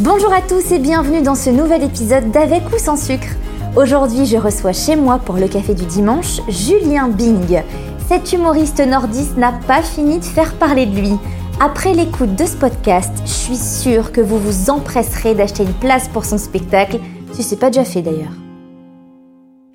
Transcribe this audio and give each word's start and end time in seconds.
Bonjour 0.00 0.32
à 0.32 0.42
tous 0.42 0.72
et 0.72 0.80
bienvenue 0.80 1.22
dans 1.22 1.36
ce 1.36 1.50
nouvel 1.50 1.84
épisode 1.84 2.32
d'Avec 2.32 2.64
ou 2.74 2.78
sans 2.78 2.96
sucre. 2.96 3.28
Aujourd'hui, 3.76 4.26
je 4.26 4.36
reçois 4.36 4.72
chez 4.72 4.96
moi 4.96 5.20
pour 5.20 5.36
le 5.36 5.46
café 5.46 5.72
du 5.72 5.84
dimanche 5.84 6.40
Julien 6.48 7.08
Bing. 7.08 7.62
Cet 8.08 8.32
humoriste 8.32 8.84
nordiste 8.84 9.36
n'a 9.36 9.52
pas 9.52 9.82
fini 9.82 10.18
de 10.18 10.24
faire 10.24 10.54
parler 10.54 10.86
de 10.86 10.98
lui. 10.98 11.12
Après 11.60 11.94
l'écoute 11.94 12.34
de 12.34 12.44
ce 12.44 12.56
podcast, 12.56 13.12
je 13.24 13.30
suis 13.30 13.56
sûre 13.56 14.10
que 14.10 14.20
vous 14.20 14.40
vous 14.40 14.68
empresserez 14.68 15.36
d'acheter 15.36 15.62
une 15.62 15.74
place 15.74 16.08
pour 16.08 16.24
son 16.24 16.38
spectacle, 16.38 16.98
si 17.32 17.44
c'est 17.44 17.60
pas 17.60 17.70
déjà 17.70 17.84
fait 17.84 18.02
d'ailleurs. 18.02 18.43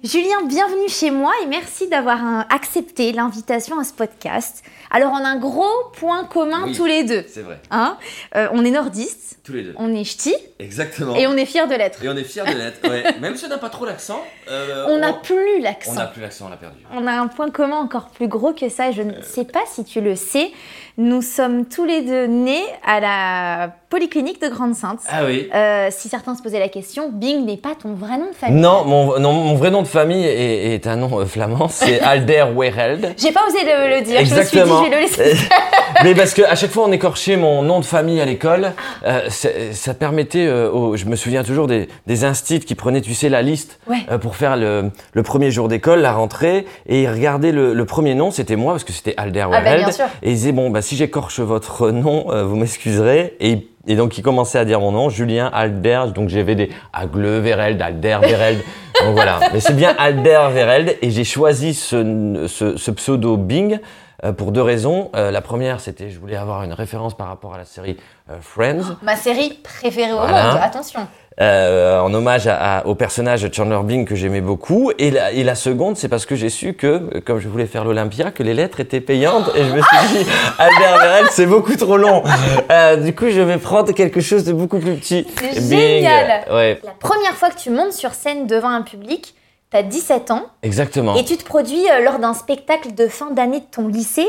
Julien, 0.01 0.43
bienvenue 0.45 0.87
chez 0.87 1.11
moi 1.11 1.33
et 1.43 1.45
merci 1.47 1.89
d'avoir 1.89 2.19
euh, 2.25 2.41
accepté 2.49 3.11
l'invitation 3.11 3.77
à 3.79 3.83
ce 3.83 3.91
podcast. 3.91 4.63
Alors, 4.91 5.11
on 5.11 5.17
a 5.25 5.27
un 5.27 5.35
gros 5.37 5.67
point 5.99 6.23
commun 6.23 6.63
Oui, 6.67 6.73
tous 6.75 6.85
les 6.85 7.03
deux. 7.03 7.25
C'est 7.27 7.41
vrai. 7.41 7.59
Hein 7.69 7.97
Euh, 8.37 8.47
on 8.53 8.63
est 8.63 8.71
nordistes, 8.71 9.39
Tous 9.43 9.51
les 9.51 9.63
deux. 9.63 9.73
on 9.77 9.93
est 9.93 10.05
ch'tis 10.05 10.33
Exactement. 10.57 11.15
et 11.17 11.27
on 11.27 11.35
est 11.35 11.45
fiers 11.45 11.67
de 11.67 11.75
l'être. 11.75 12.01
Et 12.01 12.07
on 12.07 12.15
est 12.15 12.23
fiers 12.23 12.45
de 12.45 12.57
l'être. 12.57 12.87
Ouais. 12.89 13.03
Même 13.19 13.35
si 13.35 13.43
on 13.43 13.49
n'a 13.49 13.57
pas 13.57 13.67
trop 13.69 13.85
l'accent. 13.85 14.23
euh, 14.49 14.85
On 14.87 14.99
n'a 14.99 15.11
plus 15.11 15.59
l'accent. 15.59 15.91
On 15.91 15.95
n'a 15.95 16.07
plus 16.07 16.21
l'accent, 16.21 16.45
on 16.45 16.49
l'a 16.49 16.55
perdu. 16.57 16.77
On 16.93 17.05
a 17.05 17.11
un 17.11 17.27
point 17.27 17.49
commun 17.51 17.75
encore 17.77 18.07
plus 18.07 18.29
gros 18.29 18.53
que 18.53 18.69
ça. 18.69 18.91
Je 18.91 19.01
ne 19.01 19.21
sais 19.21 19.43
pas 19.45 19.63
si 19.67 19.83
tu 19.83 19.99
le 19.99 20.15
sais. 20.15 20.51
Nous 20.97 21.21
sommes 21.21 21.65
tous 21.65 21.83
les 21.83 22.03
deux 22.03 22.25
nés 22.25 22.63
à 22.85 23.01
la 23.01 23.75
polyclinique 23.89 24.41
de 24.41 24.49
Grande-Sainte. 24.49 24.99
Ah 25.09 25.21
oui. 25.25 25.49
Euh, 25.53 25.87
si 25.89 26.09
certains 26.09 26.35
se 26.35 26.41
posaient 26.43 26.59
la 26.59 26.69
question, 26.69 27.09
Bing 27.11 27.45
n'est 27.45 27.57
pas 27.57 27.73
ton 27.81 27.93
vrai 27.93 28.17
nom 28.17 28.27
de 28.29 28.35
famille. 28.35 28.61
Non 28.61 28.85
mon, 28.85 29.19
non, 29.19 29.33
mon 29.33 29.55
vrai 29.55 29.71
nom 29.71 29.81
de 29.81 29.87
famille 29.87 30.23
est, 30.25 30.75
est 30.75 30.87
un 30.87 30.95
nom 30.95 31.19
euh, 31.19 31.25
flamand, 31.25 31.67
c'est 31.69 31.99
Alder 32.01 32.45
Wereld. 32.55 33.13
J'ai 33.17 33.31
pas 33.31 33.41
osé 33.47 33.57
le, 33.63 33.97
le 33.97 34.01
dire. 34.03 34.19
Je 34.19 34.21
me 34.21 34.25
suis 34.25 34.33
dit, 34.35 34.39
Exactement. 34.59 34.83
je 34.85 34.89
vais 34.89 34.95
le 34.95 35.01
laisser. 35.01 35.47
Mais 36.03 36.13
parce 36.13 36.33
que 36.35 36.43
à 36.43 36.55
chaque 36.55 36.69
fois 36.69 36.85
on 36.87 36.91
écorchait 36.91 37.35
mon 37.35 37.63
nom 37.63 37.79
de 37.79 37.85
famille 37.85 38.21
à 38.21 38.25
l'école, 38.25 38.73
euh, 39.07 39.21
c'est- 39.29 39.73
ça 39.73 39.93
permettait, 39.95 40.45
euh, 40.45 40.69
aux- 40.71 40.95
je 40.95 41.05
me 41.05 41.15
souviens 41.15 41.43
toujours 41.43 41.65
des, 41.65 41.87
des 42.05 42.23
instits 42.25 42.59
qui 42.59 42.75
prenaient, 42.75 43.01
tu 43.01 43.15
sais, 43.15 43.27
la 43.27 43.41
liste 43.41 43.79
Ouais. 43.87 43.97
euh, 44.11 44.17
pour 44.19 44.35
faire 44.35 44.55
le, 44.55 44.91
le 45.13 45.23
premier 45.23 45.49
jour 45.49 45.67
d'école, 45.67 46.01
la 46.01 46.13
rentrée, 46.13 46.65
et 46.87 47.01
ils 47.03 47.09
regardaient 47.09 47.51
le, 47.51 47.73
le 47.73 47.85
premier 47.85 48.13
nom, 48.13 48.29
c'était 48.29 48.55
moi 48.55 48.73
parce 48.73 48.83
que 48.83 48.93
c'était 48.93 49.15
Alder 49.17 49.47
bah, 49.49 49.61
Wereld. 49.61 49.83
bien 49.85 49.91
sûr. 49.91 50.05
Et 50.21 50.29
ils 50.29 50.35
disaient 50.35 50.51
bon 50.51 50.69
bah 50.69 50.83
si 50.83 50.95
j'écorche 50.95 51.39
votre 51.39 51.89
nom, 51.89 52.31
euh, 52.31 52.43
vous 52.43 52.55
m'excuserez. 52.55 53.35
Et 53.39 53.67
et 53.87 53.95
donc 53.95 54.17
ils 54.17 54.21
commençaient 54.21 54.59
à 54.59 54.65
dire 54.65 54.79
mon 54.79 54.91
nom, 54.91 55.09
Julien 55.09 55.49
Alder. 55.53 56.05
Donc 56.13 56.29
j'avais 56.29 56.55
des 56.55 56.69
Agle 56.93 57.41
Wereld, 57.43 57.81
Alder 57.81 58.17
Wereld. 58.21 58.59
donc 59.03 59.13
voilà. 59.13 59.39
Mais 59.53 59.59
c'est 59.59 59.75
bien 59.75 59.95
Alder 59.97 60.47
Wereld. 60.53 60.97
Et 61.01 61.11
j'ai 61.11 61.23
choisi 61.23 61.73
ce, 61.73 62.45
ce, 62.47 62.77
ce 62.77 62.91
pseudo 62.91 63.37
Bing 63.37 63.79
euh, 64.23 64.31
pour 64.33 64.51
deux 64.51 64.61
raisons. 64.61 65.09
Euh, 65.15 65.31
la 65.31 65.41
première, 65.41 65.79
c'était 65.79 66.09
je 66.09 66.19
voulais 66.19 66.35
avoir 66.37 66.63
une 66.63 66.73
référence 66.73 67.15
par 67.15 67.27
rapport 67.27 67.53
à 67.53 67.57
la 67.57 67.65
série 67.65 67.97
euh, 68.29 68.35
Friends, 68.41 68.95
Ma 69.01 69.15
série 69.15 69.59
préférée 69.63 70.11
au 70.13 70.19
monde. 70.19 70.59
Attention. 70.61 71.01
euh, 71.41 72.01
en 72.01 72.13
hommage 72.13 72.47
à- 72.47 72.79
à- 72.79 72.85
au 72.85 72.95
personnage 72.95 73.43
de 73.43 73.53
Chandler 73.53 73.79
Bing 73.83 74.05
que 74.05 74.13
j'aimais 74.13 74.41
beaucoup. 74.41 74.91
Et 74.99 75.09
la, 75.09 75.31
et 75.31 75.45
la 75.45 75.55
seconde, 75.55 75.95
c'est 75.95 76.09
parce 76.09 76.25
que 76.25 76.35
j'ai 76.35 76.49
su 76.49 76.73
que, 76.73 77.19
comme 77.19 77.39
je 77.39 77.47
voulais 77.47 77.65
faire 77.65 77.85
l'Olympia, 77.85 78.31
que 78.31 78.43
les 78.43 78.53
lettres 78.53 78.81
étaient 78.81 78.99
payantes. 78.99 79.49
Et 79.55 79.63
je 79.63 79.71
me 79.71 79.81
suis 79.81 80.07
dit, 80.17 80.29
Albert 80.59 80.97
Verel, 80.99 81.27
c'est 81.31 81.45
beaucoup 81.45 81.77
trop 81.77 81.95
long. 81.95 82.23
Euh, 82.71 82.97
du 82.97 83.15
coup, 83.15 83.29
je 83.29 83.39
vais 83.39 83.57
prendre 83.57 83.93
quelque 83.93 84.19
chose 84.19 84.43
de 84.43 84.51
beaucoup 84.51 84.79
plus 84.79 84.95
petit. 84.95 85.25
C'est 85.53 85.61
génial. 85.77 86.43
Ouais, 86.51 86.81
La 86.83 86.91
première 86.91 87.35
fois 87.35 87.49
que 87.51 87.57
tu 87.57 87.69
montes 87.69 87.93
sur 87.93 88.13
scène 88.13 88.45
devant 88.45 88.69
un 88.71 88.81
public, 88.81 89.33
t'as 89.69 89.83
17 89.83 90.31
ans 90.31 90.45
exactement. 90.63 91.15
et 91.15 91.23
tu 91.23 91.37
te 91.37 91.43
produis 91.43 91.89
euh, 91.89 92.01
lors 92.01 92.19
d'un 92.19 92.33
spectacle 92.33 92.93
de 92.93 93.07
fin 93.07 93.31
d'année 93.31 93.59
de 93.59 93.65
ton 93.65 93.87
lycée. 93.87 94.27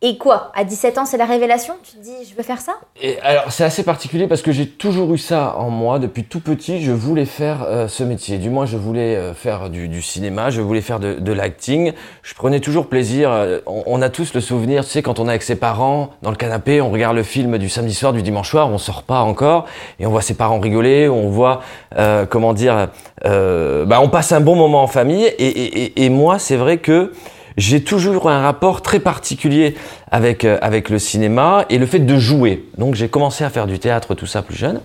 Et 0.00 0.16
quoi 0.16 0.52
À 0.54 0.62
17 0.62 0.96
ans, 0.98 1.06
c'est 1.06 1.16
la 1.16 1.24
révélation? 1.24 1.74
Tu 1.82 1.96
te 1.96 2.00
dis, 2.00 2.14
je 2.30 2.36
veux 2.36 2.44
faire 2.44 2.60
ça? 2.60 2.74
Et 3.02 3.18
alors 3.20 3.50
c'est 3.50 3.64
assez 3.64 3.82
particulier 3.82 4.28
parce 4.28 4.42
que 4.42 4.52
j'ai 4.52 4.68
toujours 4.68 5.12
eu 5.12 5.18
ça 5.18 5.56
en 5.58 5.70
moi 5.70 5.98
depuis 5.98 6.22
tout 6.22 6.38
petit. 6.38 6.80
Je 6.80 6.92
voulais 6.92 7.24
faire 7.24 7.64
euh, 7.64 7.88
ce 7.88 8.04
métier. 8.04 8.38
Du 8.38 8.48
moins, 8.48 8.64
je 8.64 8.76
voulais 8.76 9.16
euh, 9.16 9.34
faire 9.34 9.70
du, 9.70 10.00
cinéma. 10.00 10.50
Je 10.50 10.60
voulais 10.60 10.82
faire 10.82 11.00
de, 11.00 11.32
l'acting. 11.32 11.94
Je 12.22 12.34
prenais 12.34 12.60
toujours 12.60 12.86
plaisir. 12.86 13.32
euh, 13.32 13.58
on, 13.66 14.00
a 14.00 14.08
tous 14.08 14.34
le 14.34 14.40
souvenir, 14.40 14.84
tu 14.84 14.90
sais, 14.90 15.02
quand 15.02 15.18
on 15.18 15.26
est 15.26 15.30
avec 15.30 15.42
ses 15.42 15.56
parents 15.56 16.10
dans 16.22 16.30
le 16.30 16.36
canapé, 16.36 16.80
on 16.80 16.90
regarde 16.90 17.16
le 17.16 17.24
film 17.24 17.58
du 17.58 17.68
samedi 17.68 17.92
soir, 17.92 18.12
du 18.12 18.22
dimanche 18.22 18.50
soir, 18.50 18.70
on 18.70 18.78
sort 18.78 19.02
pas 19.02 19.22
encore 19.22 19.66
et 19.98 20.06
on 20.06 20.10
voit 20.10 20.22
ses 20.22 20.34
parents 20.34 20.60
rigoler. 20.60 21.08
On 21.08 21.28
voit 21.28 21.60
euh, 21.96 22.24
comment 22.24 22.52
dire, 22.52 22.88
bah 23.24 24.00
on 24.00 24.08
passe 24.08 24.30
un 24.30 24.40
bon 24.40 24.54
moment 24.54 24.84
en 24.84 24.86
famille. 24.86 25.26
Et 25.26 26.08
moi, 26.08 26.38
c'est 26.38 26.56
vrai 26.56 26.76
que 26.76 27.12
j'ai 27.58 27.82
toujours 27.82 28.30
un 28.30 28.40
rapport 28.40 28.80
très 28.82 29.00
particulier 29.00 29.74
avec, 30.10 30.44
euh, 30.44 30.58
avec 30.62 30.88
le 30.88 30.98
cinéma 30.98 31.66
et 31.68 31.76
le 31.76 31.86
fait 31.86 31.98
de 31.98 32.16
jouer. 32.16 32.64
Donc 32.78 32.94
j'ai 32.94 33.08
commencé 33.08 33.44
à 33.44 33.50
faire 33.50 33.66
du 33.66 33.78
théâtre, 33.78 34.14
tout 34.14 34.26
ça 34.26 34.42
plus 34.42 34.56
jeune. 34.56 34.80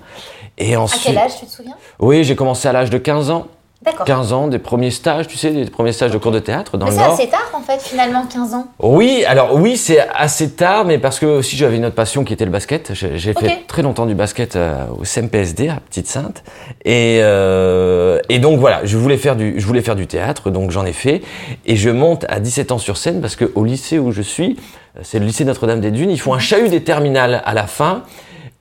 Et 0.58 0.76
À 0.76 0.82
ensuite, 0.82 1.04
quel 1.04 1.18
âge, 1.18 1.40
tu 1.40 1.46
te 1.46 1.52
souviens? 1.52 1.76
Oui, 2.00 2.24
j'ai 2.24 2.36
commencé 2.36 2.68
à 2.68 2.74
l'âge 2.74 2.90
de 2.90 2.98
15 2.98 3.30
ans. 3.30 3.48
D'accord. 3.84 4.06
15 4.06 4.34
ans, 4.34 4.48
des 4.48 4.60
premiers 4.60 4.92
stages, 4.92 5.28
tu 5.28 5.38
sais, 5.38 5.52
des 5.52 5.66
premiers 5.66 5.92
stages 5.92 6.12
de 6.12 6.18
cours 6.18 6.32
de 6.32 6.40
théâtre 6.40 6.78
dans 6.78 6.86
Mais 6.86 6.92
le 6.92 6.98
c'est 6.98 7.04
Nord. 7.04 7.14
assez 7.14 7.28
tard 7.28 7.52
en 7.54 7.62
fait, 7.62 7.82
finalement, 7.82 8.26
15 8.32 8.54
ans. 8.54 8.68
Oui, 8.80 9.24
alors 9.28 9.56
oui, 9.56 9.76
c'est 9.78 10.00
assez 10.16 10.52
tard, 10.52 10.86
mais 10.86 10.98
parce 10.98 11.20
que 11.20 11.26
aussi 11.26 11.58
j'avais 11.58 11.76
une 11.78 11.86
autre 11.86 11.96
passion 11.96 12.24
qui 12.24 12.34
était 12.34 12.46
le 12.46 12.52
basket. 12.52 12.92
J'ai 12.94 13.34
fait 13.34 13.64
très 13.68 13.82
longtemps 13.82 14.06
du 14.06 14.16
basket 14.16 14.56
euh, 14.56 14.86
au 14.98 15.04
CMPSD 15.04 15.70
à 15.70 15.76
Petite 15.90 16.08
Sainte, 16.08 16.44
et 16.86 17.20
euh, 17.22 18.20
et 18.30 18.40
donc 18.40 18.60
voilà, 18.60 18.82
je 18.86 18.98
voulais 18.98 19.18
faire 19.18 19.36
du 19.36 19.60
je 19.60 19.66
voulais 19.66 19.82
faire 19.82 19.96
du 19.96 20.08
théâtre, 20.08 20.50
donc 20.50 20.72
j'en 20.72 20.86
ai 20.86 20.94
fait, 20.94 21.22
et 21.66 21.76
je 21.76 21.90
monte 21.90 22.26
à 22.30 22.40
17 22.40 22.72
ans 22.72 22.78
sur 22.78 22.98
scène 22.98 23.22
parce 23.22 23.36
que 23.36 23.52
au 23.56 23.66
lycée 23.66 24.00
où 24.00 24.12
je 24.12 24.22
suis, 24.22 24.58
euh, 24.98 25.02
c'est 25.04 25.20
le 25.20 25.26
lycée 25.26 25.46
Notre-Dame-des-Dunes, 25.46 26.10
ils 26.12 26.20
font 26.22 26.34
un 26.34 26.40
chahut 26.40 26.70
des 26.70 26.84
terminales 26.84 27.42
à 27.46 27.54
la 27.54 27.68
fin, 27.68 28.04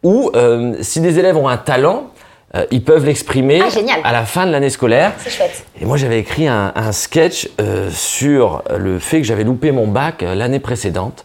où 0.02 0.30
euh, 0.34 0.74
si 0.80 1.00
des 1.00 1.18
élèves 1.18 1.36
ont 1.36 1.48
un 1.48 1.56
talent, 1.58 2.08
euh, 2.54 2.66
ils 2.70 2.82
peuvent 2.82 3.04
l'exprimer 3.06 3.62
Ah, 3.62 3.68
à 4.04 4.12
la 4.12 4.24
fin 4.24 4.46
de 4.46 4.52
l'année 4.52 4.70
scolaire. 4.70 5.12
C'est 5.18 5.30
chouette. 5.30 5.64
Et 5.80 5.84
moi, 5.84 5.96
j'avais 5.96 6.18
écrit 6.18 6.48
un, 6.48 6.72
un 6.74 6.92
sketch 6.92 7.48
euh, 7.60 7.90
sur 7.90 8.62
le 8.76 8.98
fait 8.98 9.18
que 9.20 9.26
j'avais 9.26 9.44
loupé 9.44 9.72
mon 9.72 9.86
bac 9.86 10.22
euh, 10.22 10.34
l'année 10.34 10.60
précédente 10.60 11.24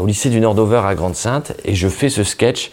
au 0.00 0.06
lycée 0.06 0.28
du 0.28 0.40
Nord-Dover 0.40 0.82
à 0.84 0.94
Grande-Sainte. 0.96 1.52
Et 1.64 1.76
je 1.76 1.86
fais 1.86 2.08
ce 2.08 2.24
sketch 2.24 2.72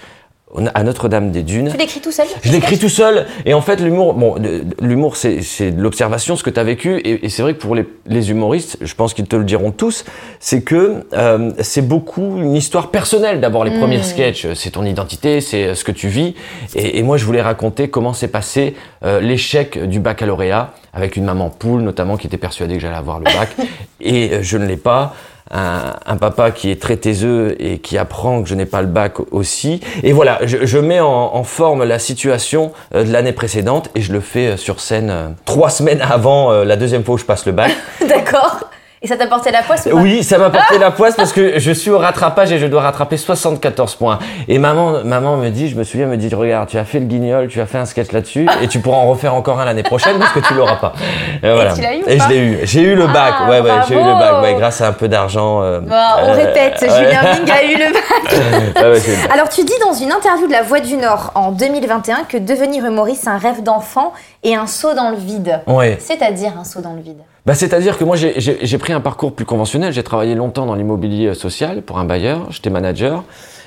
à 0.74 0.84
Notre-Dame-des-Dunes. 0.84 1.70
Tu 1.72 1.78
l'écris 1.78 2.00
tout 2.00 2.12
seul 2.12 2.26
Je 2.42 2.52
l'écris 2.52 2.80
tout 2.80 2.90
seul. 2.90 3.28
Et 3.46 3.54
en 3.54 3.62
fait, 3.62 3.80
l'humour, 3.80 4.16
bon, 4.16 4.36
l'humour, 4.82 5.16
c'est, 5.16 5.72
de 5.72 5.82
l'observation, 5.82 6.36
ce 6.36 6.44
que 6.44 6.50
tu 6.50 6.60
as 6.60 6.64
vécu. 6.64 6.98
Et, 7.00 7.26
et 7.26 7.30
c'est 7.30 7.44
vrai 7.44 7.54
que 7.54 7.60
pour 7.60 7.76
les, 7.76 7.86
les 8.08 8.32
humoristes, 8.32 8.78
je 8.82 8.94
pense 8.96 9.14
qu'ils 9.14 9.28
te 9.28 9.36
le 9.36 9.44
diront 9.44 9.72
tous, 9.72 10.06
c'est 10.40 10.64
que 10.64 11.06
euh, 11.14 11.52
c'est 11.60 11.88
beaucoup 11.88 12.38
une 12.38 12.56
histoire 12.56 12.90
personnelle. 12.90 13.42
D'abord, 13.42 13.64
les 13.64 13.78
premiers 13.78 14.02
sketchs, 14.02 14.46
euh, 14.46 14.56
c'est 14.56 14.72
ton 14.72 14.86
identité, 14.86 15.40
c'est 15.40 15.66
euh, 15.66 15.76
ce 15.76 15.84
que 15.84 15.92
tu 15.92 16.08
vis. 16.08 16.34
Et, 16.76 16.98
et 16.98 17.04
moi, 17.04 17.18
je 17.18 17.26
voulais 17.26 17.42
raconter 17.42 17.90
comment 17.90 18.14
s'est 18.14 18.28
passé 18.28 18.76
euh, 19.06 19.20
l'échec 19.22 19.88
du 19.88 20.00
baccalauréat 20.00 20.74
avec 20.94 21.16
une 21.16 21.26
maman 21.26 21.50
poule, 21.50 21.82
notamment, 21.82 22.18
qui 22.18 22.28
était 22.28 22.38
persuadée 22.38 22.76
que 22.76 22.82
j'allais 22.82 22.96
avoir 22.96 23.20
le 23.20 23.26
bac. 23.26 23.50
et 24.02 24.32
euh, 24.32 24.40
je 24.42 24.58
ne 24.58 24.66
l'ai 24.66 24.78
pas 24.78 25.14
un, 25.52 25.94
un 26.06 26.18
papa 26.18 26.52
qui 26.52 26.72
est 26.72 26.82
très 26.82 26.98
taiseux 26.98 27.56
et 27.60 27.80
qui 27.80 27.98
apprend 27.98 28.44
que 28.44 28.50
je 28.50 28.56
n'ai 28.56 28.66
pas 28.66 28.82
le 28.82 28.88
bac 28.88 29.16
aussi. 29.32 29.82
Et 30.04 30.12
voilà, 30.14 30.40
je, 30.44 30.66
je 30.66 30.78
mets 30.78 31.00
en, 31.00 31.36
en 31.36 31.44
forme 31.44 31.84
la 31.84 32.00
situation 32.00 32.72
euh, 32.96 33.04
de 33.04 33.12
l'année 33.12 33.34
précédente 33.34 33.90
et 33.96 34.02
je 34.02 34.14
le 34.14 34.20
fais 34.20 34.48
euh, 34.48 34.58
sur 34.58 34.80
scène 34.80 35.10
euh, 35.10 35.28
trois 35.46 35.70
semaines 35.70 36.02
avant 36.02 36.52
la 36.64 36.76
deuxième 36.76 37.04
fois 37.04 37.16
où 37.16 37.18
je 37.18 37.26
passe 37.26 37.46
le 37.46 37.52
bac. 37.52 37.72
D'accord. 38.08 38.70
Et 39.02 39.08
ça 39.08 39.16
t'a 39.16 39.28
porté 39.28 39.50
la 39.52 39.62
poisse 39.62 39.86
ou 39.86 39.92
pas 39.92 39.96
Oui, 39.96 40.24
ça 40.24 40.38
m'a 40.38 40.50
porté 40.50 40.78
la 40.80 40.92
poisse 40.92 41.16
parce 41.16 41.32
que 41.32 41.58
je 41.58 41.72
suis 41.72 41.90
au 41.90 41.98
rattrapage 41.98 42.52
et 42.52 42.60
je 42.60 42.66
dois 42.66 42.82
rattraper 42.82 43.16
74 43.16 43.96
points. 43.96 44.20
Et 44.50 44.60
maman, 44.60 45.06
maman 45.06 45.38
me 45.38 45.50
dit, 45.50 45.70
je 45.70 45.78
me 45.78 45.86
souviens, 45.86 46.06
me 46.08 46.18
dit, 46.18 46.34
regarde, 46.36 46.68
tu 46.68 46.78
as 46.78 46.84
fait 46.84 47.00
le 47.00 47.06
guignol, 47.06 47.48
tu 47.48 47.62
as 47.62 47.66
fait 47.66 47.78
un 47.78 47.86
sketch 47.86 48.12
là-dessus 48.12 48.46
et 48.62 48.68
tu 48.68 48.80
pourras 48.80 48.98
en 48.98 49.08
refaire 49.10 49.36
encore 49.36 49.60
un 49.62 49.66
l'année 49.66 49.84
prochaine 49.84 50.20
parce 50.20 50.34
que 50.34 50.40
tu 50.42 50.54
l'auras 50.54 50.76
pas. 50.76 50.94
Et, 51.42 51.50
voilà. 51.50 51.74
tu 51.74 51.82
l'as 51.82 51.96
eu 51.96 52.04
ou 52.04 52.10
Et 52.10 52.18
pas 52.18 52.24
je 52.26 52.30
l'ai 52.30 52.40
eu. 52.40 52.60
J'ai 52.64 52.82
eu 52.82 52.96
le 52.96 53.08
bac. 53.08 53.36
Ah, 53.40 53.50
ouais, 53.50 53.62
ouais, 53.62 53.72
j'ai 53.88 53.96
eu 53.96 54.04
le 54.04 54.20
bac. 54.20 54.42
Ouais, 54.44 54.56
grâce 54.56 54.82
à 54.82 54.90
un 54.90 54.94
peu 54.94 55.08
d'argent. 55.08 55.62
euh, 55.62 55.80
Bon, 55.80 55.96
on 56.22 56.30
euh, 56.30 56.34
répète. 56.34 56.80
Julien 56.82 57.22
Bing 57.36 57.50
a 57.52 57.64
eu 57.64 57.76
le 57.78 57.94
bac. 57.94 58.80
Ouais. 58.80 59.00
Alors 59.34 59.50
tu 59.50 59.64
dis 59.64 59.74
dans 59.82 59.94
une 59.94 60.12
interview 60.12 60.48
de 60.48 60.52
La 60.52 60.62
Voix 60.62 60.80
du 60.80 60.96
Nord 60.96 61.32
en 61.36 61.52
2021 61.52 62.24
que 62.28 62.38
devenir 62.38 62.86
humoriste 62.86 63.24
c'est 63.24 63.30
un 63.30 63.38
rêve 63.38 63.62
d'enfant 63.62 64.14
et 64.44 64.56
un 64.56 64.68
saut 64.68 64.94
dans 64.94 65.10
le 65.10 65.18
vide. 65.18 65.62
Ouais. 65.68 65.98
C'est-à-dire 66.00 66.54
un 66.60 66.64
saut 66.64 66.82
dans 66.82 66.94
le 66.94 67.02
vide. 67.02 67.20
Bah, 67.46 67.56
c'est-à-dire 67.56 67.98
que 67.98 68.04
moi, 68.04 68.16
j'ai- 68.16 68.78
pris 68.78 68.94
un 68.94 69.02
parcours 69.02 69.34
plus 69.34 69.46
conventionnel. 69.46 69.94
J'ai 69.94 70.04
travaillé 70.04 70.36
longtemps 70.36 70.66
dans 70.66 70.76
l'immobilier 70.76 71.34
social 71.34 71.82
pour 71.82 71.98
un 72.00 72.06
bailleur. 72.06 72.52
J'étais 72.52 72.70
manager. 72.70 73.24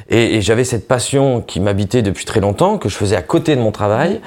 Et, 0.08 0.36
et 0.36 0.40
j'avais 0.40 0.64
cette 0.64 0.86
passion 0.86 1.40
qui 1.40 1.58
m'habitait 1.60 2.02
depuis 2.02 2.24
très 2.24 2.40
longtemps, 2.40 2.78
que 2.78 2.88
je 2.88 2.96
faisais 2.96 3.16
à 3.16 3.22
côté 3.22 3.56
de 3.56 3.60
mon 3.60 3.72
travail. 3.72 4.20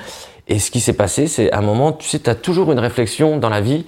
Et 0.48 0.60
ce 0.60 0.72
qui 0.72 0.80
s'est 0.80 0.94
passé, 0.94 1.28
c'est 1.28 1.52
à 1.52 1.60
un 1.60 1.62
moment, 1.62 1.92
tu 1.94 2.08
sais, 2.08 2.20
tu 2.20 2.30
as 2.30 2.36
toujours 2.36 2.72
une 2.72 2.80
réflexion 2.80 3.38
dans 3.38 3.50
la 3.50 3.62
vie. 3.62 3.86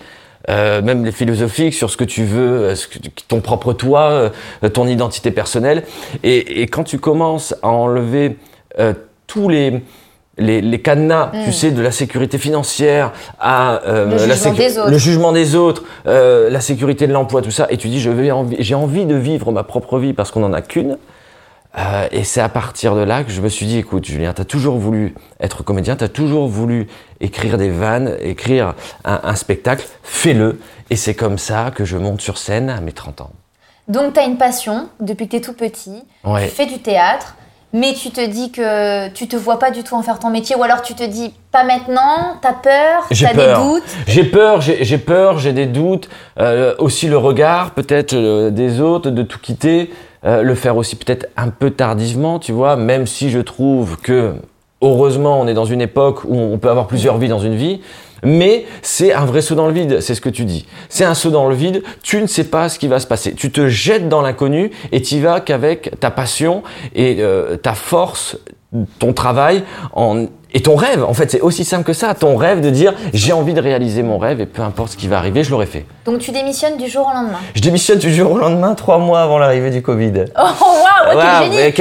euh, 0.49 0.81
même 0.81 1.03
les 1.03 1.11
philosophiques 1.11 1.73
sur 1.73 1.89
ce 1.89 1.97
que 1.97 2.05
tu 2.05 2.23
veux, 2.23 2.69
euh, 2.69 2.75
ce 2.75 2.87
que, 2.87 2.99
ton 3.27 3.41
propre 3.41 3.73
toi, 3.73 4.31
euh, 4.63 4.69
ton 4.69 4.87
identité 4.87 5.29
personnelle. 5.31 5.83
Et, 6.23 6.61
et 6.61 6.67
quand 6.67 6.85
tu 6.85 6.99
commences 6.99 7.53
à 7.63 7.67
enlever 7.67 8.37
euh, 8.79 8.93
tous 9.25 9.49
les, 9.49 9.81
les, 10.37 10.61
les 10.61 10.81
cadenas, 10.81 11.31
tu 11.45 11.51
sais, 11.51 11.71
de 11.71 11.81
la 11.81 11.91
sécurité 11.91 12.37
financière 12.37 13.11
à 13.39 13.81
euh, 13.87 14.05
Le 14.05 14.11
la 14.27 14.35
jugement 14.35 14.51
sécu- 14.53 14.57
des 14.57 14.77
autres. 14.77 14.89
le 14.91 14.97
jugement 14.97 15.31
des 15.31 15.55
autres, 15.55 15.83
euh, 16.07 16.49
la 16.49 16.61
sécurité 16.61 17.07
de 17.07 17.13
l'emploi, 17.13 17.41
tout 17.41 17.51
ça, 17.51 17.67
et 17.69 17.77
tu 17.77 17.87
dis, 17.87 18.07
envie- 18.31 18.57
j'ai 18.59 18.75
envie 18.75 19.05
de 19.05 19.15
vivre 19.15 19.51
ma 19.51 19.63
propre 19.63 19.97
vie 19.99 20.13
parce 20.13 20.31
qu'on 20.31 20.41
n'en 20.41 20.53
a 20.53 20.61
qu'une. 20.61 20.97
Euh, 21.77 22.07
et 22.11 22.23
c'est 22.23 22.41
à 22.41 22.49
partir 22.49 22.95
de 22.95 23.01
là 23.01 23.23
que 23.23 23.31
je 23.31 23.39
me 23.41 23.49
suis 23.49 23.65
dit, 23.67 23.77
écoute, 23.77 24.05
Julien, 24.05 24.33
tu 24.33 24.41
as 24.41 24.45
toujours 24.45 24.77
voulu 24.77 25.13
être 25.39 25.63
comédien, 25.63 25.95
tu 25.95 26.03
as 26.03 26.09
toujours 26.09 26.47
voulu 26.47 26.87
écrire 27.19 27.57
des 27.57 27.69
vannes, 27.69 28.15
écrire 28.21 28.73
un, 29.05 29.19
un 29.23 29.35
spectacle, 29.35 29.85
fais-le. 30.01 30.59
Et 30.89 30.95
c'est 30.95 31.13
comme 31.13 31.37
ça 31.37 31.71
que 31.75 31.85
je 31.85 31.97
monte 31.97 32.21
sur 32.21 32.37
scène 32.37 32.69
à 32.69 32.79
mes 32.81 32.93
30 32.93 33.21
ans. 33.21 33.31
Donc, 33.87 34.13
tu 34.13 34.19
as 34.19 34.23
une 34.23 34.37
passion 34.37 34.89
depuis 34.99 35.27
que 35.27 35.31
tu 35.31 35.37
es 35.37 35.41
tout 35.41 35.53
petit. 35.53 36.03
Ouais. 36.23 36.47
Tu 36.47 36.55
fais 36.55 36.65
du 36.65 36.79
théâtre, 36.79 37.35
mais 37.73 37.93
tu 37.93 38.11
te 38.11 38.25
dis 38.25 38.51
que 38.51 39.09
tu 39.09 39.27
te 39.27 39.35
vois 39.35 39.59
pas 39.59 39.71
du 39.71 39.83
tout 39.83 39.95
en 39.95 40.01
faire 40.01 40.19
ton 40.19 40.29
métier, 40.29 40.55
ou 40.55 40.63
alors 40.63 40.81
tu 40.81 40.93
te 40.93 41.03
dis 41.03 41.33
pas 41.51 41.63
maintenant, 41.63 42.37
t'as 42.41 42.53
peur, 42.53 43.07
t'as 43.09 43.33
des 43.33 43.53
doutes. 43.53 43.83
J'ai 44.07 44.23
peur, 44.23 44.61
j'ai 44.61 44.83
j'ai 44.83 44.97
peur, 44.97 45.37
j'ai 45.37 45.53
des 45.53 45.65
doutes. 45.65 46.09
Euh, 46.39 46.75
aussi 46.79 47.07
le 47.07 47.17
regard 47.17 47.71
peut-être 47.71 48.13
euh, 48.13 48.49
des 48.49 48.79
autres, 48.79 49.09
de 49.09 49.23
tout 49.23 49.39
quitter. 49.39 49.91
Euh, 50.25 50.41
le 50.41 50.55
faire 50.55 50.75
aussi 50.77 50.95
peut-être 50.95 51.27
un 51.37 51.49
peu 51.49 51.69
tardivement, 51.69 52.39
tu 52.39 52.51
vois, 52.51 52.75
même 52.75 53.05
si 53.05 53.29
je 53.29 53.39
trouve 53.39 53.97
que, 53.97 54.33
heureusement, 54.81 55.39
on 55.39 55.47
est 55.47 55.53
dans 55.53 55.65
une 55.65 55.81
époque 55.81 56.23
où 56.23 56.35
on 56.35 56.57
peut 56.57 56.69
avoir 56.69 56.87
plusieurs 56.87 57.17
vies 57.17 57.29
dans 57.29 57.39
une 57.39 57.55
vie. 57.55 57.81
Mais 58.23 58.65
c'est 58.81 59.13
un 59.13 59.25
vrai 59.25 59.41
saut 59.41 59.55
dans 59.55 59.67
le 59.67 59.73
vide, 59.73 59.99
c'est 60.01 60.15
ce 60.15 60.21
que 60.21 60.29
tu 60.29 60.45
dis. 60.45 60.65
C'est 60.89 61.05
un 61.05 61.13
saut 61.13 61.29
dans 61.29 61.47
le 61.47 61.55
vide, 61.55 61.83
tu 62.03 62.21
ne 62.21 62.27
sais 62.27 62.45
pas 62.45 62.69
ce 62.69 62.79
qui 62.79 62.87
va 62.87 62.99
se 62.99 63.07
passer. 63.07 63.33
Tu 63.33 63.51
te 63.51 63.67
jettes 63.67 64.09
dans 64.09 64.21
l'inconnu 64.21 64.71
et 64.91 65.01
tu 65.01 65.19
vas 65.19 65.39
qu'avec 65.39 65.99
ta 65.99 66.11
passion 66.11 66.63
et 66.95 67.17
euh, 67.19 67.57
ta 67.57 67.73
force, 67.73 68.37
ton 68.99 69.13
travail 69.13 69.63
en, 69.93 70.25
et 70.53 70.61
ton 70.61 70.75
rêve. 70.75 71.03
En 71.03 71.13
fait, 71.13 71.29
c'est 71.29 71.41
aussi 71.41 71.65
simple 71.65 71.83
que 71.83 71.93
ça. 71.93 72.13
Ton 72.13 72.35
rêve 72.37 72.61
de 72.61 72.69
dire 72.69 72.93
j'ai 73.13 73.33
envie 73.33 73.53
de 73.53 73.61
réaliser 73.61 74.03
mon 74.03 74.17
rêve 74.17 74.41
et 74.41 74.45
peu 74.45 74.61
importe 74.61 74.93
ce 74.93 74.97
qui 74.97 75.07
va 75.07 75.17
arriver, 75.17 75.43
je 75.43 75.51
l'aurai 75.51 75.65
fait. 75.65 75.85
Donc 76.05 76.19
tu 76.19 76.31
démissionnes 76.31 76.77
du 76.77 76.87
jour 76.87 77.07
au 77.07 77.13
lendemain. 77.13 77.39
Je 77.53 77.61
démissionne 77.61 77.99
du 77.99 78.13
jour 78.13 78.31
au 78.31 78.37
lendemain, 78.37 78.73
trois 78.75 78.97
mois 78.97 79.21
avant 79.21 79.37
l'arrivée 79.37 79.69
du 79.69 79.81
Covid. 79.81 80.25
Oh 80.37 80.41
waouh, 80.41 81.43
génie 81.43 81.57
mais, 81.57 81.73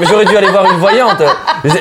mais 0.00 0.06
j'aurais 0.06 0.24
dû 0.24 0.36
aller 0.36 0.48
voir 0.48 0.64
une 0.70 0.78
voyante. 0.78 1.22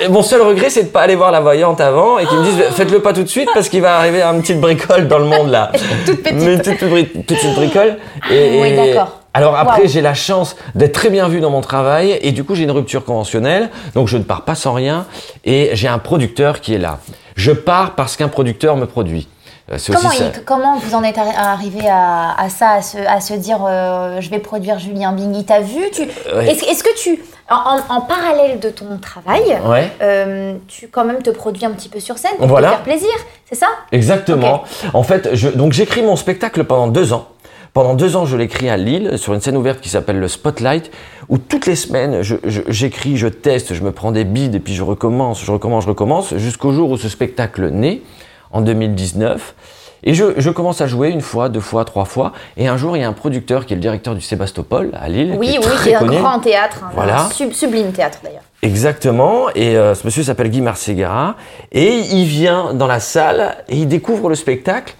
Mon 0.10 0.22
seul 0.22 0.42
regret, 0.42 0.70
c'est 0.70 0.84
de 0.84 0.90
pas 0.90 1.02
aller 1.02 1.16
voir 1.16 1.32
la 1.32 1.40
voyante 1.40 1.80
avant 1.82 2.20
et 2.20 2.26
qu'ils 2.26 2.38
me 2.38 2.44
disent 2.44 2.64
faites-le 2.72 3.02
pas 3.02 3.14
tout 3.14 3.24
de 3.24 3.30
suite 3.30 3.50
parce 3.54 3.70
qu'il 3.70 3.82
va 3.82 3.98
arriver 3.98 4.22
une 4.22 4.42
petite 4.42 4.60
bricole 4.60 5.08
dans 5.08 5.20
le 5.20 5.26
monde 5.26 5.50
là. 5.50 5.72
Toute 6.06 6.22
petite. 6.22 6.42
Une 6.42 6.62
toute 6.62 7.26
petite 7.26 7.56
bricole. 7.56 7.98
Et, 8.32 8.62
Oui, 8.62 8.76
d'accord. 8.76 9.22
Alors 9.36 9.56
après, 9.58 9.88
j'ai 9.88 10.02
la 10.02 10.14
chance 10.14 10.56
d'être 10.76 10.94
très 10.94 11.10
bien 11.10 11.28
vu 11.28 11.42
dans 11.42 11.50
mon 11.50 11.62
travail 11.62 12.18
et 12.22 12.32
du 12.32 12.44
coup, 12.44 12.56
j'ai 12.56 12.64
une 12.64 12.72
rupture 12.72 13.04
conventionnelle, 13.04 13.70
donc 13.94 14.08
je 14.08 14.18
ne 14.18 14.24
pars 14.24 14.44
pas 14.44 14.56
sans 14.56 14.74
rien 14.74 15.06
et 15.44 15.72
j'ai 15.74 15.88
un 15.90 16.00
producteur 16.00 16.62
qui 16.62 16.74
est 16.74 16.78
là. 16.80 17.00
Je 17.36 17.52
pars 17.52 17.96
parce 17.96 18.16
qu'un 18.16 18.30
producteur 18.30 18.78
me 18.78 18.86
produit. 18.86 19.28
Euh, 19.72 19.78
Comment, 19.88 20.12
il- 20.12 20.44
comment 20.46 20.78
vous 20.78 20.94
en 20.94 21.04
êtes 21.04 21.18
arri- 21.18 21.36
arrivé 21.36 21.80
à, 21.90 22.36
à 22.40 22.50
ça, 22.50 22.70
à 22.74 22.82
se, 22.84 22.98
à 23.00 23.20
se 23.20 23.34
dire 23.34 23.58
euh, 23.68 24.22
je 24.22 24.30
vais 24.30 24.38
produire 24.38 24.78
Julien 24.78 25.12
Bing 25.12 25.34
Il 25.36 25.44
t'a 25.44 25.60
vu? 25.60 25.90
Tu... 25.92 26.04
Ouais. 26.04 26.52
Est-ce 26.52 26.84
que 26.84 26.96
tu, 27.02 27.20
en, 27.50 27.80
en- 27.90 28.02
parallèle 28.02 28.60
de 28.60 28.70
ton 28.70 28.86
travail, 29.02 29.42
Ouais. 29.66 29.92
euh, 30.04 30.54
tu 30.68 30.88
quand 30.88 31.04
même 31.04 31.24
te 31.24 31.32
produis 31.32 31.66
un 31.66 31.72
petit 31.72 31.90
peu 31.90 32.00
sur 32.00 32.20
scène 32.20 32.38
pour 32.38 32.46
Voilà. 32.48 32.68
te 32.70 32.74
faire 32.76 32.84
plaisir, 32.84 33.10
c'est 33.50 33.56
ça? 33.56 33.66
Exactement. 33.92 34.64
En 34.94 35.02
fait, 35.02 35.30
je, 35.34 35.50
donc 35.50 35.74
j'écris 35.74 36.04
mon 36.04 36.16
spectacle 36.16 36.64
pendant 36.64 36.88
deux 36.88 37.12
ans. 37.12 37.28
Pendant 37.76 37.94
deux 37.94 38.16
ans, 38.16 38.26
je 38.26 38.38
l'écris 38.38 38.70
à 38.70 38.78
Lille, 38.78 39.18
sur 39.18 39.34
une 39.34 39.42
scène 39.42 39.58
ouverte 39.58 39.82
qui 39.82 39.90
s'appelle 39.90 40.18
le 40.18 40.30
Spotlight, 40.30 40.90
où 41.28 41.38
toutes 41.38 41.66
les 41.68 41.76
semaines, 41.76 42.22
je- 42.22 42.38
je- 42.46 42.62
j'écris, 42.70 43.18
je, 43.18 43.28
teste, 43.28 43.74
je 43.74 43.84
me 43.84 43.92
prends 43.92 44.14
des 44.14 44.24
bides, 44.24 44.56
et 44.56 44.60
puis 44.62 44.74
je 44.74 44.82
recommence, 44.82 45.44
je 45.44 45.52
recommence, 45.52 45.84
je 45.84 45.90
recommence, 45.90 46.34
jusqu'au 46.38 46.72
jour 46.72 46.90
où 46.90 46.96
ce 46.98 47.10
spectacle 47.10 47.68
naît, 47.72 48.02
en 48.54 48.62
2019. 48.62 49.56
Et 50.06 50.14
je, 50.14 50.24
je 50.38 50.50
commence 50.52 50.80
à 50.80 50.88
jouer 50.88 51.10
une 51.10 51.20
fois, 51.20 51.50
deux 51.50 51.60
fois, 51.60 51.84
trois 51.84 52.06
fois. 52.06 52.32
Et 52.56 52.70
un 52.70 52.78
jour, 52.78 52.96
il 52.96 53.02
y 53.02 53.04
a 53.04 53.10
un 53.10 53.14
producteur 53.14 53.66
qui 53.66 53.74
est 53.74 53.76
le 53.76 53.82
directeur 53.82 54.16
du 54.16 54.22
Sébastopol 54.22 54.92
à 54.94 55.10
Lille, 55.10 55.32
qui 55.34 55.38
Oui, 55.38 55.50
est 55.56 55.58
oui, 55.58 55.64
très 55.66 55.84
c'est 55.90 55.96
un 55.96 56.06
grand 56.06 56.40
théâtre, 56.40 56.82
un 56.90 56.94
Voilà. 56.96 57.28
sub- 57.34 57.52
sublime 57.52 57.92
théâtre 57.92 58.20
d'ailleurs. 58.24 58.44
Exactement. 58.62 59.50
Et 59.54 59.76
euh, 59.76 59.96
ce 59.96 60.06
monsieur 60.08 60.24
s'appelle 60.24 60.50
Guy 60.50 60.62
Marcegara. 60.62 61.36
Et 61.74 61.90
il 62.12 62.26
vient 62.26 62.74
dans 62.74 62.88
la 62.88 63.02
salle 63.02 63.58
et 63.68 63.76
il 63.76 63.88
découvre 63.90 64.30
le 64.30 64.36
spectacle. 64.36 64.96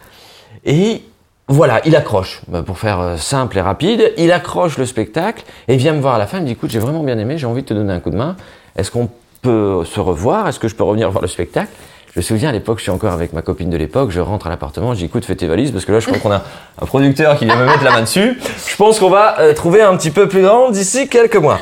Et 0.66 1.04
voilà, 1.48 1.82
il 1.86 1.96
accroche. 1.96 2.42
Bah, 2.48 2.64
Pour 2.64 2.80
faire 2.80 3.00
euh, 3.00 3.18
simple 3.18 3.58
et 3.58 3.62
rapide, 3.62 4.14
il 4.18 4.32
accroche 4.32 4.78
le 4.78 4.86
spectacle 4.86 5.44
et 5.68 5.78
vient 5.78 5.94
me 5.94 6.02
voir 6.02 6.16
à 6.16 6.18
la 6.18 6.26
fin. 6.26 6.38
Il 6.38 6.42
me 6.42 6.46
dit 6.48 6.54
Écoute, 6.54 6.72
j'ai 6.72 6.80
vraiment 6.80 7.04
bien 7.04 7.18
aimé, 7.20 7.38
j'ai 7.38 7.46
envie 7.46 7.62
de 7.62 7.68
te 7.68 7.74
donner 7.74 7.94
un 7.94 8.00
coup 8.00 8.10
de 8.10 8.16
main. 8.18 8.36
Est-ce 8.76 8.90
qu'on 8.90 9.10
peut 9.42 9.84
se 9.86 10.00
revoir? 10.00 10.48
Est-ce 10.48 10.60
que 10.60 10.68
je 10.68 10.76
peux 10.76 10.84
revenir 10.84 11.12
voir 11.12 11.22
le 11.22 11.28
spectacle? 11.28 11.72
Je 12.16 12.22
me 12.22 12.24
souviens 12.24 12.48
à 12.48 12.52
l'époque, 12.54 12.78
je 12.78 12.84
suis 12.84 12.92
encore 12.92 13.12
avec 13.12 13.34
ma 13.34 13.42
copine 13.42 13.70
de 13.70 13.76
l'époque, 13.76 14.10
je 14.10 14.22
rentre 14.22 14.48
à 14.48 14.50
l'appartement, 14.50 14.94
je 14.94 15.00
dis 15.00 15.06
écoute, 15.06 15.26
fais 15.26 15.36
tes 15.36 15.48
valises 15.48 15.72
parce 15.72 15.84
que 15.84 15.92
là 15.92 16.00
je 16.00 16.06
crois 16.08 16.18
qu'on 16.18 16.32
a 16.32 16.44
un 16.82 16.86
producteur 16.86 17.38
qui 17.38 17.44
vient 17.44 17.58
me 17.58 17.66
mettre 17.66 17.84
la 17.84 17.92
main 17.92 18.02
dessus. 18.04 18.40
Je 18.68 18.76
pense 18.78 19.00
qu'on 19.00 19.10
va 19.10 19.40
euh, 19.42 19.54
trouver 19.54 19.82
un 19.82 19.98
petit 19.98 20.12
peu 20.12 20.30
plus 20.30 20.42
grand 20.42 20.70
d'ici 20.70 21.10
quelques 21.10 21.36
mois. 21.36 21.60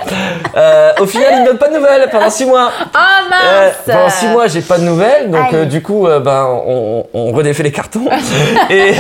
Euh, 0.56 0.92
au 1.00 1.08
final, 1.08 1.30
il 1.38 1.42
ne 1.42 1.48
donne 1.48 1.58
pas 1.58 1.70
de 1.70 1.74
nouvelles 1.76 2.08
pendant 2.12 2.30
six 2.30 2.46
mois. 2.46 2.70
Euh, 2.70 3.30
mince 3.30 3.74
pendant 3.86 4.10
six 4.10 4.28
mois, 4.28 4.48
j'ai 4.48 4.62
pas 4.62 4.78
de 4.78 4.84
nouvelles, 4.84 5.32
donc 5.32 5.54
euh, 5.54 5.66
du 5.66 5.82
coup, 5.82 6.06
euh, 6.06 6.20
ben, 6.20 6.46
on, 6.68 7.06
on 7.16 7.32
redéfait 7.32 7.64
les 7.64 7.72
cartons 7.72 8.08
et 8.70 8.94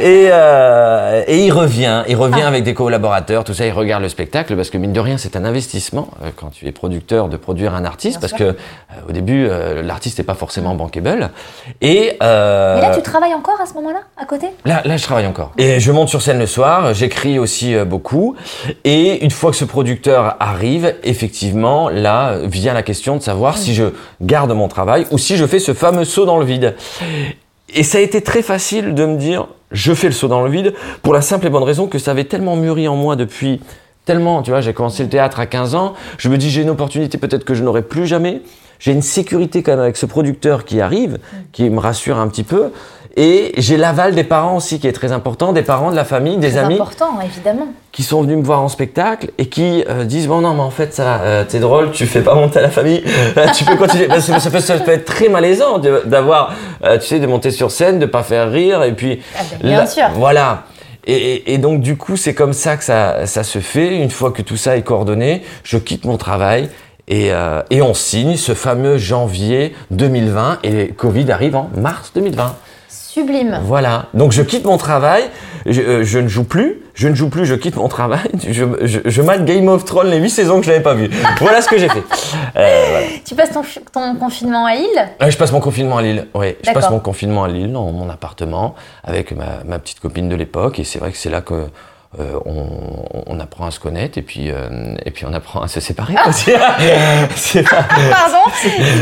et, 0.00 0.28
euh, 0.30 1.22
et 1.26 1.44
il 1.44 1.50
revient, 1.52 2.04
il 2.08 2.16
revient 2.16 2.42
avec 2.42 2.62
des 2.62 2.74
collaborateurs, 2.74 3.42
tout 3.44 3.54
ça, 3.54 3.66
il 3.66 3.72
regarde 3.72 4.02
le 4.02 4.08
spectacle 4.08 4.54
parce 4.54 4.70
que 4.70 4.78
mine 4.78 4.92
de 4.92 5.00
rien, 5.00 5.18
c'est 5.18 5.34
un 5.36 5.44
investissement 5.44 6.08
euh, 6.22 6.28
quand 6.36 6.50
tu 6.50 6.66
es 6.66 6.72
producteur 6.72 7.28
de 7.28 7.36
produire 7.36 7.74
un 7.74 7.84
artiste, 7.84 8.20
Bien 8.20 8.28
parce 8.28 8.32
sûr. 8.36 8.38
que 8.38 8.58
euh, 8.58 9.08
au 9.08 9.12
début, 9.12 9.46
euh, 9.48 9.82
l'artiste 9.82 10.18
n'est 10.18 10.24
pas 10.24 10.34
forcément 10.34 10.67
bankable 10.74 11.30
et 11.80 12.16
euh, 12.22 12.76
Mais 12.76 12.82
là, 12.82 12.94
tu 12.94 13.02
travailles 13.02 13.34
encore 13.34 13.60
à 13.60 13.66
ce 13.66 13.74
moment-là, 13.74 14.00
à 14.16 14.24
côté? 14.24 14.46
Là, 14.64 14.82
là, 14.84 14.96
je 14.96 15.02
travaille 15.02 15.26
encore. 15.26 15.52
Et 15.58 15.80
je 15.80 15.92
monte 15.92 16.08
sur 16.08 16.22
scène 16.22 16.38
le 16.38 16.46
soir, 16.46 16.94
j'écris 16.94 17.38
aussi 17.38 17.74
euh, 17.74 17.84
beaucoup. 17.84 18.36
Et 18.84 19.24
une 19.24 19.30
fois 19.30 19.50
que 19.50 19.56
ce 19.56 19.64
producteur 19.64 20.36
arrive, 20.40 20.94
effectivement, 21.02 21.88
là 21.88 22.38
vient 22.44 22.74
la 22.74 22.82
question 22.82 23.16
de 23.16 23.22
savoir 23.22 23.58
si 23.58 23.74
je 23.74 23.84
garde 24.20 24.52
mon 24.52 24.68
travail 24.68 25.06
ou 25.10 25.18
si 25.18 25.36
je 25.36 25.46
fais 25.46 25.58
ce 25.58 25.74
fameux 25.74 26.04
saut 26.04 26.24
dans 26.24 26.38
le 26.38 26.44
vide. 26.44 26.74
Et 27.74 27.82
ça 27.82 27.98
a 27.98 28.00
été 28.00 28.22
très 28.22 28.42
facile 28.42 28.94
de 28.94 29.04
me 29.04 29.16
dire, 29.18 29.46
je 29.72 29.92
fais 29.92 30.06
le 30.06 30.12
saut 30.12 30.28
dans 30.28 30.42
le 30.42 30.50
vide, 30.50 30.74
pour 31.02 31.12
la 31.12 31.20
simple 31.20 31.46
et 31.46 31.50
bonne 31.50 31.62
raison 31.62 31.86
que 31.86 31.98
ça 31.98 32.12
avait 32.12 32.24
tellement 32.24 32.56
mûri 32.56 32.88
en 32.88 32.96
moi 32.96 33.16
depuis 33.16 33.60
tellement, 34.08 34.40
tu 34.40 34.50
vois, 34.50 34.62
j'ai 34.62 34.72
commencé 34.72 35.02
le 35.02 35.10
théâtre 35.10 35.38
à 35.38 35.44
15 35.44 35.74
ans, 35.74 35.92
je 36.16 36.30
me 36.30 36.38
dis 36.38 36.48
j'ai 36.48 36.62
une 36.62 36.70
opportunité 36.70 37.18
peut-être 37.18 37.44
que 37.44 37.52
je 37.52 37.62
n'aurai 37.62 37.82
plus 37.82 38.06
jamais. 38.06 38.40
J'ai 38.78 38.92
une 38.92 39.02
sécurité 39.02 39.62
quand 39.62 39.72
même 39.72 39.80
avec 39.80 39.96
ce 39.96 40.06
producteur 40.06 40.64
qui 40.64 40.80
arrive, 40.80 41.18
qui 41.52 41.68
me 41.70 41.78
rassure 41.80 42.18
un 42.18 42.28
petit 42.28 42.44
peu. 42.44 42.70
Et 43.16 43.52
j'ai 43.56 43.76
l'aval 43.76 44.14
des 44.14 44.22
parents 44.22 44.56
aussi 44.56 44.78
qui 44.78 44.86
est 44.86 44.92
très 44.92 45.10
important, 45.10 45.52
des 45.52 45.62
parents, 45.62 45.90
de 45.90 45.96
la 45.96 46.04
famille, 46.04 46.36
des 46.36 46.52
C'est 46.52 46.58
amis 46.58 46.74
important, 46.74 47.18
évidemment. 47.24 47.66
qui 47.90 48.04
sont 48.04 48.22
venus 48.22 48.36
me 48.36 48.44
voir 48.44 48.62
en 48.62 48.68
spectacle 48.68 49.30
et 49.38 49.46
qui 49.46 49.82
euh, 49.88 50.04
disent 50.04 50.28
bon 50.28 50.40
non 50.40 50.54
mais 50.54 50.60
en 50.60 50.70
fait 50.70 50.94
ça 50.94 51.20
euh, 51.22 51.42
t'es 51.48 51.58
drôle 51.58 51.90
tu 51.90 52.06
fais 52.06 52.20
pas 52.20 52.36
monter 52.36 52.60
à 52.60 52.62
la 52.62 52.70
famille 52.70 53.02
Euh, 53.36 53.46
tu 53.52 53.64
peux 53.64 53.74
continuer 53.74 54.06
parce 54.06 54.30
que 54.30 54.38
ça 54.38 54.50
peut, 54.50 54.60
ça 54.60 54.78
peut 54.78 54.92
être 54.92 55.04
très 55.04 55.28
malaisant 55.28 55.80
d'avoir 56.04 56.52
euh, 56.84 56.98
tu 56.98 57.06
sais 57.06 57.18
de 57.18 57.26
monter 57.26 57.50
sur 57.50 57.72
scène 57.72 57.98
de 57.98 58.06
pas 58.06 58.22
faire 58.22 58.52
rire 58.52 58.84
et 58.84 58.92
puis 58.92 59.20
Ah 59.36 59.42
ben, 59.62 59.68
bien 59.68 59.86
sûr. 59.86 60.04
voilà 60.14 60.64
et- 61.04 61.54
et 61.54 61.58
donc 61.58 61.80
du 61.80 61.96
coup 61.96 62.16
c'est 62.16 62.34
comme 62.34 62.52
ça 62.52 62.76
que 62.76 62.84
ça, 62.84 63.26
ça 63.26 63.42
se 63.42 63.58
fait 63.58 63.96
une 63.96 64.10
fois 64.10 64.30
que 64.30 64.42
tout 64.42 64.56
ça 64.56 64.76
est 64.76 64.82
coordonné 64.82 65.42
je 65.64 65.78
quitte 65.78 66.04
mon 66.04 66.18
travail 66.18 66.68
et, 67.08 67.32
euh, 67.32 67.62
et 67.70 67.82
on 67.82 67.94
signe 67.94 68.36
ce 68.36 68.54
fameux 68.54 68.98
janvier 68.98 69.74
2020 69.90 70.58
et 70.62 70.88
Covid 70.88 71.30
arrive 71.32 71.56
en 71.56 71.70
mars 71.76 72.12
2020 72.14 72.54
Sublime. 72.88 73.58
voilà. 73.64 74.06
Donc 74.14 74.32
je 74.32 74.42
quitte 74.42 74.64
mon 74.64 74.76
travail, 74.76 75.24
je, 75.66 75.80
euh, 75.80 76.04
je 76.04 76.18
ne 76.18 76.28
joue 76.28 76.44
plus, 76.44 76.82
je 76.94 77.08
ne 77.08 77.14
joue 77.14 77.28
plus, 77.30 77.46
je 77.46 77.54
quitte 77.54 77.74
mon 77.76 77.88
travail, 77.88 78.28
je, 78.48 78.64
je, 78.82 79.00
je 79.04 79.22
mate 79.22 79.44
Game 79.44 79.66
of 79.68 79.84
Thrones 79.84 80.08
les 80.08 80.18
8 80.18 80.30
saisons 80.30 80.60
que 80.60 80.66
je 80.66 80.70
n'avais 80.70 80.82
pas 80.82 80.94
vues. 80.94 81.10
voilà 81.40 81.60
ce 81.60 81.68
que 81.68 81.78
j'ai 81.78 81.88
fait. 81.88 82.02
Euh, 82.56 82.84
voilà. 82.90 83.06
Tu 83.24 83.34
passes 83.34 83.50
ton, 83.50 83.62
ton 83.92 84.14
confinement 84.16 84.66
à 84.66 84.74
Lille? 84.74 85.08
Euh, 85.22 85.30
je 85.30 85.36
passe 85.36 85.50
mon 85.52 85.60
confinement 85.60 85.96
à 85.98 86.02
Lille. 86.02 86.26
Oui, 86.34 86.54
je 86.64 86.70
passe 86.70 86.90
mon 86.90 87.00
confinement 87.00 87.44
à 87.44 87.48
Lille 87.48 87.72
dans 87.72 87.90
mon 87.90 88.08
appartement 88.08 88.74
avec 89.02 89.32
ma, 89.32 89.64
ma 89.66 89.78
petite 89.78 90.00
copine 90.00 90.28
de 90.28 90.36
l'époque 90.36 90.78
et 90.78 90.84
c'est 90.84 90.98
vrai 90.98 91.10
que 91.10 91.18
c'est 91.18 91.30
là 91.30 91.40
que 91.40 91.64
euh, 92.18 92.38
on, 92.46 92.64
on 93.26 93.38
apprend 93.40 93.66
à 93.66 93.70
se 93.70 93.78
connaître 93.78 94.16
et 94.16 94.22
puis 94.22 94.50
euh, 94.50 94.94
et 95.04 95.10
puis 95.10 95.26
on 95.28 95.32
apprend 95.34 95.60
à 95.60 95.68
se 95.68 95.78
séparer 95.80 96.14
aussi. 96.26 96.50
C'est 97.36 97.62
pas- 97.68 97.84
Pardon 98.10 98.50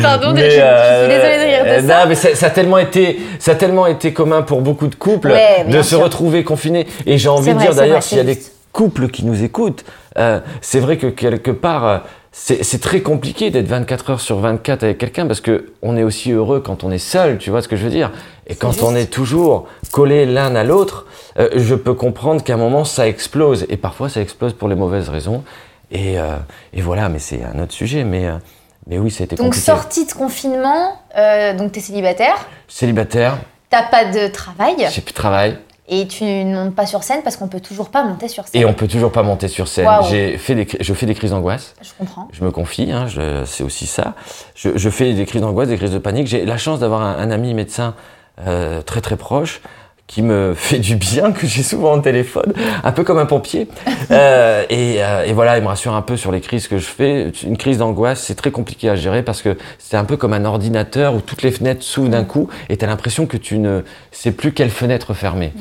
Pardon, 0.03 0.35
je, 0.37 0.51
suis 0.51 0.59
euh, 0.61 1.07
désolée 1.09 1.37
de 1.37 1.51
rire 1.51 1.65
de 1.65 1.69
euh, 1.85 1.87
ça. 1.89 2.01
Non, 2.01 2.09
mais 2.09 2.15
ça, 2.17 2.35
ça 2.35 2.47
a 2.47 2.51
tellement 2.51 2.79
été, 2.79 3.21
ça 3.39 3.53
a 3.53 3.55
tellement 3.55 3.87
été 3.87 4.13
commun 4.13 4.43
pour 4.43 4.61
beaucoup 4.61 4.89
de 4.89 4.97
couples 4.97 5.31
Ouais, 5.31 5.65
de 5.69 5.83
se 5.83 5.91
sûr. 5.91 6.03
retrouver 6.03 6.43
confinés. 6.43 6.87
Et 7.07 7.17
j'ai 7.17 7.29
envie 7.29 7.51
de 7.51 7.55
vrai, 7.55 7.67
dire 7.67 7.75
d'ailleurs, 7.77 8.03
s'il 8.03 8.19
y 8.19 8.21
a 8.21 8.25
des 8.25 8.39
couples 8.73 9.09
qui 9.09 9.25
nous 9.25 9.45
écoutent, 9.45 9.85
euh, 10.19 10.41
c'est 10.61 10.81
vrai 10.81 10.97
que 10.97 11.07
quelque 11.07 11.53
part, 11.53 12.03
c'est 12.39 12.81
très 12.81 13.01
compliqué 13.01 13.51
d'être 13.51 13.67
24 13.67 14.11
heures 14.11 14.21
sur 14.21 14.39
24 14.39 14.83
avec 14.85 14.99
quelqu'un 14.99 15.27
parce 15.27 15.41
que 15.41 15.73
on 15.83 15.97
est 15.97 16.03
aussi 16.03 16.33
heureux 16.33 16.61
quand 16.61 16.85
on 16.85 16.91
est 16.91 16.99
seul, 16.99 17.39
tu 17.39 17.51
vois 17.51 17.63
ce 17.63 17.67
que 17.69 17.77
je 17.77 17.85
veux 17.85 17.91
dire? 17.91 18.13
Et 18.47 18.55
quand 18.55 18.73
juste. 18.73 18.85
on 18.85 18.95
est 18.95 19.07
toujours 19.11 19.67
collés 19.91 20.27
l'un 20.27 20.55
à 20.55 20.63
l'autre, 20.63 21.07
euh, 21.39 21.49
je 21.57 21.75
peux 21.75 21.95
comprendre 21.95 22.45
qu'à 22.45 22.55
un 22.55 22.59
moment 22.59 22.85
ça 22.85 23.09
explose. 23.09 23.65
Et 23.71 23.77
parfois 23.79 24.09
ça 24.11 24.21
explose 24.21 24.53
pour 24.53 24.69
les 24.69 24.75
mauvaises 24.77 25.09
raisons. 25.09 25.43
Et, 25.91 26.19
euh, 26.21 26.37
et 26.75 26.83
voilà, 26.83 27.09
mais 27.09 27.19
c'est 27.19 27.41
un 27.43 27.59
autre 27.61 27.73
sujet. 27.73 28.05
Mais, 28.05 28.27
euh, 28.27 28.35
mais 28.87 28.99
oui, 28.99 29.11
ça 29.11 29.23
a 29.23 29.25
été 29.25 29.37
Donc, 29.37 29.47
compliqué. 29.47 29.65
sortie 29.65 30.07
de 30.07 30.13
confinement, 30.13 30.93
donc 31.59 31.73
tu 31.73 31.79
es 31.79 31.83
célibataire, 31.83 32.37
Célibataire, 32.69 33.39
t'as 33.71 33.85
pas 33.85 34.05
de 34.05 34.29
travail. 34.29 34.77
j'ai 34.93 35.01
plus 35.01 35.13
de 35.13 35.17
travail. 35.17 35.59
Et 35.89 36.09
tu 36.09 36.25
ne 36.25 36.65
montes 36.65 36.75
pas 36.75 36.87
sur 36.87 37.05
scène 37.05 37.21
parce 37.23 37.37
qu'on 37.37 37.47
peut 37.49 37.61
toujours 37.61 37.91
pas 37.91 38.03
monter 38.03 38.27
sur 38.29 38.47
scène. 38.47 38.61
Et 38.61 38.65
on 38.65 38.75
peut 38.75 38.89
toujours 38.89 39.13
pas 39.13 39.23
monter 39.23 39.47
sur 39.49 39.69
scène. 39.69 39.89
J'ai 40.11 40.37
fait 40.37 40.55
des, 40.55 40.67
je 40.81 40.95
fais 40.95 41.07
des 41.07 41.15
crises 41.15 41.31
d'angoisse. 41.31 41.75
Je 41.81 41.91
comprends. 41.97 42.29
Je 42.33 42.45
me 42.45 42.51
confie, 42.51 42.91
hein, 42.91 43.07
c'est 43.45 43.63
aussi 43.63 43.87
ça. 43.87 44.15
Je, 44.55 44.71
je 44.77 44.91
fais 44.91 45.13
des 45.15 45.27
crises 45.27 45.43
d'angoisse, 45.43 45.69
des 45.69 45.77
crises 45.77 45.93
de 45.93 45.99
panique. 45.99 46.27
J'ai 46.27 46.45
la 46.45 46.59
chance 46.59 46.81
d'avoir 46.81 47.03
un, 47.03 47.17
un 47.19 47.31
ami 47.31 47.55
médecin 47.55 47.95
euh, 48.47 48.83
très 48.83 49.01
très 49.01 49.17
proche 49.17 49.61
qui 50.07 50.23
me 50.23 50.55
fait 50.57 50.79
du 50.79 50.97
bien, 50.97 51.33
que 51.33 51.47
j'ai 51.47 51.63
souvent 51.63 51.95
au 51.95 52.01
téléphone, 52.01 52.53
un 52.85 52.93
peu 52.93 53.05
comme 53.05 53.19
un 53.19 53.27
pompier. 53.27 53.69
Euh, 54.13 54.63
et, 54.71 55.03
euh, 55.03 55.25
et 55.25 55.33
voilà, 55.33 55.57
il 55.59 55.63
me 55.65 55.69
rassure 55.69 55.93
un 55.95 56.03
peu 56.03 56.17
sur 56.17 56.31
les 56.31 56.41
crises 56.41 56.69
que 56.69 56.79
je 56.79 56.85
fais. 56.85 57.33
Une 57.45 57.57
crise 57.57 57.79
d'angoisse, 57.79 58.23
c'est 58.23 58.37
très 58.37 58.53
compliqué 58.53 58.89
à 58.89 58.95
gérer 58.95 59.25
parce 59.25 59.43
que 59.43 59.57
c'est 59.81 59.97
un 59.97 60.05
peu 60.05 60.17
comme 60.17 60.33
un 60.33 60.45
ordinateur 60.45 61.13
où 61.15 61.21
toutes 61.21 61.43
les 61.43 61.51
fenêtres 61.51 61.83
s'ouvrent 61.83 62.11
d'un 62.11 62.23
coup 62.23 62.49
et 62.69 62.77
tu 62.77 62.85
as 62.85 62.89
l'impression 62.89 63.27
que 63.27 63.37
tu 63.37 63.59
ne 63.59 63.81
sais 64.13 64.31
plus 64.31 64.53
quelle 64.53 64.71
fenêtre 64.71 65.13
fermer. 65.13 65.53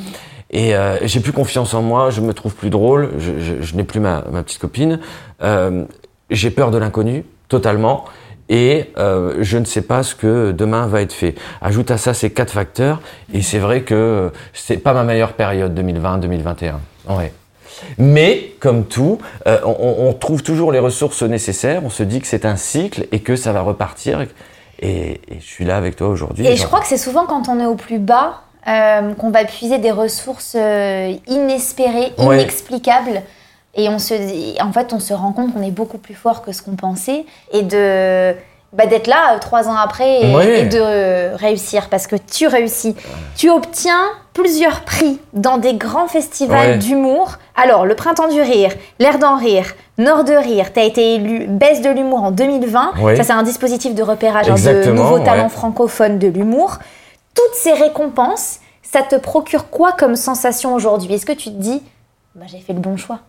Et 0.52 0.76
euh, 0.76 0.98
j'ai 1.08 1.22
plus 1.22 1.32
confiance 1.32 1.74
en 1.74 1.82
moi, 1.82 2.12
je 2.12 2.22
me 2.22 2.34
trouve 2.36 2.54
plus 2.54 2.70
drôle, 2.70 3.14
je, 3.18 3.32
je- 3.40 3.62
je 3.66 3.76
n'ai 3.76 3.84
plus 3.84 4.00
ma, 4.00 4.24
ma 4.32 4.44
petite 4.44 4.60
copine. 4.60 5.00
Euh, 5.42 5.86
j'ai 6.30 6.52
peur 6.52 6.70
de 6.70 6.78
l'inconnu, 6.78 7.24
totalement. 7.50 8.06
Et 8.50 8.92
euh, 8.98 9.38
je 9.42 9.58
ne 9.58 9.66
sais 9.66 9.82
pas 9.82 10.04
ce 10.04 10.14
que 10.14 10.52
demain 10.52 10.86
va 10.88 11.02
être 11.02 11.14
fait. 11.14 11.34
Ajoute 11.62 11.90
à 11.90 11.98
ça 11.98 12.14
ces 12.14 12.30
quatre 12.30 12.52
facteurs, 12.54 13.02
et 13.34 13.42
c'est 13.42 13.58
vrai 13.60 13.82
que 13.82 14.32
c'est 14.54 14.78
pas 14.78 14.94
ma 14.94 15.04
meilleure 15.04 15.34
période 15.34 15.78
2020-2021. 15.80 16.74
Ouais. 17.10 17.34
Mais 17.98 18.52
comme 18.60 18.86
tout, 18.86 19.18
euh, 19.48 19.58
on, 19.66 20.08
on 20.08 20.14
trouve 20.14 20.44
toujours 20.44 20.72
les 20.72 20.80
ressources 20.80 21.24
nécessaires. 21.24 21.82
On 21.84 21.90
se 21.90 22.04
dit 22.04 22.22
que 22.22 22.28
c'est 22.28 22.46
un 22.46 22.56
cycle 22.56 23.08
et 23.12 23.20
que 23.20 23.36
ça 23.36 23.52
va 23.52 23.62
repartir. 23.62 24.22
Et, 24.80 24.88
et 25.28 25.40
je 25.40 25.46
suis 25.46 25.66
là 25.66 25.76
avec 25.78 25.96
toi 25.96 26.08
aujourd'hui. 26.08 26.46
Et 26.48 26.56
je 26.56 26.66
crois 26.66 26.80
que 26.82 26.88
c'est 26.88 26.98
souvent 26.98 27.26
quand 27.26 27.50
on 27.50 27.60
est 27.60 27.66
au 27.66 27.76
plus 27.76 28.00
bas 28.00 28.42
euh, 28.68 29.14
qu'on 29.16 29.30
va 29.32 29.44
puiser 29.46 29.78
des 29.78 29.92
ressources 29.92 30.56
euh, 30.58 31.14
inespérées, 31.28 32.14
Ouais. 32.18 32.36
inexplicables. 32.42 33.22
Et 33.76 33.90
on 33.90 34.00
se 34.00 34.14
dit, 34.14 34.56
en 34.62 34.72
fait, 34.72 34.94
on 34.94 35.00
se 35.00 35.14
rend 35.14 35.34
compte 35.34 35.54
qu'on 35.54 35.62
est 35.62 35.72
beaucoup 35.72 35.98
plus 35.98 36.14
fort 36.14 36.42
que 36.42 36.52
ce 36.52 36.62
qu'on 36.62 36.76
pensait. 36.76 37.26
Et 37.52 37.62
de 37.62 38.34
bah, 38.76 38.88
d'être 38.88 39.08
là 39.08 39.36
euh, 39.36 39.40
trois 39.40 39.70
ans 39.70 39.76
après 39.76 40.22
et, 40.22 40.66
de 40.66 41.36
réussir. 41.36 41.88
Parce 41.90 42.08
que 42.08 42.16
tu 42.16 42.48
réussis. 42.48 42.96
Tu 43.36 43.50
obtiens 43.50 44.02
plusieurs 44.34 44.82
prix 44.82 45.20
dans 45.34 45.58
des 45.58 45.76
grands 45.76 46.08
festivals 46.08 46.80
d'humour. 46.80 47.38
Alors, 47.56 47.86
le 47.86 47.96
Printemps 47.96 48.28
du 48.28 48.42
Rire, 48.42 48.72
L'air 49.00 49.18
d'en 49.18 49.38
rire, 49.38 49.74
Nord 49.98 50.26
de 50.26 50.34
Rire, 50.34 50.74
tu 50.74 50.80
as 50.80 50.84
été 50.84 51.16
élu 51.16 51.48
Baisse 51.48 51.82
de 51.82 51.90
l'humour 51.90 52.24
en 52.24 52.32
2020. 52.32 52.96
Ouais. 53.00 53.16
Ça, 53.16 53.24
c'est 53.24 53.34
un 53.34 53.44
dispositif 53.44 53.96
de 53.96 54.04
repérage 54.04 54.50
hein, 54.50 54.56
de 54.56 54.92
nouveaux 54.92 55.20
talents 55.20 55.50
francophones 55.50 56.20
de 56.20 56.28
l'humour. 56.28 56.80
Toutes 57.34 57.56
ces 57.56 57.74
récompenses, 57.74 58.60
ça 58.82 59.04
te 59.04 59.16
procure 59.16 59.70
quoi 59.70 59.94
comme 59.94 60.16
sensation 60.18 60.74
aujourd'hui? 60.74 61.14
Est-ce 61.14 61.26
que 61.26 61.32
tu 61.32 61.50
te 61.50 61.58
dis, 61.58 61.82
bah, 62.36 62.46
j'ai 62.48 62.60
fait 62.60 62.74
le 62.74 62.80
bon 62.80 62.98
choix? 62.98 63.20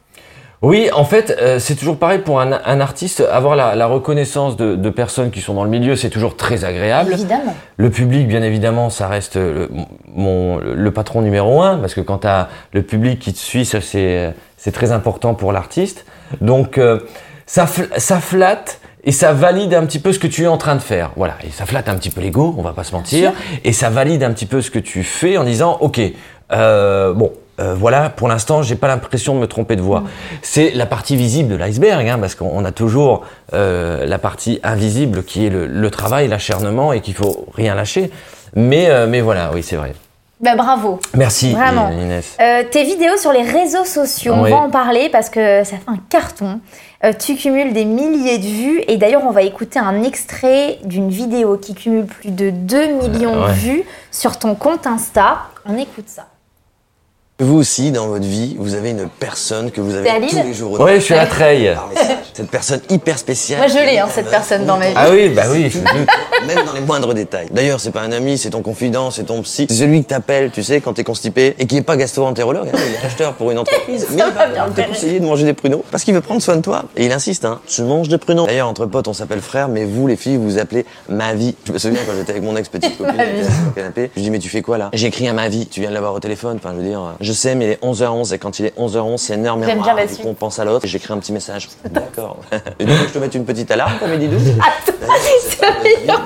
Oui, 0.63 0.89
en 0.95 1.05
fait, 1.05 1.37
euh, 1.41 1.59
c'est 1.59 1.75
toujours 1.75 1.99
pareil 1.99 2.21
pour 2.21 2.41
un, 2.41 2.61
un 2.65 2.81
artiste. 2.81 3.23
Avoir 3.31 3.57
la, 3.57 3.75
la 3.75 3.87
reconnaissance 3.87 4.57
de, 4.57 4.75
de 4.75 4.91
personnes 4.91 5.31
qui 5.31 5.41
sont 5.43 5.53
dans 5.53 5.65
le 5.65 5.71
milieu, 5.71 5.97
c'est 5.97 6.09
toujours 6.09 6.35
très 6.37 6.65
agréable. 6.65 7.13
Évidemment. 7.13 7.55
Le 7.77 7.91
public, 7.91 8.27
bien 8.27 8.43
évidemment, 8.43 8.89
ça 8.89 9.07
reste 9.07 9.37
le, 9.37 9.71
mon, 10.15 10.57
le 10.59 10.91
patron 10.91 11.21
numéro 11.21 11.61
un, 11.63 11.77
parce 11.77 11.95
que 11.95 12.01
quand 12.01 12.19
tu 12.19 12.27
as 12.27 12.49
le 12.73 12.83
public 12.83 13.19
qui 13.19 13.33
te 13.35 13.39
suit, 13.39 13.67
ça 13.67 13.81
c'est 13.81 14.35
c'est 14.57 14.73
très 14.73 14.93
important 14.93 15.35
pour 15.35 15.53
l'artiste. 15.53 16.07
Donc 16.41 16.79
euh, 16.79 17.01
ça, 17.45 17.67
ça 17.99 18.19
flatte 18.19 18.81
et 19.05 19.13
ça 19.13 19.33
valide 19.35 19.75
un 19.75 19.85
petit 19.85 19.99
peu 20.01 20.13
ce 20.13 20.19
que 20.19 20.27
tu 20.27 20.45
es 20.45 20.49
en 20.49 20.57
train 20.57 20.75
de 20.75 20.83
faire. 20.83 21.11
Voilà, 21.17 21.35
et 21.47 21.51
ça 21.51 21.67
flatte 21.67 21.89
un 21.89 21.97
petit 21.97 22.11
peu 22.11 22.23
l'ego, 22.23 22.55
on 22.57 22.63
va 22.63 22.73
pas 22.73 22.83
se 22.83 22.93
mentir, 22.93 23.33
et 23.63 23.73
ça 23.73 23.91
valide 23.91 24.25
un 24.25 24.33
petit 24.33 24.47
peu 24.47 24.63
ce 24.63 24.71
que 24.71 24.81
tu 24.81 25.05
fais 25.05 25.37
en 25.37 25.45
disant, 25.45 25.77
ok, 25.81 26.01
euh, 26.53 27.13
bon. 27.13 27.31
Euh, 27.59 27.75
voilà, 27.75 28.11
pour 28.11 28.29
l'instant, 28.29 28.63
j'ai 28.63 28.77
pas 28.77 28.89
l'impression 28.89 29.35
de 29.35 29.41
me 29.41 29.47
tromper 29.47 29.77
de 29.77 29.83
voix. 29.83 30.05
C'est 30.43 30.73
la 30.73 30.87
partie 30.87 31.17
visible 31.17 31.51
de 31.51 31.57
l'iceberg, 31.57 32.07
hein, 32.07 32.19
parce 32.19 32.35
qu'on 32.35 32.65
a 32.65 32.73
toujours 32.73 33.25
euh, 33.55 34.05
la 34.07 34.19
partie 34.19 34.61
invisible 34.63 35.25
qui 35.25 35.47
est 35.47 35.51
le, 35.51 35.67
le 35.67 35.91
travail, 35.91 36.29
l'acharnement, 36.29 36.93
et 36.93 37.01
qu'il 37.01 37.15
faut 37.15 37.47
rien 37.55 37.75
lâcher. 37.75 38.11
Mais, 38.55 38.91
euh, 38.91 39.07
mais 39.07 39.21
voilà, 39.21 39.51
oui, 39.55 39.63
c'est 39.63 39.77
vrai. 39.77 39.95
Bah, 40.39 40.55
bravo. 40.55 41.01
Merci, 41.15 41.55
Vraiment. 41.55 41.91
Inès. 41.91 42.37
Tes 42.71 42.85
vidéos 42.85 43.17
sur 43.17 43.33
les 43.33 43.43
réseaux 43.43 43.87
sociaux, 43.87 44.35
on 44.35 44.43
va 44.43 44.57
en 44.57 44.71
parler 44.71 45.09
parce 45.09 45.31
que 45.31 45.65
ça 45.65 45.77
fait 45.77 45.89
un 45.89 45.97
carton. 46.11 46.61
Tu 47.19 47.37
cumules 47.37 47.73
des 47.73 47.87
milliers 47.87 48.37
de 48.37 48.47
vues 48.47 48.83
et 48.87 48.99
d'ailleurs 48.99 49.23
on 49.25 49.31
va 49.31 49.43
écouter 49.43 49.79
un 49.79 50.03
extrait 50.03 50.79
d'une 50.85 51.09
vidéo 51.09 51.57
qui 51.57 51.75
cumule 51.75 52.05
plus 52.05 52.33
de 52.33 52.51
2 52.51 52.87
millions 53.09 53.45
ouais. 53.45 53.49
de 53.49 53.53
vues 53.55 53.85
sur 54.11 54.39
ton 54.39 54.55
compte 54.55 54.87
Insta. 54.87 55.39
On 55.65 55.79
écoute 55.79 56.09
ça. 56.09 56.27
Vous 57.39 57.59
aussi, 57.59 57.91
dans 57.91 58.07
votre 58.09 58.25
vie, 58.25 58.57
vous 58.59 58.73
avez 58.73 58.91
une 58.93 59.11
personne 59.21 59.71
que 59.71 59.83
vous 59.83 59.95
avez 59.95 60.21
Lille 60.21 60.31
tous 60.31 60.43
les 60.47 60.55
jours 60.55 60.73
au 60.73 60.83
Ouais, 60.83 60.95
je 61.01 61.05
suis 61.05 61.13
à 61.15 61.27
Treille. 61.27 61.71
par 61.75 61.89
message. 61.89 62.17
Cette 62.33 62.51
personne 62.51 62.81
hyper 62.89 63.19
spéciale. 63.19 63.59
Moi, 63.59 63.69
je 63.69 63.75
l'ai, 63.79 63.99
hein, 63.99 64.09
cette 64.11 64.31
personne 64.31 64.65
dans 64.65 64.79
ma 64.79 64.89
vie. 64.89 64.95
Ah 64.97 65.09
oui, 65.11 65.29
bah 65.31 65.43
oui, 65.51 65.69
je 65.71 65.79
me 65.79 65.85
doute. 65.85 66.09
Même 66.47 66.65
dans 66.65 66.73
les 66.73 66.81
moindres 66.81 67.13
détails. 67.13 67.49
D'ailleurs, 67.51 67.79
c'est 67.81 67.91
pas 67.91 68.01
un 68.03 68.13
ami, 68.13 68.39
c'est 68.39 68.51
ton 68.51 68.63
confident, 68.63 69.11
c'est 69.11 69.25
ton 69.25 69.43
psy. 69.43 69.67
C'est 69.69 69.75
celui 69.77 70.03
que 70.03 70.09
t'appelles, 70.09 70.51
tu 70.51 70.63
sais, 70.63 70.81
quand 70.81 70.95
t'es 70.95 71.05
constipé 71.05 71.55
et 71.59 71.67
qui 71.67 71.77
est 71.77 71.83
pas 71.83 71.97
gastro-entérologue. 71.97 72.69
hein, 72.73 72.79
il 72.89 72.95
est 72.95 73.07
acheteur 73.07 73.35
pour 73.35 73.51
une 73.51 73.59
entreprise. 73.59 74.07
mais 74.15 74.23
il 74.23 74.59
va 74.59 74.69
te 74.71 74.89
conseiller 74.89 75.21
de 75.21 75.25
manger 75.27 75.45
des 75.45 75.55
pruneaux 75.55 75.85
parce 75.91 76.05
qu'il 76.05 76.15
veut 76.15 76.21
prendre 76.23 76.41
soin 76.43 76.57
de 76.57 76.63
toi. 76.63 76.85
Et 76.97 77.05
il 77.07 77.13
insiste, 77.13 77.45
hein. 77.45 77.61
Tu 77.67 77.83
manges 77.83 78.09
des 78.09 78.19
pruneaux. 78.19 78.47
D'ailleurs, 78.47 78.69
entre 78.69 78.87
potes, 78.87 79.09
on 79.09 79.15
s'appelle 79.15 79.41
frère, 79.41 79.69
mais 79.69 79.85
vous, 79.85 80.07
les 80.07 80.17
filles, 80.17 80.37
vous 80.37 80.45
vous 80.53 80.59
appelez 80.59 80.85
ma 81.09 81.33
vie. 81.35 81.55
Je 81.67 81.73
me 81.73 81.79
souviens 81.79 82.01
quand 82.07 82.13
j'étais 82.17 82.33
avec 82.33 82.43
mon 82.45 82.57
ex 82.57 82.69
petite 82.71 82.97
copine, 82.99 83.15
était 83.15 83.41
assis 83.41 83.53
sur 83.53 83.65
le 83.67 83.73
canapé. 83.73 84.11
Je 84.15 84.21
lui 84.21 84.23
dis, 84.25 84.31
mais 84.31 84.39
tu 84.39 84.49
fais 84.49 84.63
quoi 84.63 84.77
là? 84.79 84.91
J'ai 84.95 85.07
écrit 85.09 85.29
à 85.29 85.33
ma 85.35 85.49
vie. 85.49 85.67
Tu 85.67 85.81
viens 85.81 85.89
de 85.91 85.95
l'avoir 85.95 86.13
au 86.15 86.21
téléphone. 86.21 86.59
Enfin, 86.63 86.73
je 86.77 86.83
veux 86.83 86.87
dire, 86.89 87.01
euh, 87.01 87.13
je 87.27 87.33
sais, 87.33 87.57
mais 87.57 87.65
il 87.65 87.71
est 87.73 87.83
11h11 87.83 88.35
et 88.35 88.39
quand 88.39 88.59
il 88.61 88.67
est 88.67 88.79
11h11, 88.79 89.19
c'est 89.19 89.35
heure 89.45 89.59
J'aime 89.67 89.83
bien 89.83 90.07
Du 90.07 90.15
coup, 90.15 90.29
on 90.29 90.35
pense 90.35 90.59
à 90.61 90.65
l'autre 90.65 90.85
et 90.85 90.89
j'écris 90.89 91.13
un 91.13 91.19
petit 91.19 91.33
message. 91.33 91.69
D'accord. 91.91 92.39
Et 92.79 92.85
du 92.85 92.93
coup, 92.93 93.05
je 93.09 93.13
te 93.13 93.19
mets 93.19 93.27
une 93.27 93.45
petite 93.45 93.71
alarme 93.71 93.99
pour 93.99 94.07
midi 94.07 94.29
12 94.29 94.41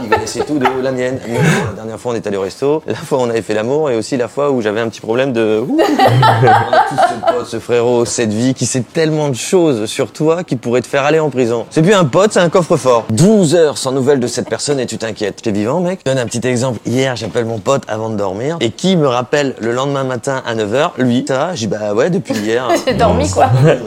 Ils 0.02 0.09
connaissaient 0.11 0.45
tout 0.45 0.59
de 0.59 0.83
la 0.83 0.92
mienne. 0.92 1.19
La 1.26 1.73
dernière 1.75 1.99
fois, 1.99 2.12
on 2.12 2.14
est 2.14 2.26
allé 2.26 2.37
au 2.37 2.42
resto. 2.42 2.83
La 2.87 2.95
fois, 2.95 3.19
on 3.19 3.30
avait 3.30 3.40
fait 3.40 3.54
l'amour 3.54 3.90
et 3.90 3.97
aussi 3.97 4.16
la 4.19 4.28
fois 4.28 4.50
où 4.50 4.61
j'avais 4.61 4.80
un 4.80 4.88
petit 4.88 5.00
problème 5.00 5.33
de. 5.33 5.64
On 5.71 6.73
a 6.73 6.85
tous 6.88 6.97
ce 6.97 7.33
pote, 7.33 7.47
ce 7.47 7.59
frérot, 7.59 8.04
cette 8.04 8.33
vie 8.33 8.54
qui 8.54 8.66
sait 8.66 8.80
tellement 8.83 9.28
de 9.28 9.35
choses 9.35 9.87
sur 9.87 10.12
toi 10.12 10.45
qui 10.45 10.57
pourrait 10.57 10.80
te 10.83 10.87
faire 10.87 11.04
aller 11.04 11.19
en 11.19 11.30
prison. 11.30 11.66
C'est 11.71 11.83
plus 11.83 11.95
un 11.95 12.04
pote, 12.04 12.33
c'est 12.33 12.40
un 12.40 12.49
coffre-fort. 12.49 13.07
12 13.11 13.54
heures 13.54 13.78
sans 13.78 13.92
nouvelles 13.92 14.21
de 14.21 14.26
cette 14.26 14.49
personne 14.49 14.80
et 14.80 14.87
tu 14.87 14.99
t'inquiètes. 14.99 15.42
T'es 15.42 15.52
vivant, 15.52 15.80
mec 15.80 16.00
Je 16.04 16.11
donne 16.11 16.19
un 16.19 16.26
petit 16.26 16.47
exemple. 16.47 16.78
Hier, 16.87 17.16
j'appelle 17.16 17.45
mon 17.45 17.59
pote 17.59 17.83
avant 17.88 18.11
de 18.11 18.16
dormir 18.16 18.57
et 18.61 18.71
qui 18.71 18.97
me 18.97 19.07
rappelle 19.07 19.54
le 19.61 19.73
lendemain 19.73 20.04
matin 20.04 20.42
à 20.47 20.54
9h 20.54 20.89
Lui, 20.99 21.25
ça 21.26 21.47
va 21.47 21.52
dis 21.54 21.66
bah 21.66 21.94
ouais, 21.94 22.11
depuis 22.11 22.35
hier. 22.35 22.68
J'ai 22.87 22.94
dormi, 22.94 23.28
quoi. 23.30 23.50
Ouais, 23.64 23.78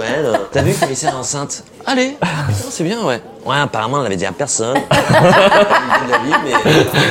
T'as 0.51 0.61
vu 0.61 0.73
qu'il 0.73 0.91
est 0.91 1.13
enceinte? 1.13 1.63
Allez, 1.85 2.17
putain, 2.19 2.27
c'est 2.69 2.83
bien, 2.83 3.03
ouais. 3.05 3.21
Ouais, 3.45 3.57
apparemment, 3.61 3.97
on 3.97 4.03
l'avait 4.03 4.15
dit 4.15 4.25
à 4.25 4.31
personne. 4.31 4.77
mais 6.45 6.53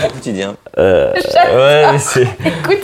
au 0.08 0.12
quotidien. 0.12 0.54
Euh, 0.78 1.12
ouais, 1.14 1.92
mais 1.92 1.98
c'est. 1.98 2.22
Écoute, 2.22 2.78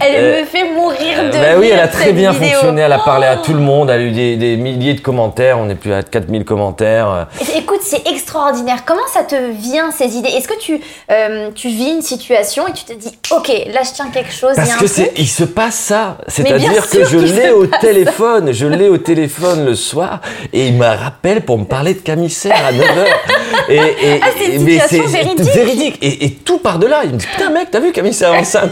elle 0.00 0.14
Euh, 0.16 0.40
me 0.40 0.46
fait 0.46 0.64
mourir 0.64 1.24
de 1.24 1.32
Bah 1.32 1.58
oui, 1.58 1.68
elle 1.72 1.80
a 1.80 1.88
très 1.88 2.12
bien 2.12 2.32
vidéo. 2.32 2.48
fonctionné, 2.52 2.82
elle 2.82 2.92
a 2.92 2.98
parlé 3.00 3.26
à 3.26 3.36
tout 3.36 3.52
le 3.52 3.60
monde, 3.60 3.90
elle 3.90 4.00
a 4.00 4.04
eu 4.04 4.10
des, 4.12 4.36
des 4.36 4.56
milliers 4.56 4.94
de 4.94 5.00
commentaires, 5.00 5.58
on 5.58 5.68
est 5.68 5.74
plus 5.74 5.92
à 5.92 6.02
4000 6.02 6.44
commentaires. 6.44 7.26
Écoute, 7.56 7.80
c'est 7.82 8.06
extraordinaire. 8.08 8.84
Comment 8.86 9.06
ça 9.12 9.22
te 9.24 9.34
vient 9.52 9.90
ces 9.90 10.16
idées? 10.16 10.30
Est-ce 10.30 10.48
que 10.48 10.58
tu, 10.58 10.80
euh, 11.10 11.50
tu 11.54 11.68
vis 11.68 11.90
une 11.92 12.02
situation 12.02 12.66
et 12.66 12.72
tu 12.72 12.84
te 12.84 12.92
dis, 12.94 13.12
ok, 13.30 13.48
là 13.72 13.80
je 13.84 13.92
tiens 13.92 14.08
quelque 14.12 14.32
chose, 14.32 14.52
il 14.56 14.64
y 14.64 14.66
Parce 14.66 14.70
a 14.70 14.74
un 14.74 14.78
que 14.78 14.84
truc? 14.86 14.88
c'est, 14.94 15.12
il 15.20 15.28
se 15.28 15.44
passe 15.44 15.74
ça. 15.74 16.16
C'est-à-dire 16.28 16.88
que 16.88 17.04
je 17.04 17.18
l'ai 17.18 17.50
au 17.50 17.66
téléphone, 17.66 18.52
je 18.52 18.66
l'ai 18.66 18.88
au 18.88 18.98
téléphone 18.98 19.66
le 19.66 19.74
soir 19.74 20.20
et 20.52 20.68
il 20.68 20.74
me 20.74 20.86
rappelle 20.86 21.42
pour 21.42 21.58
me 21.58 21.64
parler 21.64 21.92
de 21.94 22.00
camissaire 22.00 22.56
à 22.66 22.72
9h. 22.94 23.70
Et, 23.70 23.74
et, 23.76 24.20
Ah, 24.22 24.26
c'est 24.38 24.54
une 24.54 24.68
situation 24.68 25.06
véridique. 25.06 25.54
véridique. 25.54 25.98
Et, 26.02 26.24
et 26.26 26.30
tout 26.30 26.58
par 26.58 26.78
de 26.78 26.86
là. 26.86 27.02
Il 27.04 27.12
me 27.12 27.16
dit 27.18 27.26
putain 27.26 27.50
mec, 27.50 27.68
t'as 27.70 27.80
vu 27.80 27.92
camissaire 27.92 28.32
enceinte 28.32 28.70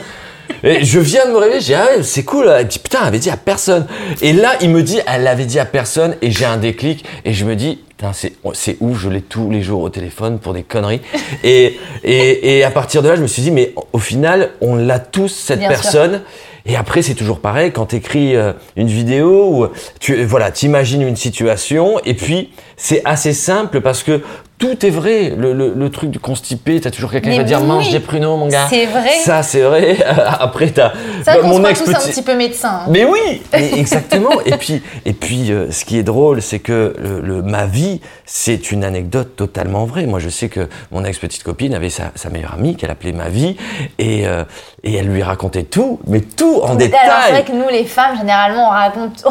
et 0.65 0.85
je 0.85 1.01
viens 1.01 1.27
de 1.27 1.31
me 1.33 1.39
réveiller, 1.39 1.61
j'ai 1.61 1.75
dit, 1.75 1.81
ah 1.81 1.97
ouais, 1.97 2.03
c'est 2.03 2.25
cool. 2.25 2.45
Il 2.59 2.65
me 2.65 2.69
dit, 2.69 2.79
putain, 2.79 2.99
elle 3.03 3.09
avait 3.09 3.19
dit 3.19 3.31
à 3.31 3.37
personne. 3.37 3.87
Et 4.21 4.33
là, 4.33 4.53
il 4.61 4.71
me 4.71 4.83
dit, 4.83 5.01
elle 5.07 5.23
l'avait 5.23 5.45
dit 5.47 5.59
à 5.59 5.65
personne. 5.65 6.15
Et 6.21 6.31
j'ai 6.31 6.45
un 6.45 6.57
déclic. 6.57 7.05
Et 7.25 7.33
je 7.33 7.45
me 7.45 7.57
dis, 7.57 7.81
putain, 7.89 8.13
c'est, 8.13 8.35
c'est 8.53 8.77
ouf, 8.81 8.99
je 9.01 9.09
l'ai 9.09 9.23
tous 9.23 9.51
les 9.51 9.63
jours 9.63 9.81
au 9.83 9.89
téléphone 9.89 10.39
pour 10.39 10.53
des 10.53 10.63
conneries. 10.63 11.01
Et, 11.43 11.79
et, 12.05 12.59
et 12.59 12.65
à 12.65 12.71
partir 12.71 13.03
de 13.03 13.09
là, 13.09 13.17
je 13.17 13.23
me 13.23 13.27
suis 13.27 13.43
dit, 13.43 13.51
mais 13.51 13.73
au 13.93 13.99
final, 13.99 14.51
on 14.61 14.77
l'a 14.77 14.99
tous, 14.99 15.29
cette 15.29 15.61
Bien 15.61 15.71
sûr. 15.75 16.21
Et 16.67 16.77
après, 16.77 17.03
c'est 17.03 17.15
toujours 17.15 17.41
pareil, 17.41 17.73
quand 17.73 17.87
tu 17.87 17.97
écris 17.97 18.35
une 18.77 18.87
vidéo, 18.87 19.49
ou 19.53 19.67
tu 19.99 20.23
voilà, 20.25 20.51
t'imagines 20.51 21.03
une 21.03 21.17
situation, 21.17 21.99
et 22.05 22.15
puis 22.15 22.51
c'est 22.77 23.03
assez 23.05 23.33
simple 23.33 23.81
parce 23.81 24.03
que 24.03 24.23
tout 24.63 24.87
est 24.87 24.91
vrai. 24.91 25.35
Le, 25.37 25.53
le, 25.53 25.73
le 25.75 25.91
truc 25.91 26.11
du 26.11 26.21
constipé, 26.21 26.81
t'as 26.81 26.93
toujours 26.93 27.11
quelqu'un 27.11 27.33
qui 27.33 27.37
va 27.39 27.43
dire 27.43 27.61
mange 27.63 27.91
des 27.91 27.99
pruneaux, 27.99 28.37
mon 28.37 28.47
gars. 28.47 28.67
C'est 28.71 28.87
vrai. 28.87 29.11
Ça, 29.25 29.43
c'est 29.43 29.63
vrai. 29.63 29.97
Après, 30.41 30.71
t'as 30.71 30.93
Ça, 31.25 31.35
bah, 31.35 31.35
se 31.35 31.39
croit 31.41 31.51
tous 31.51 31.67
un 31.67 31.69
ex-petit- 31.71 32.11
petit 32.11 32.23
peu 32.23 32.37
médecin. 32.37 32.83
hein. 32.85 32.89
mais 32.89 33.05
oui, 33.05 33.43
exactement. 33.53 34.31
et 34.47 34.57
puis, 34.57 34.81
et 35.05 35.13
puis, 35.13 35.51
euh, 35.51 35.71
ce 35.73 35.85
qui 35.85 35.99
est 35.99 36.05
drôle, 36.05 36.41
c'est 36.43 36.61
que 36.61 36.95
le, 36.97 37.21
le- 37.21 37.43
ma 37.43 37.67
vie, 37.67 38.01
c'est 38.25 38.71
une 38.71 38.85
anecdote 38.85 39.35
totalement 39.35 39.85
vraie. 39.85 40.07
Moi, 40.07 40.21
je 40.21 40.29
sais 40.29 40.49
que 40.49 40.69
mon 40.93 41.05
ex 41.05 41.19
petite 41.19 41.43
copine 41.43 41.75
avait 41.75 41.91
sa, 41.91 42.13
sa 42.15 42.31
meilleure 42.31 42.55
amie 42.55 42.77
qu'elle 42.77 42.91
appelait 42.93 43.13
ma 43.13 43.29
vie, 43.29 43.57
et, 43.99 44.29
euh, 44.29 44.45
et 44.85 44.95
elle 44.95 45.07
lui 45.09 45.25
racontait 45.25 45.65
tout, 45.65 45.99
mais 46.07 46.21
tout 46.21 46.61
en 46.63 46.67
Alors, 46.67 46.81
c'est 46.81 46.87
détail. 46.87 47.31
vrai 47.33 47.45
que 47.45 47.53
nous, 47.53 47.69
les 47.69 47.85
femmes, 47.85 48.17
généralement, 48.17 48.69
on 48.69 48.71
raconte 48.71 49.25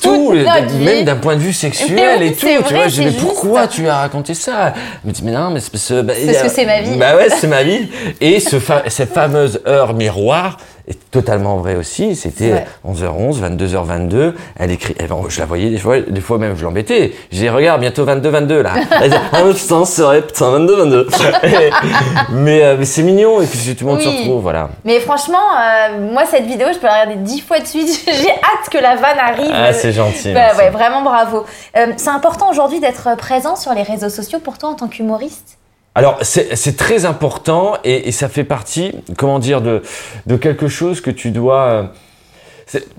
Tout, 0.00 0.32
même 0.80 1.04
d'un 1.04 1.16
point 1.16 1.36
de 1.36 1.40
vue 1.40 1.52
sexuel 1.52 2.18
oui, 2.20 2.26
et 2.26 2.32
tout. 2.32 2.40
c'est 2.46 2.56
tu 2.56 2.62
vrai, 2.62 2.74
vois, 2.74 2.88
je 2.88 3.00
dis, 3.00 3.04
mais 3.06 3.12
pourquoi 3.12 3.66
tu 3.68 3.88
as 3.88 3.98
raconté 3.98 4.34
ça? 4.34 4.74
Elle 5.02 5.08
me 5.08 5.12
dit, 5.12 5.22
mais 5.24 5.32
non, 5.32 5.50
mais 5.50 5.60
c'est 5.60 5.70
parce 5.70 5.88
que. 5.88 6.02
bah, 6.02 6.12
C'est 6.16 6.26
parce 6.32 6.42
que 6.44 6.48
c'est 6.50 6.66
ma 6.66 6.80
vie. 6.80 6.96
Bah 6.96 7.16
ouais, 7.16 7.28
c'est 7.30 7.46
ma 7.46 7.62
vie. 7.62 7.88
Et 8.20 8.40
ce 8.40 8.58
fa- 8.60 8.82
cette 8.88 9.12
fameuse 9.12 9.60
heure 9.66 9.94
miroir 9.94 10.56
est 10.86 11.10
totalement 11.10 11.56
vrai 11.56 11.76
aussi. 11.76 12.14
C'était 12.14 12.52
Ouais. 12.52 12.66
11h11, 12.86 13.40
22h22. 13.40 14.34
Elle 14.56 14.70
écrit, 14.70 14.94
je 15.28 15.40
la 15.40 15.46
voyais 15.46 15.70
des 15.70 15.78
fois, 15.78 16.00
des 16.00 16.20
fois 16.20 16.38
même, 16.38 16.56
je 16.56 16.64
l'embêtais. 16.64 17.14
Dis, 17.32 17.48
regarde, 17.48 17.80
bientôt 17.80 18.04
22, 18.04 18.28
22 18.28 18.62
là. 18.62 18.72
Elle 19.02 19.10
dit, 19.10 19.16
ah 19.32 19.42
putain, 19.54 19.84
c'est 19.84 20.02
vrai, 20.02 20.22
putain, 20.22 20.50
22, 20.50 20.76
22. 20.76 21.08
mais 22.32 22.62
euh, 22.62 22.76
mais 22.78 22.84
c'est 22.84 23.02
mignon 23.02 23.40
et 23.40 23.46
puis 23.46 23.74
tout 23.74 23.84
le 23.86 23.92
monde 23.92 24.00
se 24.00 24.08
retrouve, 24.08 24.42
voilà. 24.42 24.68
Mais 24.84 25.00
franchement, 25.00 25.38
euh, 25.38 26.12
moi, 26.12 26.24
cette 26.26 26.44
vidéo, 26.44 26.68
je 26.72 26.78
peux 26.78 26.86
la 26.86 27.02
regarder 27.02 27.16
dix 27.16 27.40
fois 27.40 27.60
de 27.60 27.66
suite. 27.66 28.04
J'ai 28.06 28.30
hâte 28.30 28.70
que 28.70 28.78
la 28.78 28.96
vanne 28.96 29.18
arrive. 29.18 29.52
Ah, 29.52 29.72
c'est 29.72 29.92
gentil. 29.92 30.32
Bah 30.32 30.54
ouais, 30.56 30.70
vraiment 30.70 31.02
bravo. 31.02 31.44
Euh, 31.76 31.86
c'est 31.96 32.10
important 32.10 32.50
aujourd'hui 32.50 32.80
d'être 32.80 33.16
présent 33.16 33.56
sur 33.56 33.72
les 33.72 33.82
réseaux 33.82 34.10
sociaux 34.10 34.38
pour 34.38 34.58
toi 34.58 34.70
en 34.70 34.74
tant 34.74 34.88
qu'humoriste? 34.88 35.58
Alors, 35.94 36.18
c'est 36.22 36.76
très 36.76 37.04
important 37.04 37.74
et, 37.84 38.08
et 38.08 38.12
ça 38.12 38.28
fait 38.28 38.42
partie, 38.44 38.92
comment 39.16 39.38
dire, 39.38 39.60
de, 39.60 39.82
de 40.26 40.36
quelque 40.36 40.66
chose 40.66 41.00
que 41.00 41.10
tu 41.10 41.30
dois 41.30 41.62
euh, 41.66 41.82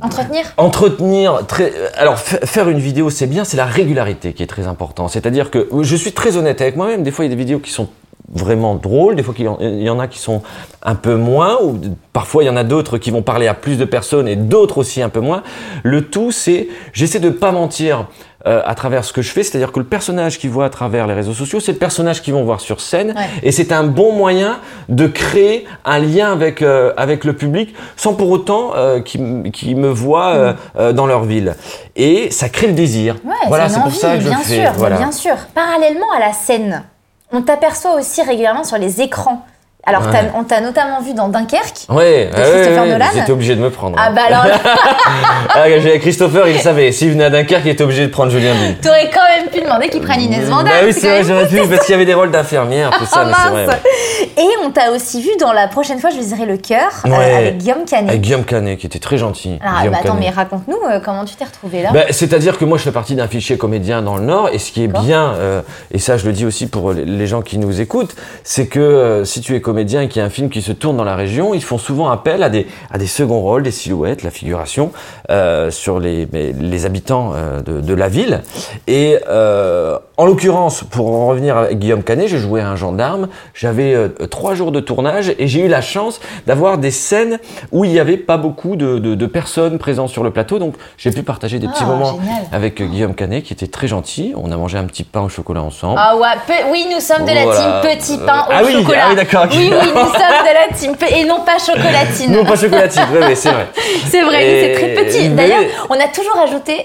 Entretenir 0.02 0.54
entretenir. 0.58 1.46
Très, 1.48 1.74
alors, 1.98 2.18
fa- 2.20 2.46
faire 2.46 2.70
une 2.70 2.78
vidéo, 2.80 3.10
c'est 3.10 3.28
bien, 3.28 3.44
c'est 3.44 3.58
la 3.58 3.66
régularité 3.66 4.32
qui 4.34 4.44
est 4.44 4.48
très 4.48 4.68
important. 4.68 5.08
C'est-à-dire 5.08 5.52
que 5.52 5.68
je 5.82 5.96
suis 5.96 6.14
très 6.14 6.38
honnête 6.38 6.62
avec 6.62 6.76
moi-même. 6.78 7.04
Des 7.04 7.12
fois, 7.12 7.26
il 7.26 7.30
y 7.30 7.32
a 7.32 7.36
des 7.36 7.40
vidéos 7.44 7.60
qui 7.60 7.72
sont 7.72 7.90
vraiment 8.34 8.76
drôles, 8.76 9.16
des 9.16 9.24
fois 9.24 9.34
il 9.38 9.46
y 9.46 9.48
en- 9.48 9.58
il 9.62 9.82
y 9.84 9.90
en 9.90 10.00
a 10.00 10.08
qui 10.08 10.20
sont 10.20 10.42
un 10.84 10.96
peu 10.96 11.16
moins, 11.16 11.58
ou 11.62 11.78
parfois 12.14 12.44
il 12.44 12.48
y 12.48 12.50
en 12.50 12.56
a 12.58 12.64
d'autres 12.64 12.98
qui 12.98 13.12
vont 13.12 13.22
parler 13.22 13.48
à 13.48 13.54
plus 13.54 13.78
de 13.78 13.86
personnes 13.86 14.28
et 14.28 14.36
d'autres 14.36 14.78
aussi 14.80 15.02
un 15.02 15.10
peu 15.10 15.20
moins. 15.20 15.44
Le 15.84 16.06
tout, 16.10 16.32
c'est, 16.32 16.68
j'essaie 16.94 17.20
de 17.20 17.30
pas 17.30 17.52
mentir 17.52 18.08
euh, 18.48 18.62
à 18.64 18.76
travers 18.76 19.04
ce 19.04 19.12
que 19.12 19.24
je 19.24 19.32
fais, 19.32 19.42
c'est-à-dire 19.42 19.72
que 19.72 19.80
le 19.80 19.86
personnage 19.88 20.38
qui 20.38 20.48
voit 20.48 20.66
à 20.66 20.70
travers 20.70 21.08
les 21.08 21.16
réseaux 21.16 21.34
sociaux, 21.34 21.60
c'est 21.60 21.72
le 21.72 21.80
personnage 21.80 22.22
qu'ils 22.22 22.34
vont 22.36 22.44
voir 22.44 22.60
sur 22.60 22.80
scène, 22.80 23.16
Ouais. 23.18 23.24
et 23.42 23.52
c'est 23.52 23.72
un 23.72 23.84
bon 23.84 24.12
moyen 24.12 24.60
de 24.88 25.08
créer 25.08 25.66
un 25.84 25.98
lien 25.98 26.32
avec 26.32 26.62
euh, 26.62 26.94
avec 26.96 27.24
le 27.24 27.34
public, 27.34 27.74
sans 27.96 28.14
pour 28.14 28.30
autant 28.30 28.74
euh, 28.76 29.00
qu'ils 29.00 29.50
qu'ils 29.52 29.76
me 29.78 29.90
voient 29.90 30.34
euh, 30.36 30.54
euh, 30.78 30.94
dans 30.94 31.08
leur 31.08 31.24
ville. 31.24 31.56
Et 31.96 32.30
ça 32.30 32.50
crée 32.50 32.68
le 32.68 32.74
désir. 32.74 33.16
Ouais, 33.26 33.34
voilà, 33.48 33.68
c'est 33.68 33.82
pour 33.82 33.92
ça 33.92 34.16
que 34.18 34.22
je 34.22 34.28
bien 34.30 34.38
fais. 34.38 34.62
sûr, 34.62 34.72
voilà. 34.78 34.98
bien 34.98 35.12
sûr. 35.12 35.34
Parallèlement 35.56 36.12
à 36.16 36.20
la 36.20 36.34
scène, 36.34 36.84
on 37.32 37.42
t'aperçoit 37.42 37.96
aussi 37.96 38.22
régulièrement 38.22 38.64
sur 38.64 38.78
les 38.78 39.02
écrans. 39.02 39.46
Alors, 39.88 40.02
Ouais. 40.08 40.32
on 40.36 40.44
t'a 40.44 40.62
notamment 40.62 41.00
vu 41.02 41.14
dans 41.14 41.28
Dunkerque. 41.28 41.86
Ouais, 41.90 42.26
De 42.26 42.34
Christopher 42.34 42.86
Nolan. 42.88 43.06
Ils 43.14 43.20
étaient 43.22 43.32
obligés 43.32 43.56
de 43.56 43.62
me 43.62 43.70
prendre. 43.70 43.96
Ah 44.00 44.10
bah 44.12 44.22
alors, 44.28 44.46
là, 44.46 44.56
Ah, 45.54 45.66
Christopher, 46.00 46.48
il 46.48 46.60
savait. 46.60 46.92
S'il 46.92 47.12
venait 47.12 47.26
à 47.26 47.30
Dunkerque, 47.30 47.62
il 47.66 47.72
était 47.72 47.84
obligé 47.84 48.02
de 48.08 48.12
prendre 48.12 48.32
Julien 48.32 48.54
Bill. 48.56 48.78
t'aurais 48.82 49.10
quand 49.14 49.22
même 49.38 49.48
pu 49.50 49.62
demander 49.62 49.90
qu'il 49.90 50.02
prenne 50.02 50.22
Inès 50.22 50.46
Vandal. 50.50 50.66
Bah 50.66 50.86
oui, 50.86 50.94
c'est 50.94 51.08
vrai, 51.08 51.24
j'aurais 51.24 51.48
pu, 51.48 51.58
parce 51.70 51.86
qu'il 51.86 51.92
y 51.94 51.96
avait 51.96 52.06
des 52.06 52.14
rôles 52.14 52.32
d'infirmière, 52.32 52.90
tout 52.98 53.06
ça, 53.06 53.22
Oh 53.26 53.28
mais 53.28 53.34
c'est 53.44 53.50
vrai. 53.50 53.66
mince 53.68 53.76
ouais. 53.76 54.44
Et 54.44 54.48
on 54.66 54.72
t'a 54.72 54.92
aussi 54.92 55.22
vu 55.22 55.30
dans 55.40 55.54
la 55.54 55.68
prochaine 55.68 56.00
fois, 56.00 56.10
je 56.10 56.18
lui 56.18 56.26
dirai 56.26 56.46
le 56.46 56.58
cœur, 56.58 56.90
euh, 57.06 57.10
Ouais. 57.10 57.36
avec 57.36 57.58
Guillaume 57.58 57.86
Canet. 57.86 58.10
Avec 58.10 58.22
Guillaume 58.22 58.44
Canet, 58.44 58.78
qui 58.80 58.88
était 58.88 59.00
très 59.00 59.18
gentil. 59.18 59.60
Alors, 59.62 59.78
Guillaume 59.80 59.94
bah, 59.94 60.00
attends, 60.04 60.14
Canet. 60.16 60.30
mais 60.30 60.36
raconte-nous 60.36 60.80
euh, 60.90 61.00
comment 61.04 61.26
tu 61.26 61.36
t'es 61.36 61.46
retrouvé 61.46 61.84
là. 61.84 61.92
Ben, 61.92 62.06
C'est-à-dire 62.10 62.58
que 62.58 62.66
moi, 62.66 62.78
je 62.80 62.84
fais 62.84 62.92
partie 62.92 63.16
d'un 63.16 63.28
fichier 63.28 63.58
comédien 63.58 64.02
dans 64.02 64.18
le 64.18 64.24
Nord, 64.24 64.50
et 64.52 64.58
ce 64.60 64.72
qui 64.72 64.84
est 64.84 64.88
bien, 64.88 65.34
euh, 65.36 65.62
et 65.92 66.00
ça, 66.00 66.18
je 66.18 66.26
le 66.26 66.34
dis 66.34 66.46
aussi 66.46 66.68
pour 66.68 66.92
les- 66.94 67.26
gens 67.26 67.42
qui 67.42 67.58
nous 67.58 67.82
écoutent, 67.82 68.16
c'est 68.44 68.68
que 68.68 69.24
si 69.26 69.42
tu 69.42 69.56
es 69.56 69.62
comédien 69.62 69.75
et 69.78 70.08
qu'il 70.08 70.20
y 70.20 70.22
a 70.22 70.26
un 70.26 70.30
film 70.30 70.50
qui 70.50 70.62
se 70.62 70.72
tourne 70.72 70.98
dans 70.98 71.04
la 71.04 71.16
région, 71.16 71.54
ils 71.54 71.64
font 71.64 71.78
souvent 71.78 72.10
appel 72.10 72.44
à 72.44 72.50
des, 72.50 72.68
à 72.92 72.98
des 72.98 73.08
seconds 73.08 73.42
rôles, 73.42 73.64
des 73.64 73.72
silhouettes, 73.72 74.24
la 74.24 74.32
figuration 74.32 74.92
euh, 75.30 75.72
sur 75.72 76.00
les, 76.00 76.26
les 76.26 76.86
habitants 76.86 77.34
euh, 77.36 77.62
de, 77.62 77.82
de 77.82 77.94
la 77.94 78.10
ville. 78.10 78.42
Et 78.88 79.18
euh, 79.30 79.98
en 80.18 80.26
l'occurrence, 80.26 80.84
pour 80.90 81.12
en 81.14 81.28
revenir 81.28 81.58
avec 81.58 81.78
Guillaume 81.78 82.02
Canet, 82.04 82.28
j'ai 82.30 82.38
joué 82.38 82.62
un 82.62 82.76
gendarme. 82.78 83.28
J'avais 83.54 83.94
euh, 83.94 84.08
trois 84.32 84.56
jours 84.56 84.72
de 84.72 84.80
tournage 84.80 85.34
et 85.38 85.48
j'ai 85.48 85.60
eu 85.62 85.68
la 85.68 85.82
chance 85.82 86.22
d'avoir 86.48 86.78
des 86.78 86.92
scènes 86.92 87.38
où 87.74 87.84
il 87.84 87.92
n'y 87.92 88.00
avait 88.00 88.16
pas 88.18 88.38
beaucoup 88.38 88.76
de, 88.78 88.98
de- 89.00 89.16
de 89.16 89.26
personnes 89.26 89.78
présentes 89.78 90.10
sur 90.10 90.24
le 90.24 90.32
plateau. 90.32 90.58
Donc 90.58 90.76
j'ai 90.98 91.12
pu 91.12 91.22
partager 91.24 91.60
des 91.60 91.68
petits 91.68 91.84
Ah, 91.84 91.88
moments 91.88 92.20
génial. 92.22 92.44
avec 92.54 92.80
euh, 92.80 92.86
Guillaume 92.86 93.14
Canet 93.14 93.44
qui 93.44 93.52
était 93.52 93.68
très 93.68 93.88
gentil. 93.90 94.34
On 94.42 94.52
a 94.52 94.58
mangé 94.58 94.78
un 94.78 94.86
petit 94.86 95.04
pain 95.04 95.22
au 95.22 95.30
chocolat 95.30 95.62
ensemble. 95.64 96.00
Ah 96.02 96.16
ouais, 96.16 96.28
pe- 96.48 96.72
oui, 96.72 96.86
nous 96.94 97.02
sommes 97.02 97.26
de 97.26 97.34
la 97.34 97.44
Voilà. 97.44 97.82
team 97.82 97.98
petit 98.00 98.18
pain 98.26 98.46
au 98.48 98.52
Ah 98.54 98.62
oui, 98.66 98.72
chocolat. 98.74 99.00
ah 99.04 99.08
oui, 99.10 99.16
d'accord. 99.16 99.46
Oui, 99.52 99.70
oui, 99.70 99.88
nous 99.94 100.00
sommes 100.00 100.12
de 100.14 100.70
la 100.72 100.78
team 100.78 100.96
et 101.14 101.26
non 101.26 101.42
pas 101.46 101.58
chocolatine. 101.60 102.32
Non, 102.32 102.46
pas 102.46 102.56
chocolatine, 102.56 103.04
mais 103.20 103.36
c'est 103.36 103.50
vrai. 103.52 103.68
C'est 104.10 104.22
vrai, 104.22 104.40
c'est 104.42 104.74
très 104.74 105.04
petit. 105.04 105.30
D'ailleurs, 105.30 105.60
on 105.90 105.94
a 105.96 106.08
toujours 106.08 106.38
ajouté 106.42 106.74
euh, 106.80 106.84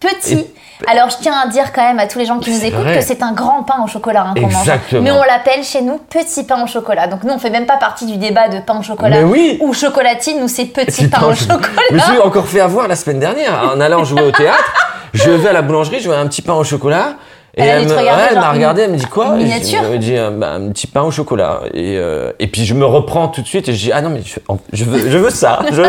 petit. 0.00 0.46
Alors, 0.86 1.10
je 1.10 1.16
tiens 1.20 1.34
à 1.44 1.46
dire 1.48 1.72
quand 1.72 1.82
même 1.82 1.98
à 1.98 2.06
tous 2.06 2.18
les 2.18 2.26
gens 2.26 2.38
qui 2.38 2.50
nous 2.50 2.64
écoutent 2.64 2.80
vrai. 2.80 2.98
que 2.98 3.04
c'est 3.04 3.22
un 3.22 3.32
grand 3.32 3.62
pain 3.62 3.82
au 3.84 3.86
chocolat 3.86 4.26
hein, 4.28 4.34
qu'on 4.34 4.42
mange. 4.48 4.60
Exactement. 4.60 5.02
Mais 5.02 5.10
on 5.10 5.22
l'appelle 5.22 5.62
chez 5.62 5.82
nous 5.82 5.98
petit 5.98 6.44
pain 6.44 6.62
au 6.62 6.66
chocolat. 6.66 7.06
Donc 7.06 7.22
nous, 7.22 7.32
on 7.32 7.38
fait 7.38 7.50
même 7.50 7.66
pas 7.66 7.76
partie 7.76 8.06
du 8.06 8.16
débat 8.16 8.48
de 8.48 8.60
pain 8.60 8.78
au 8.78 8.82
chocolat 8.82 9.18
Mais 9.18 9.24
oui. 9.24 9.58
ou 9.60 9.72
chocolatine. 9.74 10.40
Nous, 10.40 10.48
c'est 10.48 10.66
petit 10.66 11.06
pain 11.08 11.20
pain 11.20 11.26
au 11.26 11.34
chocolat. 11.34 11.60
chocolat. 11.60 11.82
Je 11.90 11.94
me 11.94 12.00
suis 12.00 12.18
encore 12.18 12.46
fait 12.48 12.60
avoir 12.60 12.88
la 12.88 12.96
semaine 12.96 13.20
dernière 13.20 13.72
en 13.74 13.80
allant 13.80 14.04
jouer 14.04 14.22
au 14.22 14.32
théâtre. 14.32 14.72
Je 15.12 15.30
vais 15.30 15.48
à 15.48 15.52
la 15.52 15.62
boulangerie, 15.62 16.00
je 16.00 16.08
vois 16.08 16.18
un 16.18 16.26
petit 16.26 16.42
pain 16.42 16.54
au 16.54 16.64
chocolat. 16.64 17.14
Et 17.56 17.62
Elle 17.62 17.84
me- 17.86 17.94
ouais, 17.96 18.34
m'a 18.34 18.52
regardé, 18.52 18.82
elle 18.82 18.92
me 18.92 18.96
dit 18.96 19.06
quoi? 19.06 19.34
Miniature? 19.34 19.80
Je 19.84 19.88
me 19.92 19.98
dis 19.98 20.16
un, 20.16 20.30
bah, 20.30 20.52
un 20.52 20.68
petit 20.70 20.86
pain 20.86 21.02
au 21.02 21.10
chocolat. 21.10 21.60
Et, 21.74 21.96
euh, 21.98 22.30
et 22.38 22.46
puis 22.46 22.64
je 22.64 22.74
me 22.74 22.84
reprends 22.86 23.26
tout 23.28 23.42
de 23.42 23.46
suite 23.46 23.68
et 23.68 23.72
je 23.74 23.78
dis 23.86 23.92
ah 23.92 24.00
non 24.02 24.10
mais 24.10 24.20
je, 24.24 24.38
je 24.72 24.84
veux, 24.84 25.10
je 25.10 25.18
veux 25.18 25.30
ça, 25.30 25.58
je, 25.70 25.82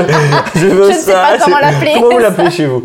je 0.56 0.66
veux 0.66 0.92
Je 0.92 0.98
ça. 0.98 1.02
sais 1.02 1.12
pas 1.14 1.38
comment 1.44 1.60
l'appeler. 1.60 1.92
Comment 1.96 2.10
vous 2.12 2.18
l'appelez 2.18 2.50
chez 2.52 2.66
vous? 2.66 2.84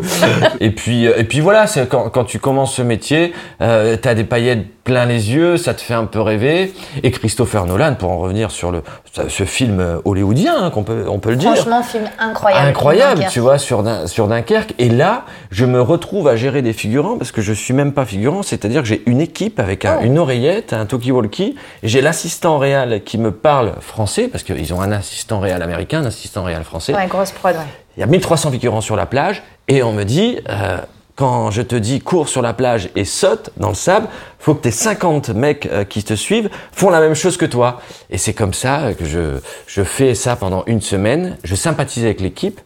Et 0.59 0.69
puis 0.71 1.07
euh, 1.07 1.13
et 1.17 1.23
puis 1.23 1.39
voilà, 1.39 1.65
c'est 1.65 1.87
quand, 1.89 2.09
quand 2.09 2.23
tu 2.23 2.37
commences 2.39 2.75
ce 2.75 2.83
métier, 2.83 3.33
euh, 3.61 3.97
t'as 3.99 4.13
des 4.13 4.23
paillettes 4.23 4.65
plein 4.87 5.05
les 5.05 5.33
yeux, 5.33 5.57
ça 5.57 5.73
te 5.73 5.81
fait 5.81 5.93
un 5.93 6.05
peu 6.05 6.21
rêver. 6.21 6.73
Et 7.03 7.11
Christopher 7.11 7.65
Nolan, 7.65 7.95
pour 7.95 8.09
en 8.09 8.17
revenir 8.19 8.51
sur 8.51 8.71
le 8.71 8.81
ce 9.27 9.43
film 9.43 9.99
hollywoodien 10.05 10.53
hein, 10.63 10.69
qu'on 10.69 10.83
peut 10.83 11.03
on 11.09 11.19
peut 11.19 11.31
le 11.31 11.35
dire. 11.35 11.53
Franchement, 11.55 11.83
film 11.83 12.05
incroyable. 12.19 12.67
Incroyable, 12.69 13.25
tu 13.29 13.39
vois, 13.41 13.57
sur, 13.57 13.83
sur 14.07 14.27
Dunkerque. 14.29 14.75
Et 14.77 14.87
là, 14.89 15.25
je 15.51 15.65
me 15.65 15.81
retrouve 15.81 16.29
à 16.29 16.37
gérer 16.37 16.61
des 16.61 16.71
figurants 16.71 17.17
parce 17.17 17.33
que 17.33 17.41
je 17.41 17.51
suis 17.51 17.73
même 17.73 17.91
pas 17.91 18.05
figurant, 18.05 18.43
c'est-à-dire 18.43 18.81
que 18.83 18.87
j'ai 18.87 19.01
une 19.05 19.19
équipe 19.19 19.59
avec 19.59 19.83
un- 19.83 19.97
Oh. 19.99 20.05
une 20.05 20.19
oreillette, 20.19 20.71
un 20.71 20.85
talkie-walkie, 20.85 21.55
et 21.83 21.87
j'ai 21.87 21.99
l'assistant 22.01 22.57
réel 22.59 23.03
qui 23.03 23.17
me 23.17 23.31
parle 23.31 23.73
français 23.81 24.29
parce 24.29 24.43
qu'ils 24.43 24.73
ont 24.73 24.79
un 24.81 24.91
assistant 24.93 25.39
réel 25.41 25.61
américain, 25.61 26.01
un 26.01 26.05
assistant 26.05 26.43
réel 26.43 26.63
français. 26.63 26.93
Ouais, 26.93 27.07
grosse 27.07 27.31
prod, 27.31 27.55
ouais. 27.55 27.61
Il 27.97 27.99
y 27.99 28.03
a 28.03 28.07
1300 28.07 28.51
figurants 28.51 28.79
sur 28.81 28.95
la 28.95 29.05
plage 29.07 29.43
et 29.67 29.83
on 29.83 29.91
me 29.91 30.03
dit, 30.03 30.37
euh, 30.47 30.77
quand 31.17 31.51
je 31.51 31.63
te 31.63 31.75
dis 31.75 31.99
cours 31.99 32.29
sur 32.29 32.41
la 32.41 32.53
plage 32.53 32.89
et 32.95 33.03
saute 33.03 33.49
dans 33.57 33.69
le 33.69 33.75
sable, 33.75 34.07
faut 34.39 34.53
que 34.53 34.61
tes 34.61 34.71
50 34.71 35.29
mecs 35.29 35.65
euh, 35.65 35.83
qui 35.83 36.03
te 36.03 36.13
suivent 36.13 36.49
font 36.71 36.89
la 36.89 37.01
même 37.01 37.15
chose 37.15 37.35
que 37.37 37.45
toi. 37.45 37.81
Et 38.09 38.19
c'est 38.19 38.33
comme 38.33 38.53
ça 38.53 38.93
que 38.97 39.03
je, 39.03 39.39
je 39.65 39.83
fais 39.83 40.13
ça 40.13 40.35
pendant 40.35 40.63
une 40.67 40.79
semaine. 40.79 41.37
Je 41.43 41.55
sympathise 41.55 42.05
avec 42.05 42.21
l'équipe. 42.21 42.61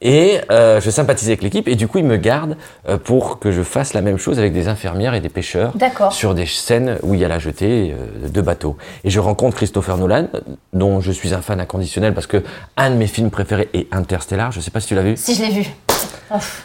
Et 0.00 0.38
euh, 0.50 0.80
je 0.80 0.90
sympathise 0.90 1.28
avec 1.28 1.42
l'équipe 1.42 1.66
et 1.66 1.74
du 1.74 1.88
coup 1.88 1.98
ils 1.98 2.04
me 2.04 2.16
gardent 2.16 2.56
euh, 2.88 2.98
pour 2.98 3.40
que 3.40 3.50
je 3.50 3.62
fasse 3.62 3.94
la 3.94 4.00
même 4.00 4.16
chose 4.16 4.38
avec 4.38 4.52
des 4.52 4.68
infirmières 4.68 5.14
et 5.14 5.20
des 5.20 5.28
pêcheurs 5.28 5.72
sur 6.12 6.34
des 6.34 6.46
scènes 6.46 6.98
où 7.02 7.14
il 7.14 7.20
y 7.20 7.24
a 7.24 7.28
la 7.28 7.40
jetée 7.40 7.92
euh, 7.98 8.28
de 8.28 8.40
bateaux. 8.40 8.76
Et 9.02 9.10
je 9.10 9.18
rencontre 9.18 9.56
Christopher 9.56 9.96
Nolan, 9.96 10.28
dont 10.72 11.00
je 11.00 11.10
suis 11.10 11.34
un 11.34 11.42
fan 11.42 11.58
inconditionnel 11.60 12.14
parce 12.14 12.28
que 12.28 12.44
un 12.76 12.90
de 12.90 12.94
mes 12.94 13.08
films 13.08 13.30
préférés 13.30 13.70
est 13.74 13.92
Interstellar. 13.92 14.52
Je 14.52 14.60
sais 14.60 14.70
pas 14.70 14.78
si 14.78 14.86
tu 14.86 14.94
l'as 14.94 15.02
vu. 15.02 15.16
Si 15.16 15.34
je 15.34 15.42
l'ai 15.42 15.50
vu. 15.50 15.66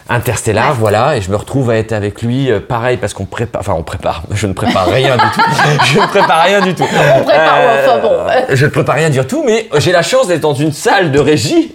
Interstellar, 0.08 0.70
Ouais. 0.70 0.76
voilà, 0.78 1.16
et 1.16 1.20
je 1.20 1.30
me 1.30 1.36
retrouve 1.36 1.70
à 1.70 1.76
être 1.76 1.92
avec 1.92 2.22
lui, 2.22 2.50
euh, 2.50 2.60
pareil, 2.60 2.96
parce 2.96 3.14
qu'on 3.14 3.24
prépare, 3.24 3.60
enfin 3.60 3.74
on 3.76 3.82
prépare, 3.82 4.22
je 4.30 4.46
ne 4.46 4.52
prépare 4.52 4.86
rien 4.86 5.16
du 5.16 5.22
tout, 5.34 5.40
je 5.86 5.98
ne 6.00 6.06
prépare 6.06 6.42
rien 6.44 6.60
du 6.60 6.74
tout. 6.74 6.82
On 6.84 7.22
prépare, 7.24 7.58
ouais, 7.58 7.80
enfin 7.86 7.98
bon. 7.98 8.12
Je 8.50 8.64
ne 8.66 8.70
prépare 8.70 8.94
rien 8.96 9.10
du 9.10 9.24
tout, 9.24 9.42
mais 9.46 9.68
j'ai 9.78 9.92
la 9.92 10.02
chance 10.02 10.26
d'être 10.28 10.40
dans 10.42 10.54
une 10.54 10.72
salle 10.72 11.10
de 11.12 11.18
régie 11.20 11.74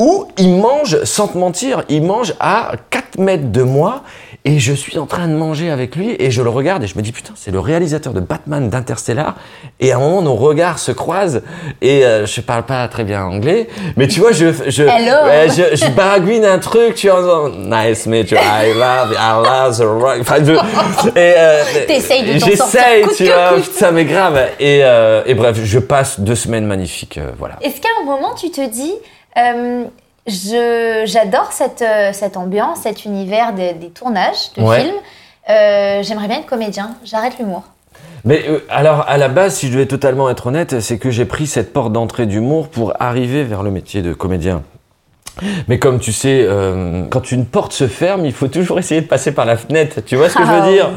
où 0.00 0.28
il 0.38 0.50
mange, 0.56 1.02
sans 1.04 1.28
te 1.28 1.36
mentir, 1.38 1.82
il 1.88 2.02
mange 2.02 2.34
à 2.40 2.72
4 2.90 3.18
mètres 3.18 3.50
de 3.52 3.62
moi, 3.62 4.02
Et 4.48 4.60
je 4.60 4.72
suis 4.72 4.96
en 4.96 5.06
train 5.06 5.26
de 5.26 5.34
manger 5.34 5.70
avec 5.70 5.96
lui 5.96 6.14
et 6.20 6.30
je 6.30 6.40
le 6.40 6.48
regarde 6.48 6.84
et 6.84 6.86
je 6.86 6.96
me 6.96 7.02
dis 7.02 7.10
putain 7.10 7.32
c'est 7.34 7.50
le 7.50 7.58
réalisateur 7.58 8.12
de 8.12 8.20
Batman 8.20 8.70
d'Interstellar. 8.70 9.34
Et 9.80 9.90
à 9.90 9.96
un 9.96 9.98
moment 9.98 10.22
nos 10.22 10.36
regards 10.36 10.78
se 10.78 10.92
croisent 10.92 11.42
et 11.82 12.06
euh, 12.06 12.26
je 12.26 12.40
parle 12.40 12.62
pas 12.62 12.86
très 12.86 13.02
bien 13.02 13.24
anglais 13.24 13.66
mais 13.96 14.06
tu 14.06 14.20
vois 14.20 14.30
je 14.30 14.52
je 14.68 14.84
ouais, 14.84 15.48
je, 15.48 15.76
je 15.76 15.90
baragouine 15.90 16.44
un 16.44 16.60
truc 16.60 16.94
tu 16.94 17.08
vois 17.08 17.18
en 17.18 17.48
disant, 17.48 17.58
nice 17.58 18.06
meet 18.06 18.30
you 18.30 18.38
I 18.38 18.72
love 18.72 19.12
I 19.18 19.32
love 19.44 19.76
the 19.78 19.82
rock. 19.82 20.18
Enfin 20.20 20.36
je 20.44 20.52
et 20.52 21.34
euh, 21.36 21.64
T'essayes 21.88 22.34
de 22.34 22.38
j'essaye 22.38 23.04
tu 23.16 23.24
vois 23.24 23.54
putain 23.60 23.90
mais 23.90 24.04
grave. 24.04 24.38
Et 24.60 24.80
euh, 24.84 25.22
et 25.26 25.34
bref 25.34 25.58
je 25.62 25.78
passe 25.80 26.20
deux 26.20 26.36
semaines 26.36 26.66
magnifiques 26.66 27.18
euh, 27.18 27.32
voilà. 27.36 27.56
Est-ce 27.62 27.80
qu'à 27.80 27.88
un 28.00 28.04
moment 28.04 28.34
tu 28.34 28.50
te 28.52 28.64
dis, 28.68 28.94
euh, 29.38 29.84
j'adore 30.26 31.52
cette, 31.52 31.82
euh, 31.82 32.10
cette 32.12 32.36
ambiance, 32.36 32.80
cet 32.80 33.04
univers 33.04 33.52
des, 33.52 33.72
des 33.74 33.88
tournages 33.90 34.52
de 34.56 34.62
Ouais. 34.62 34.80
films, 34.82 34.96
euh, 35.48 36.02
j'aimerais 36.02 36.28
bien 36.28 36.38
être 36.38 36.46
comédien, 36.46 36.96
j'arrête 37.04 37.38
l'humour. 37.38 37.62
Mais 38.24 38.42
euh, 38.48 38.64
alors, 38.68 39.04
à 39.08 39.18
la 39.18 39.28
base, 39.28 39.54
si 39.54 39.68
je 39.68 39.72
devais 39.72 39.86
totalement 39.86 40.28
être 40.28 40.48
honnête, 40.48 40.80
c'est 40.80 40.98
que 40.98 41.10
j'ai 41.10 41.24
pris 41.24 41.46
cette 41.46 41.72
porte 41.72 41.92
d'entrée 41.92 42.26
d'humour 42.26 42.68
pour 42.68 42.92
arriver 43.00 43.44
vers 43.44 43.62
le 43.62 43.70
métier 43.70 44.02
de 44.02 44.12
comédien. 44.12 44.62
Mais 45.68 45.78
comme 45.78 45.98
tu 46.00 46.12
sais, 46.12 46.46
euh, 46.48 47.04
quand 47.10 47.30
une 47.30 47.44
porte 47.44 47.72
se 47.72 47.88
ferme, 47.88 48.24
il 48.24 48.32
faut 48.32 48.48
toujours 48.48 48.78
essayer 48.78 49.02
de 49.02 49.06
passer 49.06 49.32
par 49.32 49.44
la 49.44 49.56
fenêtre. 49.56 50.00
Tu 50.04 50.16
vois 50.16 50.28
ce 50.30 50.34
que 50.34 50.42
je 50.44 50.48
Ah 50.50 50.60
veux 50.60 50.72
dire 50.72 50.90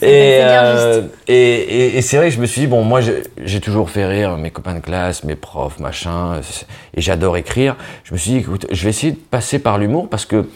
c'est 0.00 0.06
Et, 0.06 0.38
euh, 0.42 1.02
et, 1.28 1.34
et, 1.34 1.96
et 1.98 2.02
c'est 2.02 2.18
vrai 2.18 2.28
que 2.28 2.34
je 2.34 2.40
me 2.40 2.46
suis 2.46 2.62
dit, 2.62 2.66
bon, 2.66 2.82
moi, 2.84 3.00
j'ai- 3.00 3.60
toujours 3.60 3.88
fait 3.88 4.04
rire 4.06 4.36
mes 4.36 4.50
copains 4.50 4.74
de 4.74 4.80
classe, 4.80 5.24
mes 5.24 5.34
profs, 5.34 5.78
machin, 5.80 6.40
et 6.94 7.00
j'adore 7.00 7.36
écrire. 7.38 7.76
Je 8.04 8.12
me 8.12 8.18
suis 8.18 8.32
dit, 8.32 8.36
écoute, 8.38 8.66
je 8.70 8.84
vais 8.84 8.90
essayer 8.90 9.12
de 9.12 9.18
passer 9.18 9.58
par 9.58 9.78
l'humour 9.78 10.08
parce 10.10 10.26
que 10.26 10.46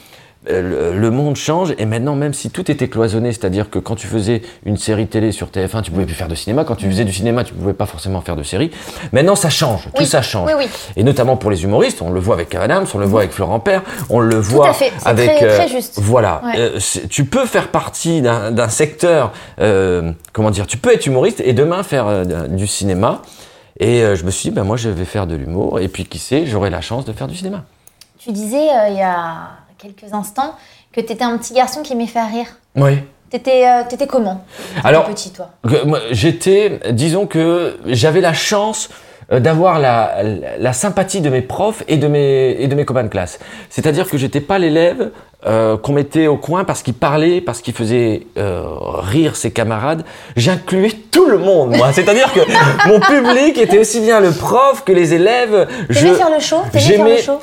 le 0.48 0.96
le 0.98 1.11
monde 1.11 1.37
change 1.37 1.74
et 1.76 1.85
maintenant 1.85 2.14
même 2.14 2.33
si 2.33 2.50
tout 2.50 2.70
était 2.70 2.88
cloisonné, 2.88 3.31
c'est-à-dire 3.33 3.68
que 3.68 3.79
quand 3.79 3.94
tu 3.94 4.07
faisais 4.07 4.40
une 4.64 4.79
série 4.79 5.07
télé 5.07 5.33
sur 5.33 5.48
TF1, 5.48 5.83
tu 5.83 5.90
pouvais 5.90 6.07
plus 6.07 6.14
faire 6.14 6.29
de 6.29 6.35
cinéma, 6.35 6.64
quand 6.64 6.76
tu 6.76 6.87
faisais 6.87 7.05
du 7.05 7.12
cinéma, 7.12 7.44
tu 7.44 7.53
pouvais 7.53 7.74
pas 7.74 7.85
forcément 7.85 8.22
faire 8.22 8.37
de 8.37 8.42
série. 8.42 8.70
Maintenant 9.12 9.35
ça 9.37 9.50
change, 9.50 9.88
tout 9.94 10.07
ça 10.07 10.22
change. 10.22 10.48
Oui, 10.48 10.55
oui. 10.57 10.68
Et 10.96 11.03
notamment 11.05 11.37
pour 11.37 11.50
les 11.50 11.62
humoristes, 11.64 12.00
on 12.00 12.11
le 12.11 12.20
voit 12.20 12.35
avec 12.37 12.48
Kev 12.48 12.62
Adams, 12.64 12.87
on 12.94 12.98
le 12.98 13.05
voit 13.05 13.20
avec 13.20 13.33
Florent 13.33 13.61
Père, 13.61 13.83
on 14.09 14.20
le 14.20 14.37
voit 14.37 14.70
à 14.70 14.72
fait, 14.72 14.92
c'est 14.98 15.07
avec 15.07 15.37
très- 15.37 15.48
très 15.57 15.68
juste. 15.68 15.98
voilà, 16.00 16.40
Ouais. 16.44 16.55
Euh, 16.59 16.79
tu 17.11 17.26
peux 17.26 17.44
faire 17.44 17.68
partie 17.68 18.22
d'un 18.22 18.68
secteur 18.68 19.33
euh, 19.61 20.11
comment 20.33 20.50
dire, 20.50 20.66
tu 20.66 20.79
peux 20.79 20.92
être 20.94 21.07
humoriste 21.07 21.42
et 21.44 21.53
demain 21.53 21.83
faire 21.83 22.07
euh, 22.07 22.24
du 22.48 22.66
cinéma. 22.66 23.20
Et 23.79 24.03
euh, 24.03 24.14
je 24.16 24.24
me 24.24 24.31
suis 24.31 24.48
dit, 24.50 24.55
ben 24.55 24.64
moi 24.64 24.76
je 24.76 24.88
vais 24.88 25.05
faire 25.05 25.26
de 25.26 25.35
l'humour 25.35 25.81
et 25.81 25.88
puis 25.88 26.05
qui 26.07 26.18
sait, 26.18 26.46
j'aurai 26.46 26.70
la 26.70 26.81
chance 26.81 27.05
de 27.05 27.12
faire 27.12 27.29
du 27.29 27.37
cinéma. 27.37 27.64
Tu 28.18 28.33
disais 28.33 28.57
euh, 28.68 28.88
il 28.90 28.96
y 28.96 29.03
a 29.03 29.48
quelques 29.81 30.12
instants 30.12 30.55
que 30.93 31.01
tu 31.01 31.12
étais 31.12 31.25
un 31.25 31.37
petit 31.38 31.55
garçon 31.55 31.83
qui 31.83 31.93
aimait 31.95 32.07
faire 32.07 32.29
rire. 32.31 32.47
Oui. 32.77 32.99
T'étais, 33.31 33.66
euh, 33.66 33.83
t'étais 33.88 34.07
comment 34.07 34.45
Alors- 34.85 35.05
petit, 35.05 35.31
toi. 35.33 35.51
J'étais, 36.11 36.81
disons 36.90 37.27
que 37.27 37.79
j'avais 37.87 38.21
la 38.21 38.33
chance 38.33 38.90
euh, 39.33 39.38
d'avoir 39.38 39.79
la, 39.79 40.23
la, 40.23 40.59
la 40.59 40.73
sympathie 40.73 41.21
de 41.21 41.31
mes 41.31 41.40
profs 41.40 41.85
et 41.87 41.97
de 41.97 42.09
mes, 42.09 42.57
et 42.59 42.66
de 42.66 42.75
mes 42.75 42.85
copains 42.85 43.05
de 43.05 43.09
classe. 43.09 43.38
C'est-à-dire 43.71 44.11
que 44.11 44.19
j'étais 44.19 44.40
pas 44.40 44.59
l'élève 44.59 45.11
euh, 45.47 45.79
qu'on 45.79 45.93
mettait 45.93 46.27
au 46.27 46.37
coin 46.37 46.64
parce 46.64 46.83
qu'il 46.83 46.95
parlait, 46.95 47.40
parce 47.40 47.62
qu'il 47.62 47.73
faisait 47.73 48.27
euh, 48.37 48.62
rire 48.99 49.37
ses 49.37 49.53
camarades. 49.53 50.05
J'incluais 50.37 50.90
tout 51.12 51.27
le 51.27 51.38
monde, 51.38 51.77
moi. 51.77 51.93
C'est-à-dire 51.93 52.33
que 52.33 52.40
mon 52.88 52.99
public 53.01 53.57
était 53.59 53.79
aussi 53.79 54.01
bien 54.01 54.19
le 54.21 54.33
prof 54.33 54.83
que 54.85 54.93
les 54.93 55.14
élèves. 55.14 55.69
T'aimais 55.88 56.14
faire 56.14 56.31
le 56.35 56.40
show? 56.40 56.59
T'aimais 56.73 56.85
faire 56.97 57.05
le 57.07 57.16
show? 57.19 57.40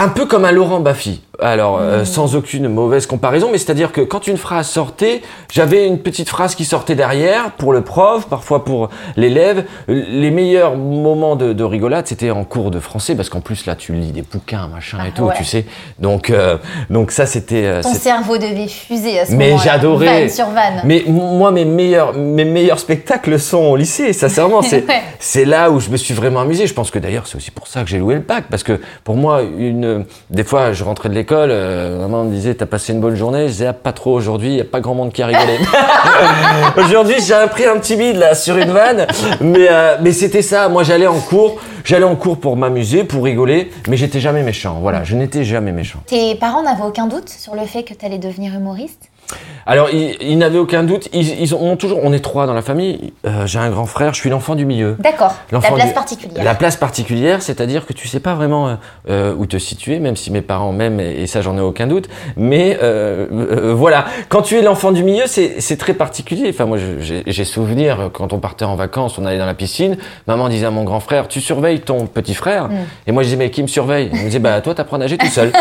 un 0.00 0.08
peu 0.08 0.26
comme 0.26 0.44
un 0.44 0.52
Laurent 0.52 0.80
Baffy. 0.80 1.20
Alors, 1.40 1.78
euh, 1.80 2.04
sans 2.04 2.34
aucune 2.34 2.66
mauvaise 2.68 3.06
comparaison, 3.06 3.50
mais 3.52 3.58
c'est-à-dire 3.58 3.92
que 3.92 4.00
quand 4.00 4.26
une 4.26 4.36
phrase 4.36 4.66
sortait, 4.68 5.22
j'avais 5.52 5.86
une 5.86 5.98
petite 6.00 6.28
phrase 6.28 6.56
qui 6.56 6.64
sortait 6.64 6.96
derrière 6.96 7.52
pour 7.52 7.72
le 7.72 7.82
prof, 7.82 8.26
parfois 8.28 8.64
pour 8.64 8.88
l'élève. 9.16 9.64
Les 9.86 10.32
meilleurs 10.32 10.76
moments 10.76 11.36
de, 11.36 11.52
de 11.52 11.62
rigolade, 11.62 12.08
c'était 12.08 12.32
en 12.32 12.42
cours 12.42 12.72
de 12.72 12.80
français, 12.80 13.14
parce 13.14 13.28
qu'en 13.28 13.40
plus 13.40 13.66
là, 13.66 13.76
tu 13.76 13.92
lis 13.92 14.10
des 14.10 14.22
bouquins, 14.22 14.66
machin 14.66 14.98
et 14.98 15.08
Ah, 15.08 15.12
tout, 15.14 15.22
ouais. 15.26 15.34
tu 15.36 15.44
sais. 15.44 15.64
Donc, 16.00 16.30
euh, 16.30 16.58
donc 16.90 17.12
ça, 17.12 17.24
c'était. 17.24 17.66
euh, 17.66 17.82
Ton 17.82 17.94
cerveau 17.94 18.36
devait 18.36 18.66
fuser 18.66 19.20
à 19.20 19.26
ce 19.26 19.32
Mais 19.32 19.50
moment-là. 19.50 19.64
j'adorais. 19.64 20.06
Vanne 20.22 20.28
sur 20.30 20.46
vanne. 20.50 20.80
Mais 20.84 21.04
moi, 21.06 21.52
mes 21.52 21.64
meilleurs, 21.64 22.14
mes 22.14 22.44
meilleurs 22.44 22.80
spectacles 22.80 23.38
sont 23.38 23.58
au 23.62 23.76
lycée, 23.76 24.12
sincèrement. 24.12 24.60
C'est, 24.68 24.84
Ouais. 24.88 25.02
c'est 25.20 25.44
là 25.44 25.70
où 25.70 25.78
je 25.78 25.88
me 25.90 25.96
suis 25.96 26.14
vraiment 26.14 26.40
amusé. 26.40 26.66
Je 26.66 26.74
pense 26.74 26.90
que 26.90 26.98
d'ailleurs, 26.98 27.26
c'est 27.28 27.36
aussi 27.36 27.50
pour 27.52 27.66
ça 27.68 27.82
que 27.84 27.88
j'ai 27.90 27.98
loué 27.98 28.14
le 28.14 28.20
bac. 28.20 28.44
Parce 28.50 28.62
que 28.64 28.80
pour 29.04 29.16
moi, 29.16 29.42
une, 29.42 30.04
des 30.30 30.42
fois, 30.44 30.72
je 30.72 30.82
rentrais 30.82 31.08
de 31.08 31.14
l'école, 31.14 31.27
euh, 31.34 31.98
maman 31.98 32.24
me 32.24 32.32
disait, 32.32 32.54
t'as 32.54 32.66
passé 32.66 32.92
une 32.92 33.00
bonne 33.00 33.16
journée. 33.16 33.48
Je 33.48 33.52
disais, 33.52 33.66
ah, 33.66 33.72
pas 33.72 33.92
trop 33.92 34.12
aujourd'hui, 34.12 34.56
y 34.56 34.60
a 34.60 34.64
pas 34.64 34.80
grand 34.80 34.94
monde 34.94 35.12
qui 35.12 35.22
a 35.22 35.26
rigolé. 35.26 35.58
aujourd'hui, 36.76 37.16
j'ai 37.20 37.34
pris 37.50 37.66
un 37.66 37.78
petit 37.78 37.96
bide, 37.96 38.16
là, 38.16 38.34
sur 38.34 38.56
une 38.56 38.70
vanne. 38.70 39.06
Mais, 39.40 39.68
euh, 39.70 39.96
mais 40.00 40.12
c'était 40.12 40.42
ça. 40.42 40.68
Moi, 40.68 40.82
j'allais 40.82 41.06
en 41.06 41.20
cours. 41.20 41.60
J'allais 41.84 42.04
en 42.04 42.16
cours 42.16 42.38
pour 42.38 42.56
m'amuser, 42.56 43.04
pour 43.04 43.24
rigoler. 43.24 43.70
Mais 43.88 43.96
j'étais 43.96 44.20
jamais 44.20 44.42
méchant. 44.42 44.78
Voilà. 44.80 45.04
Je 45.04 45.16
n'étais 45.16 45.44
jamais 45.44 45.72
méchant. 45.72 46.00
Tes 46.06 46.34
parents 46.34 46.62
n'avaient 46.62 46.84
aucun 46.84 47.06
doute 47.06 47.28
sur 47.28 47.54
le 47.54 47.64
fait 47.66 47.82
que 47.82 47.94
tu 47.94 48.04
allais 48.04 48.18
devenir 48.18 48.54
humoriste? 48.54 49.10
Alors, 49.66 49.90
ils, 49.90 50.16
ils 50.22 50.38
n'avaient 50.38 50.58
aucun 50.58 50.82
doute. 50.82 51.08
Ils, 51.12 51.40
ils 51.42 51.54
ont 51.54 51.76
toujours. 51.76 52.00
On 52.02 52.12
est 52.14 52.20
trois 52.20 52.46
dans 52.46 52.54
la 52.54 52.62
famille. 52.62 53.12
Euh, 53.26 53.46
j'ai 53.46 53.58
un 53.58 53.68
grand 53.68 53.84
frère. 53.84 54.14
Je 54.14 54.20
suis 54.20 54.30
l'enfant 54.30 54.54
du 54.54 54.64
milieu. 54.64 54.96
D'accord. 54.98 55.34
La 55.52 55.60
place 55.60 55.88
du- 55.88 55.92
particulière. 55.92 56.42
La 56.44 56.54
place 56.54 56.76
particulière, 56.76 57.42
c'est-à-dire 57.42 57.84
que 57.84 57.92
tu 57.92 58.08
sais 58.08 58.20
pas 58.20 58.34
vraiment 58.34 58.68
euh, 58.68 58.74
euh, 59.10 59.34
où 59.36 59.44
te 59.44 59.58
situer, 59.58 59.98
même 59.98 60.16
si 60.16 60.30
mes 60.30 60.40
parents 60.40 60.72
m'aiment 60.72 61.00
et, 61.00 61.20
et 61.22 61.26
ça 61.26 61.42
j'en 61.42 61.58
ai 61.58 61.60
aucun 61.60 61.86
doute. 61.86 62.08
Mais 62.36 62.78
euh, 62.82 63.26
euh, 63.30 63.74
voilà, 63.74 64.06
quand 64.30 64.40
tu 64.40 64.56
es 64.56 64.62
l'enfant 64.62 64.90
du 64.90 65.04
milieu, 65.04 65.24
c'est 65.26 65.76
très 65.76 65.92
particulier. 65.92 66.46
Enfin 66.48 66.64
moi 66.64 66.78
j'ai 66.78 67.44
souvenir 67.44 68.08
quand 68.14 68.32
on 68.32 68.38
partait 68.38 68.64
en 68.64 68.74
vacances, 68.76 69.18
on 69.18 69.26
allait 69.26 69.38
dans 69.38 69.44
la 69.46 69.54
piscine, 69.54 69.98
maman 70.26 70.48
disait 70.48 70.66
à 70.66 70.70
mon 70.70 70.84
grand 70.84 71.00
frère, 71.00 71.28
tu 71.28 71.42
surveilles 71.42 71.80
ton 71.80 72.06
petit 72.06 72.34
frère. 72.34 72.70
Et 73.06 73.12
moi 73.12 73.22
je 73.22 73.28
disais 73.28 73.36
mais 73.38 73.50
qui 73.50 73.60
me 73.62 73.68
surveille? 73.68 74.08
Il 74.14 74.18
me 74.20 74.24
disait 74.24 74.38
bah 74.38 74.62
toi 74.62 74.74
t'apprends 74.74 74.96
à 74.96 75.00
nager 75.00 75.18
tout 75.18 75.26
seul. 75.26 75.52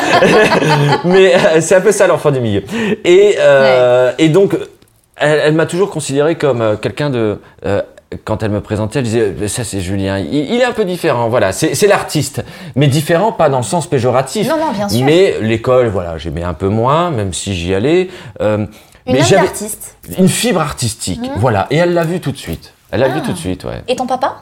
mais 1.03 1.34
euh, 1.36 1.60
c'est 1.62 1.75
un 1.75 1.82
peu 1.82 1.91
ça 1.91 2.08
l'enfant 2.08 2.32
du 2.32 2.39
milieu. 2.39 2.63
Et 3.03 3.36
euh, 3.39 3.56
et 4.17 4.29
donc 4.29 4.57
elle, 5.15 5.41
elle 5.45 5.53
m'a 5.53 5.65
toujours 5.65 5.89
considéré 5.89 6.35
comme 6.35 6.61
euh, 6.61 6.75
quelqu'un 6.75 7.09
de 7.09 7.39
euh, 7.65 7.81
quand 8.23 8.43
elle 8.43 8.51
me 8.51 8.61
présentait, 8.61 8.99
elle 8.99 9.05
disait 9.05 9.33
euh, 9.41 9.47
ça 9.47 9.63
c'est 9.63 9.81
Julien. 9.81 10.19
Il, 10.19 10.33
il 10.33 10.61
est 10.61 10.65
un 10.65 10.71
peu 10.71 10.85
différent, 10.85 11.27
voilà. 11.27 11.51
C'est 11.51 11.87
l'artiste, 11.87 12.43
mais 12.75 12.87
différent 12.87 13.31
pas 13.31 13.49
dans 13.49 13.57
le 13.57 13.63
sens 13.63 13.87
péjoratif. 13.87 14.47
Non, 14.47 14.57
non, 14.57 14.71
bien 14.71 14.87
sûr. 14.87 15.05
Mais 15.05 15.35
l'école, 15.41 15.87
voilà, 15.87 16.17
j'aimais 16.17 16.43
un 16.43 16.53
peu 16.53 16.69
moins, 16.69 17.11
même 17.11 17.33
si 17.33 17.53
j'y 17.53 17.73
allais. 17.73 18.09
Euh, 18.41 18.65
Une 19.05 19.13
mais 19.13 19.23
j'avais 19.23 19.47
une 20.17 20.29
fibre 20.29 20.61
artistique, 20.61 21.21
voilà. 21.37 21.67
Et 21.69 21.77
elle 21.77 21.93
l'a 21.93 22.03
vu 22.03 22.19
tout 22.19 22.31
de 22.31 22.37
suite. 22.37 22.73
Elle 22.91 23.01
l'a 23.01 23.09
vu 23.09 23.21
tout 23.21 23.33
de 23.33 23.37
suite, 23.37 23.65
ouais. 23.65 23.83
Et 23.89 23.97
ton 23.97 24.05
papa? 24.05 24.37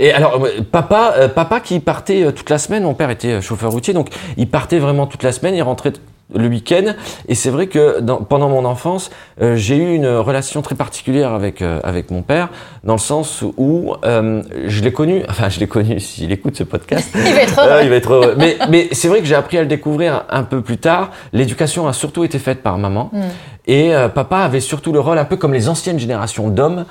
Et 0.00 0.12
alors, 0.12 0.44
euh, 0.44 0.62
papa, 0.68 1.14
euh, 1.16 1.28
papa 1.28 1.60
qui 1.60 1.78
partait 1.78 2.24
euh, 2.24 2.32
toute 2.32 2.50
la 2.50 2.58
semaine, 2.58 2.82
mon 2.82 2.94
père 2.94 3.10
était 3.10 3.34
euh, 3.34 3.40
chauffeur 3.40 3.70
routier, 3.70 3.94
donc 3.94 4.08
il 4.36 4.48
partait 4.48 4.80
vraiment 4.80 5.06
toute 5.06 5.22
la 5.22 5.30
semaine, 5.30 5.54
il 5.54 5.62
rentrait 5.62 5.92
le 6.34 6.48
week-end. 6.48 6.94
Et 7.28 7.34
c'est 7.34 7.50
vrai 7.50 7.66
que 7.66 8.00
dans- 8.00 8.18
pendant 8.18 8.48
mon 8.48 8.64
enfance, 8.64 9.10
euh, 9.40 9.56
j'ai 9.56 9.76
eu 9.76 9.94
une 9.94 10.06
relation 10.06 10.62
très 10.62 10.74
particulière 10.74 11.32
avec 11.32 11.62
euh, 11.62 11.80
avec 11.84 12.10
mon 12.10 12.22
père, 12.22 12.48
dans 12.84 12.94
le 12.94 12.98
sens 12.98 13.42
où 13.56 13.94
euh, 14.04 14.42
je 14.66 14.82
l'ai 14.82 14.92
connu, 14.92 15.22
enfin 15.28 15.48
je 15.48 15.60
l'ai 15.60 15.66
connu, 15.66 16.00
s'il 16.00 16.30
écoute 16.32 16.56
ce 16.56 16.64
podcast, 16.64 17.10
Il 17.14 17.20
va 17.34 17.40
être 17.42 17.58
heureux. 17.60 17.70
euh, 17.70 17.82
il 17.82 17.88
va 17.90 17.96
être 17.96 18.12
heureux. 18.12 18.34
mais 18.38 18.56
mais 18.68 18.88
c'est 18.92 19.08
vrai 19.08 19.20
que 19.20 19.26
j'ai 19.26 19.34
appris 19.34 19.58
à 19.58 19.62
le 19.62 19.68
découvrir 19.68 20.24
un, 20.30 20.42
peu 20.42 20.60
plus 20.60 20.78
tard. 20.78 21.10
L'éducation 21.32 21.86
a 21.88 21.92
surtout 21.92 22.24
été 22.24 22.38
faite 22.38 22.62
par 22.62 22.78
maman. 22.78 23.10
Hmm. 23.12 23.20
Et 23.66 23.92
papa 24.14 24.40
avait 24.40 24.60
surtout 24.60 24.92
le 24.92 25.00
rôle, 25.00 25.16
un 25.18 25.24
peu 25.24 25.36
comme 25.36 25.54
les 25.54 25.70
anciennes 25.70 25.98
générations 25.98 26.48
d'hommes, 26.50 26.84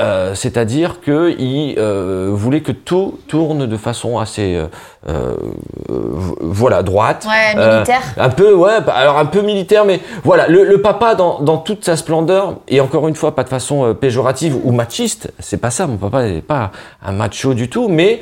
euh, 0.00 0.34
c'est-à-dire 0.34 1.00
qu'il 1.00 1.74
euh, 1.78 2.30
voulait 2.32 2.60
que 2.60 2.72
tout 2.72 3.18
tourne 3.28 3.66
de 3.66 3.76
façon 3.76 4.18
assez, 4.18 4.54
euh, 4.56 4.66
euh, 5.08 5.34
voilà, 6.40 6.82
droite. 6.82 7.26
Ouais, 7.28 7.58
Euh, 7.60 7.74
militaire. 7.74 8.02
un 8.16 8.28
peu, 8.30 8.54
ouais, 8.54 8.80
bah, 8.80 8.92
alors 8.94 9.18
un 9.18 9.26
peu 9.26 9.40
militaire, 9.42 9.84
mais 9.84 10.00
voilà, 10.24 10.46
le, 10.48 10.64
le 10.64 10.80
papa 10.80 11.14
dans, 11.14 11.40
dans 11.40 11.58
toute 11.58 11.84
sa 11.84 11.96
splendeur, 11.96 12.56
et 12.68 12.80
encore 12.80 13.08
une 13.08 13.14
fois, 13.16 13.34
pas 13.34 13.44
de 13.44 13.48
façon 13.48 13.94
péjorative 13.94 14.56
ou 14.64 14.72
machiste, 14.72 15.32
c'est 15.38 15.60
pas 15.60 15.70
ça, 15.70 15.86
mon 15.86 15.96
papa 15.96 16.22
n'est 16.24 16.40
pas 16.42 16.70
un 17.04 17.12
macho 17.12 17.54
du 17.54 17.68
tout, 17.68 17.88
mais 17.88 18.20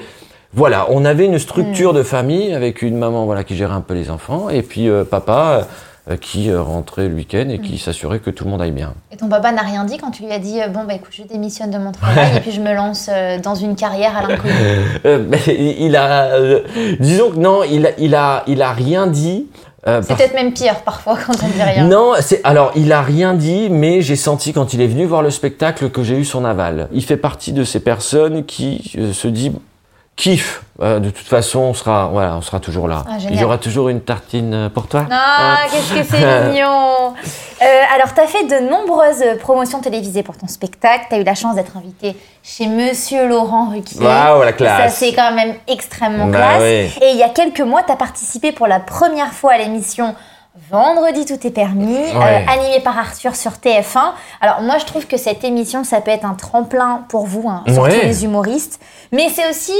voilà, 0.54 0.86
on 0.90 1.04
avait 1.04 1.26
une 1.26 1.38
structure 1.38 1.92
Hmm. 1.92 1.96
de 1.96 2.02
famille 2.02 2.54
avec 2.54 2.80
une 2.82 2.96
maman 2.96 3.26
voilà, 3.26 3.44
qui 3.44 3.56
gérait 3.56 3.74
un 3.74 3.80
peu 3.82 3.94
les 3.94 4.10
enfants, 4.10 4.48
et 4.48 4.62
puis 4.62 4.88
euh, 4.88 5.04
papa 5.04 5.66
qui 6.14 6.50
euh, 6.50 6.62
rentrait 6.62 7.08
le 7.08 7.14
week-end 7.16 7.48
et 7.48 7.58
qui 7.58 7.78
s'assurait 7.78 8.20
que 8.20 8.30
tout 8.30 8.44
le 8.44 8.50
monde 8.50 8.62
aille 8.62 8.70
bien. 8.70 8.94
Et 9.10 9.16
ton 9.16 9.28
papa 9.28 9.50
n'a 9.50 9.62
rien 9.62 9.84
dit 9.84 9.96
quand 9.98 10.12
tu 10.12 10.22
lui 10.22 10.30
as 10.30 10.38
dit 10.38 10.62
euh, 10.62 10.68
Bon, 10.68 10.84
bah 10.84 10.94
écoute, 10.94 11.10
je 11.12 11.24
démissionne 11.24 11.72
de 11.72 11.78
mon 11.78 11.90
travail 11.90 12.36
et 12.36 12.40
puis 12.40 12.52
je 12.52 12.60
me 12.60 12.72
lance 12.74 13.10
euh, 13.12 13.40
dans 13.40 13.56
une 13.56 13.74
carrière 13.74 14.16
à 14.16 14.22
l'inconnu. 14.26 14.52
Euh, 15.04 15.24
il 15.48 15.96
a, 15.96 16.26
euh, 16.34 16.60
disons 17.00 17.30
que 17.30 17.38
non, 17.38 17.62
il 17.64 17.86
a, 17.86 17.90
il 17.98 18.14
a, 18.14 18.44
il 18.46 18.62
a 18.62 18.72
rien 18.72 19.06
dit. 19.08 19.46
euh, 19.86 20.00
C'est 20.02 20.16
peut-être 20.16 20.34
même 20.34 20.52
pire 20.52 20.76
parfois 20.84 21.16
quand 21.26 21.34
on 21.42 21.48
dit 21.48 21.62
rien. 21.62 21.84
Non, 21.86 22.12
c'est 22.20 22.40
alors 22.44 22.72
il 22.76 22.92
a 22.92 23.02
rien 23.02 23.34
dit, 23.34 23.68
mais 23.70 24.00
j'ai 24.00 24.16
senti 24.16 24.52
quand 24.52 24.74
il 24.74 24.80
est 24.80 24.86
venu 24.86 25.04
voir 25.06 25.22
le 25.22 25.30
spectacle 25.30 25.90
que 25.90 26.02
j'ai 26.04 26.16
eu 26.16 26.24
son 26.24 26.44
aval. 26.44 26.88
Il 26.92 27.04
fait 27.04 27.16
partie 27.16 27.52
de 27.52 27.64
ces 27.64 27.80
personnes 27.80 28.44
qui 28.44 28.92
euh, 28.98 29.12
se 29.12 29.28
dit 29.28 29.52
kiffe. 30.16 30.62
Euh, 30.82 30.98
de 30.98 31.08
toute 31.10 31.26
façon, 31.26 31.60
on 31.60 31.74
sera, 31.74 32.06
voilà, 32.08 32.36
on 32.36 32.42
sera 32.42 32.60
toujours 32.60 32.88
là. 32.88 33.04
Ah, 33.08 33.16
Il 33.30 33.38
y 33.40 33.44
aura 33.44 33.56
toujours 33.58 33.88
une 33.88 34.00
tartine 34.02 34.52
euh, 34.54 34.68
pour 34.68 34.86
toi. 34.88 35.06
Ah, 35.10 35.58
qu'est-ce 35.70 35.94
que 35.94 36.02
c'est 36.02 36.48
mignon 36.50 37.14
Euh, 37.62 37.64
Alors, 37.94 38.12
tu 38.14 38.20
as 38.20 38.26
fait 38.26 38.44
de 38.44 38.68
nombreuses 38.68 39.24
promotions 39.40 39.80
télévisées 39.80 40.22
pour 40.22 40.36
ton 40.36 40.46
spectacle. 40.48 41.06
Tu 41.08 41.14
as 41.14 41.18
eu 41.18 41.24
la 41.24 41.34
chance 41.34 41.54
d'être 41.54 41.76
invité 41.76 42.14
chez 42.42 42.66
Monsieur 42.66 43.26
Laurent 43.28 43.70
Ruquier. 43.70 44.02
Waouh, 44.04 44.40
la 44.40 44.46
Ça, 44.48 44.52
classe. 44.52 44.96
c'est 44.96 45.12
quand 45.14 45.32
même 45.32 45.54
extrêmement 45.68 46.26
Bah 46.26 46.38
classe. 46.38 46.62
oui. 46.62 47.06
Et 47.06 47.10
il 47.12 47.16
y 47.16 47.22
a 47.22 47.28
quelques 47.30 47.60
mois, 47.62 47.82
tu 47.82 47.92
as 47.92 47.96
participé 47.96 48.52
pour 48.52 48.66
la 48.66 48.80
première 48.80 49.32
fois 49.32 49.52
à 49.52 49.58
l'émission 49.58 50.14
Vendredi, 50.70 51.26
tout 51.26 51.46
est 51.46 51.50
permis, 51.50 51.94
euh, 51.98 52.18
Ouais. 52.18 52.46
animée 52.50 52.80
par 52.80 52.98
Arthur 52.98 53.36
sur 53.36 53.52
TF1. 53.58 54.12
Alors, 54.40 54.62
moi, 54.62 54.78
je 54.78 54.86
trouve 54.86 55.06
que 55.06 55.18
cette 55.18 55.44
émission, 55.44 55.84
ça 55.84 56.00
peut 56.00 56.10
être 56.10 56.24
un 56.24 56.32
tremplin 56.32 57.04
pour 57.10 57.26
vous, 57.26 57.46
hein, 57.46 57.62
surtout 57.66 57.82
Ouais. 57.82 58.04
les 58.06 58.24
humoristes. 58.24 58.80
Mais 59.12 59.28
c'est 59.28 59.48
aussi 59.50 59.74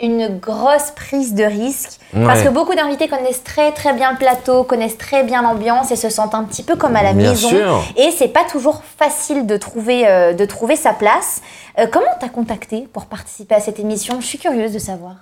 une 0.00 0.38
grosse 0.38 0.90
prise 0.94 1.34
de 1.34 1.44
risque. 1.44 1.98
Parce 2.12 2.42
que 2.42 2.48
beaucoup 2.48 2.74
d'invités 2.74 3.08
connaissent 3.08 3.42
très 3.44 3.72
très 3.72 3.92
bien 3.94 4.12
le 4.12 4.18
plateau, 4.18 4.62
connaissent 4.64 4.98
très 4.98 5.24
bien 5.24 5.42
l'ambiance 5.42 5.90
et 5.90 5.96
se 5.96 6.10
sentent 6.10 6.34
un 6.34 6.44
petit 6.44 6.62
peu 6.62 6.76
comme 6.76 6.96
à 6.96 7.02
la 7.02 7.12
Bien 7.14 7.30
maison. 7.30 7.48
sûr. 7.48 7.82
Et 7.96 8.10
c'est 8.10 8.28
pas 8.28 8.44
toujours 8.50 8.82
facile 8.98 9.46
de 9.46 9.56
trouver, 9.56 10.06
euh, 10.06 10.32
de 10.34 10.44
trouver 10.44 10.76
sa 10.76 10.92
place. 10.92 11.40
Euh, 11.78 11.86
comment 11.90 12.06
t'as 12.20 12.28
contacté 12.28 12.86
pour 12.92 13.06
participer 13.06 13.54
à 13.54 13.60
cette 13.60 13.78
émission? 13.80 14.20
Je 14.20 14.26
suis 14.26 14.38
curieuse 14.38 14.72
de 14.72 14.78
savoir. 14.78 15.14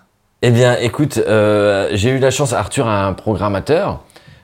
Eh 0.42 0.50
bien, 0.50 0.76
écoute, 0.80 1.18
euh, 1.18 1.88
j'ai 1.92 2.10
eu 2.10 2.18
la 2.18 2.30
chance. 2.30 2.52
Arthur 2.52 2.86
a 2.88 3.06
un 3.06 3.12
programmateur, 3.12 4.00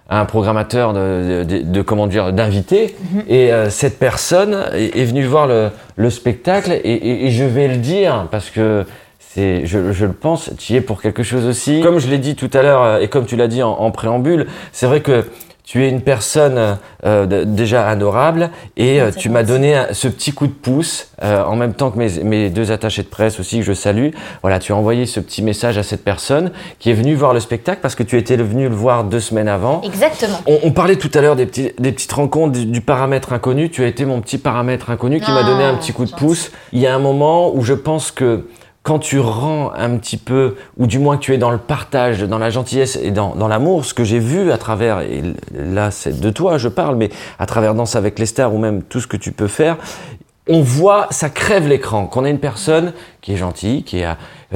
un 0.09 0.25
programmateur 0.25 0.93
de, 0.93 1.45
de, 1.47 1.59
de- 1.63 1.83
comment 1.83 2.07
dire 2.07 2.33
d'invités, 2.33 2.97
et 3.29 3.53
euh, 3.53 3.69
cette 3.69 3.99
personne 3.99 4.65
est, 4.73 4.97
est 4.97 5.05
venue 5.05 5.25
voir 5.25 5.47
le, 5.47 5.71
le 5.97 6.11
spectacle. 6.11 6.73
Et, 6.73 6.79
et- 6.93 7.27
et 7.27 7.31
je 7.31 7.45
vais 7.45 7.69
le 7.69 7.77
dire 7.77 8.29
parce 8.31 8.49
que 8.51 8.87
c'est, 9.33 9.65
je, 9.65 9.93
je 9.93 10.07
le 10.07 10.13
pense, 10.13 10.51
tu 10.59 10.73
y 10.73 10.77
es 10.77 10.81
pour 10.81 11.01
quelque 11.01 11.23
chose 11.23 11.47
aussi. 11.47 11.81
Comme 11.83 11.99
je 12.01 12.09
l'ai 12.09 12.19
dit 12.19 12.35
tout 12.35 12.51
à 12.53 12.63
l'heure 12.63 12.83
euh, 12.83 12.99
et 13.01 13.09
comme 13.09 13.27
tu 13.27 13.37
l'as 13.37 13.49
dit 13.49 13.63
en, 13.63 13.71
en 13.71 13.91
préambule, 13.93 14.47
c'est 14.73 14.87
vrai 14.87 15.01
que 15.03 15.25
tu 15.63 15.85
es 15.85 15.89
une 15.89 16.01
personne 16.01 16.79
euh, 17.07 17.45
déjà 17.45 17.87
adorable 17.89 18.51
et 18.77 19.01
euh, 19.01 19.13
tu 19.17 19.29
m'as 19.29 19.45
donné 19.45 19.81
ce 19.93 20.09
petit 20.09 20.33
coup 20.33 20.49
de 20.49 20.53
pouce 20.53 21.11
euh, 21.23 21.45
en 21.45 21.55
même 21.55 21.75
temps 21.75 21.93
que 21.93 21.99
mes, 21.99 22.09
mes 22.25 22.51
deux 22.51 22.73
attachés 22.73 23.05
de 23.05 23.09
presse 23.09 23.39
aussi 23.39 23.59
que 23.59 23.65
je 23.65 23.73
salue. 23.73 24.09
Voilà, 24.43 24.59
tu 24.59 24.73
as 24.73 24.77
envoyé 24.77 25.07
ce 25.07 25.21
petit 25.21 25.43
message 25.43 25.79
à 25.79 25.85
cette 25.85 26.03
personne 26.03 26.51
qui 26.81 26.91
est 26.91 26.95
venue 26.95 27.15
voir 27.15 27.35
le 27.35 27.39
spectacle 27.39 27.79
parce 27.83 27.95
que 27.95 28.03
tu 28.03 28.19
étais 28.19 28.37
venu 28.37 28.69
le 28.69 28.75
voir 28.75 29.05
deux 29.05 29.21
semaines 29.21 29.47
avant. 29.47 29.81
Exactement. 29.83 30.41
On, 30.49 30.59
on 30.65 30.73
parlait 30.73 30.97
tout 30.97 31.11
à 31.15 31.21
l'heure 31.21 31.37
des, 31.37 31.47
petits, 31.47 31.71
des 31.79 31.93
petites 31.93 32.13
rencontres, 32.13 32.59
du, 32.59 32.67
du 32.67 32.81
paramètre 32.81 33.33
inconnu. 33.33 33.71
Tu 33.71 33.85
as 33.85 33.87
été 33.87 34.05
mon 34.05 34.21
petit 34.23 34.39
paramètre 34.39 34.91
inconnu 34.91 35.21
qui 35.21 35.31
m'a 35.31 35.43
Ah, 35.43 35.45
donné 35.45 35.63
un 35.63 35.75
petit 35.75 35.93
coup 35.93 36.05
de 36.05 36.11
pouce. 36.11 36.51
Il 36.73 36.81
y 36.81 36.89
a 36.89 36.95
un 36.97 36.99
moment 36.99 37.55
où 37.55 37.63
je 37.63 37.75
pense 37.75 38.11
que 38.11 38.45
quand 38.83 38.99
tu 38.99 39.21
rends 39.21 39.73
un 39.75 39.97
petit 39.99 40.17
peu, 40.17 40.57
ou 40.79 40.87
du 40.87 40.99
moins 40.99 41.19
tu 41.19 41.35
es 41.35 41.39
dans 41.39 41.51
le 41.51 41.59
partage, 41.59 42.23
dans 42.23 42.39
la 42.39 42.51
gentillesse 42.51 42.99
et 43.03 43.11
dans, 43.11 43.35
dans 43.35 43.49
l'amour, 43.49 43.85
ce 43.85 43.93
que 43.93 44.05
j'ai 44.05 44.19
vu 44.19 44.51
à 44.53 44.59
travers, 44.59 45.01
et 45.01 45.23
là 45.55 45.91
c'est 45.91 46.19
de 46.19 46.31
toi 46.31 46.57
je 46.57 46.69
parle, 46.69 46.97
mais 46.97 47.11
à 47.39 47.47
travers 47.47 47.75
Danse 47.75 47.95
avec 47.95 48.19
les 48.19 48.27
stars 48.27 48.55
ou 48.55 48.59
même 48.59 48.83
tout 48.83 49.01
ce 49.01 49.07
que 49.07 49.19
tu 49.19 49.33
peux 49.33 49.49
faire, 49.49 49.77
on 50.49 50.63
voit, 50.63 51.07
ça 51.11 51.29
crève 51.29 51.69
l'écran, 51.69 52.07
qu'on 52.07 52.25
a 52.25 52.31
une 52.31 52.41
personne 52.41 52.93
qui 53.23 53.35
est 53.35 53.37
gentille, 53.37 53.83
qui 53.83 54.01
est, 54.01 54.07
euh, 54.07 54.15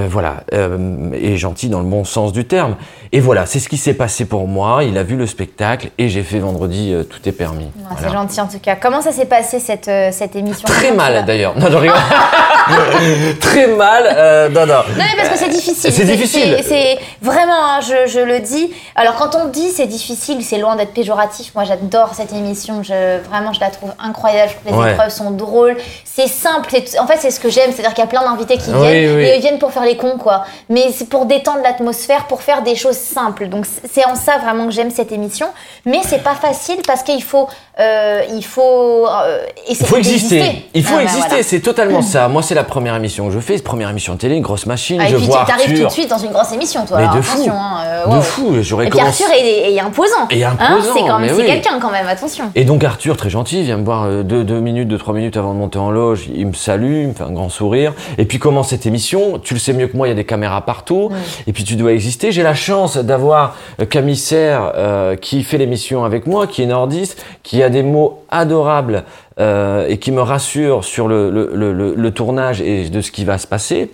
voilà, 0.08 0.36
euh, 0.54 1.10
est 1.12 1.36
gentille 1.36 1.68
dans 1.68 1.80
le 1.80 1.84
bon 1.84 2.04
sens 2.04 2.32
du 2.32 2.44
terme. 2.46 2.76
Et 3.12 3.20
voilà, 3.20 3.46
c'est 3.46 3.58
ce 3.60 3.68
qui 3.68 3.76
s'est 3.76 3.94
passé 3.94 4.24
pour 4.24 4.48
moi. 4.48 4.84
Il 4.84 4.96
a 4.98 5.02
vu 5.02 5.16
le 5.16 5.26
spectacle 5.26 5.90
et 5.98 6.08
j'ai 6.08 6.22
fait 6.22 6.38
vendredi, 6.38 6.92
euh, 6.92 7.02
tout 7.04 7.20
est 7.28 7.32
permis. 7.32 7.68
Ah, 7.76 7.88
Voilà. 7.90 8.08
C'est 8.08 8.12
gentil 8.14 8.40
en 8.40 8.46
tout 8.48 8.58
cas. 8.58 8.76
Comment 8.76 9.02
ça 9.02 9.12
s'est 9.12 9.26
passé 9.26 9.60
cette, 9.60 9.90
cette 10.12 10.34
émission 10.34 10.66
Très 10.66 10.92
mal 10.92 11.24
d'ailleurs. 11.26 11.56
Non, 11.58 11.66
je 11.70 11.76
rigole. 11.76 11.96
Très 13.40 13.66
mal. 13.66 14.50
non, 14.52 14.66
non. 14.66 14.74
Non, 14.74 14.82
mais 14.98 15.16
parce 15.16 15.28
que 15.30 15.36
c'est 15.38 15.48
difficile. 15.50 15.92
C'est 15.92 16.04
difficile. 16.04 16.56
c'est- 16.62 16.98
vraiment, 17.22 17.52
hein, 17.76 17.80
je, 17.80 18.10
je 18.10 18.20
le 18.20 18.40
dis. 18.40 18.72
Alors, 18.94 19.14
quand 19.16 19.34
on 19.34 19.48
dit 19.48 19.68
c'est 19.70 19.86
difficile, 19.86 20.42
c'est 20.42 20.58
loin 20.58 20.76
d'être 20.76 20.92
péjoratif. 20.94 21.54
Moi, 21.54 21.64
j'adore 21.64 22.14
cette 22.14 22.32
émission. 22.32 22.82
Je, 22.82 23.18
vraiment, 23.28 23.52
je 23.52 23.60
la 23.60 23.70
trouve 23.70 23.92
incroyable. 23.98 24.52
Les 24.66 24.72
Ouais. 24.72 24.92
épreuves 24.92 25.10
sont 25.10 25.30
drôles. 25.30 25.76
C'est 26.04 26.26
simple. 26.28 26.68
En 27.00 27.06
fait, 27.06 27.18
c'est 27.18 27.30
ce 27.30 27.40
que 27.40 27.50
j'aime. 27.50 27.70
C'est-à-dire 27.72 27.94
qu'il 27.94 28.02
y 28.02 28.06
a 28.06 28.10
plein 28.10 28.22
d'invités 28.22 28.53
qui 28.58 28.70
Oui, 28.70 28.80
viennent 28.90 29.16
oui. 29.16 29.24
et 29.24 29.36
ils 29.36 29.40
viennent 29.40 29.58
pour 29.58 29.72
faire 29.72 29.84
les 29.84 29.96
cons, 29.96 30.18
quoi. 30.18 30.44
Mais 30.68 30.86
c'est 30.92 31.08
pour 31.08 31.26
détendre 31.26 31.60
l'atmosphère, 31.62 32.26
pour 32.26 32.42
faire 32.42 32.62
des 32.62 32.74
choses 32.74 32.96
simples. 32.96 33.48
Donc, 33.48 33.66
c'est- 33.66 34.04
en 34.06 34.14
ça 34.16 34.38
vraiment 34.38 34.66
que 34.66 34.72
j'aime 34.72 34.90
cette 34.90 35.12
émission. 35.12 35.46
Mais 35.86 35.98
c'est 36.04 36.22
pas 36.22 36.34
facile 36.34 36.76
parce 36.86 37.02
qu'il 37.02 37.22
faut, 37.22 37.48
euh, 37.80 38.22
il 38.34 38.44
faut, 38.44 39.06
euh, 39.08 39.44
Il 39.68 39.76
faut 39.76 39.96
exister. 39.96 40.38
d'exister. 40.40 40.68
Il 40.74 40.84
faut 40.84 40.94
Ah, 40.94 40.96
bah, 40.98 41.02
exister. 41.04 41.28
voilà. 41.28 41.42
C'est 41.42 41.60
totalement 41.60 42.02
ça. 42.02 42.28
Moi, 42.28 42.42
c'est 42.42 42.54
la 42.54 42.64
première 42.64 42.94
émission 42.96 43.26
que 43.28 43.32
je 43.32 43.40
fais. 43.40 43.58
Première 43.58 43.90
émission 43.90 44.14
de 44.14 44.18
télé, 44.18 44.34
une 44.36 44.42
grosse 44.42 44.66
machine. 44.66 44.98
Ah, 45.00 45.06
et 45.08 45.10
je 45.12 45.16
puis, 45.16 45.26
vois 45.26 45.44
tu 45.46 45.52
arrives 45.52 45.78
tout 45.80 45.86
de 45.86 45.90
suite 45.92 46.08
dans 46.10 46.18
une 46.18 46.32
grosse 46.32 46.52
émission, 46.52 46.84
toi. 46.86 46.98
Mais 46.98 47.04
alors 47.04 47.16
de 47.16 47.22
fou. 47.22 47.48
hein, 47.50 47.76
euh, 47.86 48.16
De 48.16 48.20
fou. 48.20 48.52
J'aurais 48.60 48.88
commencé. 48.90 49.24
Arthur 49.24 49.36
est, 49.38 49.72
est 49.74 49.80
imposant. 49.80 50.26
Et 50.30 50.44
Hein, 50.44 50.56
imposant, 50.60 50.92
c'est 50.94 51.00
quand 51.06 51.18
même 51.18 51.34
oui. 51.36 51.46
quelqu'un 51.46 51.78
quand 51.80 51.90
même, 51.90 52.06
attention. 52.06 52.50
Et 52.54 52.64
donc 52.64 52.84
Arthur, 52.84 53.16
très 53.16 53.30
gentil, 53.30 53.62
vient 53.62 53.76
me 53.78 53.84
voir 53.84 54.04
euh, 54.04 54.22
deux, 54.22 54.44
deux 54.44 54.60
minutes, 54.60 54.88
deux, 54.88 54.98
trois 54.98 55.14
minutes 55.14 55.36
avant 55.36 55.54
de 55.54 55.58
monter 55.58 55.78
en 55.78 55.90
loge. 55.90 56.26
Il 56.34 56.46
me 56.48 56.52
salue, 56.52 57.02
il 57.02 57.08
me 57.08 57.14
fait 57.14 57.22
un 57.24 57.30
grand 57.32 57.48
sourire. 57.48 57.92
Et 58.18 58.24
puis 58.26 58.38
commence 58.44 58.68
cette 58.68 58.84
émission. 58.84 59.38
Tu 59.38 59.54
le 59.54 59.58
sais 59.60 59.72
mieux 59.72 59.86
que 59.88 59.96
moi, 59.96 60.06
il 60.06 60.10
y 60.10 60.12
a 60.12 60.16
des 60.16 60.24
caméras 60.26 60.60
partout. 60.66 61.08
Et 61.46 61.52
puis 61.54 61.64
tu 61.64 61.76
dois 61.76 61.92
exister. 61.94 62.30
J'ai 62.30 62.42
la 62.42 62.52
chance 62.54 62.98
d'avoir 62.98 63.56
euh, 63.80 63.86
Camille 63.86 64.16
Serre, 64.16 64.72
euh, 64.76 65.16
qui 65.16 65.42
fait 65.44 65.56
l'émission 65.56 66.04
avec 66.04 66.26
moi, 66.26 66.46
qui 66.46 66.62
est 66.62 66.66
nordiste, 66.66 67.24
qui 67.42 67.62
a 67.62 67.70
des 67.70 67.82
mots 67.82 68.22
adorables 68.30 69.04
euh, 69.40 69.88
et 69.88 69.96
qui 69.96 70.12
me 70.12 70.20
rassure 70.20 70.84
sur 70.84 71.08
le, 71.08 71.30
le, 71.30 71.50
le- 71.54 71.94
le 71.94 72.10
tournage 72.10 72.60
et 72.60 72.90
de 72.90 73.00
ce 73.00 73.10
qui 73.10 73.24
va 73.24 73.38
se 73.38 73.46
passer. 73.46 73.90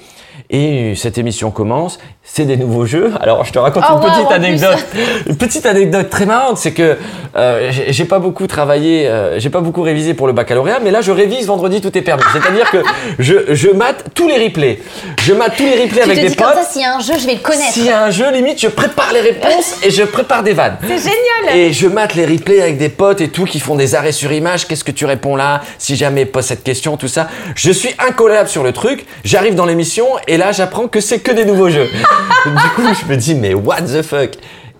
Et 0.52 0.94
cette 0.96 1.16
émission 1.16 1.52
commence, 1.52 2.00
c'est 2.24 2.44
des 2.44 2.56
nouveaux 2.56 2.84
jeux. 2.84 3.12
Alors 3.20 3.44
je 3.44 3.52
te 3.52 3.58
raconte 3.60 3.84
Oh, 3.88 3.92
une 3.94 4.04
wow, 4.04 4.10
petite 4.10 4.32
anecdote. 4.32 4.86
Une 5.28 5.36
petite 5.36 5.64
anecdote 5.64 6.10
très 6.10 6.26
marrante, 6.26 6.58
c'est 6.58 6.72
que 6.72 6.96
euh, 7.36 7.68
j'ai 7.70 7.92
j'ai 7.92 8.04
pas 8.04 8.18
beaucoup 8.18 8.48
travaillé, 8.48 9.06
euh, 9.06 9.38
j'ai 9.38 9.50
pas 9.50 9.60
beaucoup 9.60 9.82
révisé 9.82 10.12
pour 10.14 10.26
le 10.26 10.32
baccalauréat, 10.32 10.80
mais 10.82 10.90
là 10.90 11.02
je 11.02 11.12
révise 11.12 11.46
vendredi 11.46 11.80
tout 11.80 11.96
est 11.96 12.02
permis. 12.02 12.24
C'est-à-dire 12.32 12.68
que 12.70 12.78
je, 13.20 13.54
je 13.54 13.68
mate 13.70 14.06
tous 14.14 14.26
les 14.26 14.42
replays. 14.44 14.80
Je 15.22 15.34
mate 15.34 15.54
tous 15.56 15.62
les 15.64 15.82
replays 15.82 16.02
Tu 16.02 16.10
avec 16.10 16.16
te 16.16 16.22
des 16.22 16.28
dis 16.30 16.34
potes. 16.34 16.46
comme 16.52 16.62
ça, 16.64 16.68
s'il 16.68 16.82
y 16.82 16.84
a 16.84 16.96
un 16.96 17.00
jeu, 17.00 17.12
je 17.16 17.26
vais 17.26 17.34
le 17.34 17.40
connaître. 17.40 17.72
S'il 17.72 17.84
y 17.86 17.90
a 17.90 18.02
un 18.04 18.10
jeu, 18.10 18.30
limite, 18.32 18.60
je 18.60 18.68
prépare 18.68 19.12
les 19.12 19.20
réponses 19.20 19.76
et 19.84 19.90
je 19.90 20.02
prépare 20.02 20.42
des 20.42 20.52
vannes. 20.52 20.78
C'est 20.82 20.98
génial. 20.98 21.56
Et 21.56 21.72
je 21.72 21.86
mate 21.86 22.14
les 22.16 22.26
replays 22.26 22.60
avec 22.60 22.76
des 22.76 22.88
potes 22.88 23.20
et 23.20 23.28
tout 23.28 23.44
qui 23.44 23.60
font 23.60 23.76
des 23.76 23.94
arrêts 23.94 24.10
sur 24.12 24.32
image. 24.32 24.66
Qu'est-ce 24.66 24.82
que 24.84 24.90
tu 24.90 25.04
réponds 25.04 25.36
là 25.36 25.60
Si 25.78 25.94
jamais 25.94 26.24
pose 26.26 26.44
cette 26.44 26.64
question, 26.64 26.96
tout 26.96 27.06
ça. 27.08 27.28
Je 27.54 27.70
suis 27.70 27.90
incollable 28.04 28.48
sur 28.48 28.64
le 28.64 28.72
truc. 28.72 29.06
J'arrive 29.22 29.54
dans 29.54 29.66
l'émission 29.66 30.06
et 30.26 30.38
là, 30.40 30.52
j'apprends 30.52 30.88
que 30.88 31.00
c'est 31.00 31.20
que 31.20 31.30
des 31.32 31.44
nouveaux 31.44 31.68
jeux. 31.68 31.86
du 32.46 32.68
coup, 32.74 32.82
je 33.00 33.06
me 33.08 33.16
dis, 33.16 33.34
mais 33.34 33.54
what 33.54 33.82
the 33.82 34.02
fuck? 34.02 34.30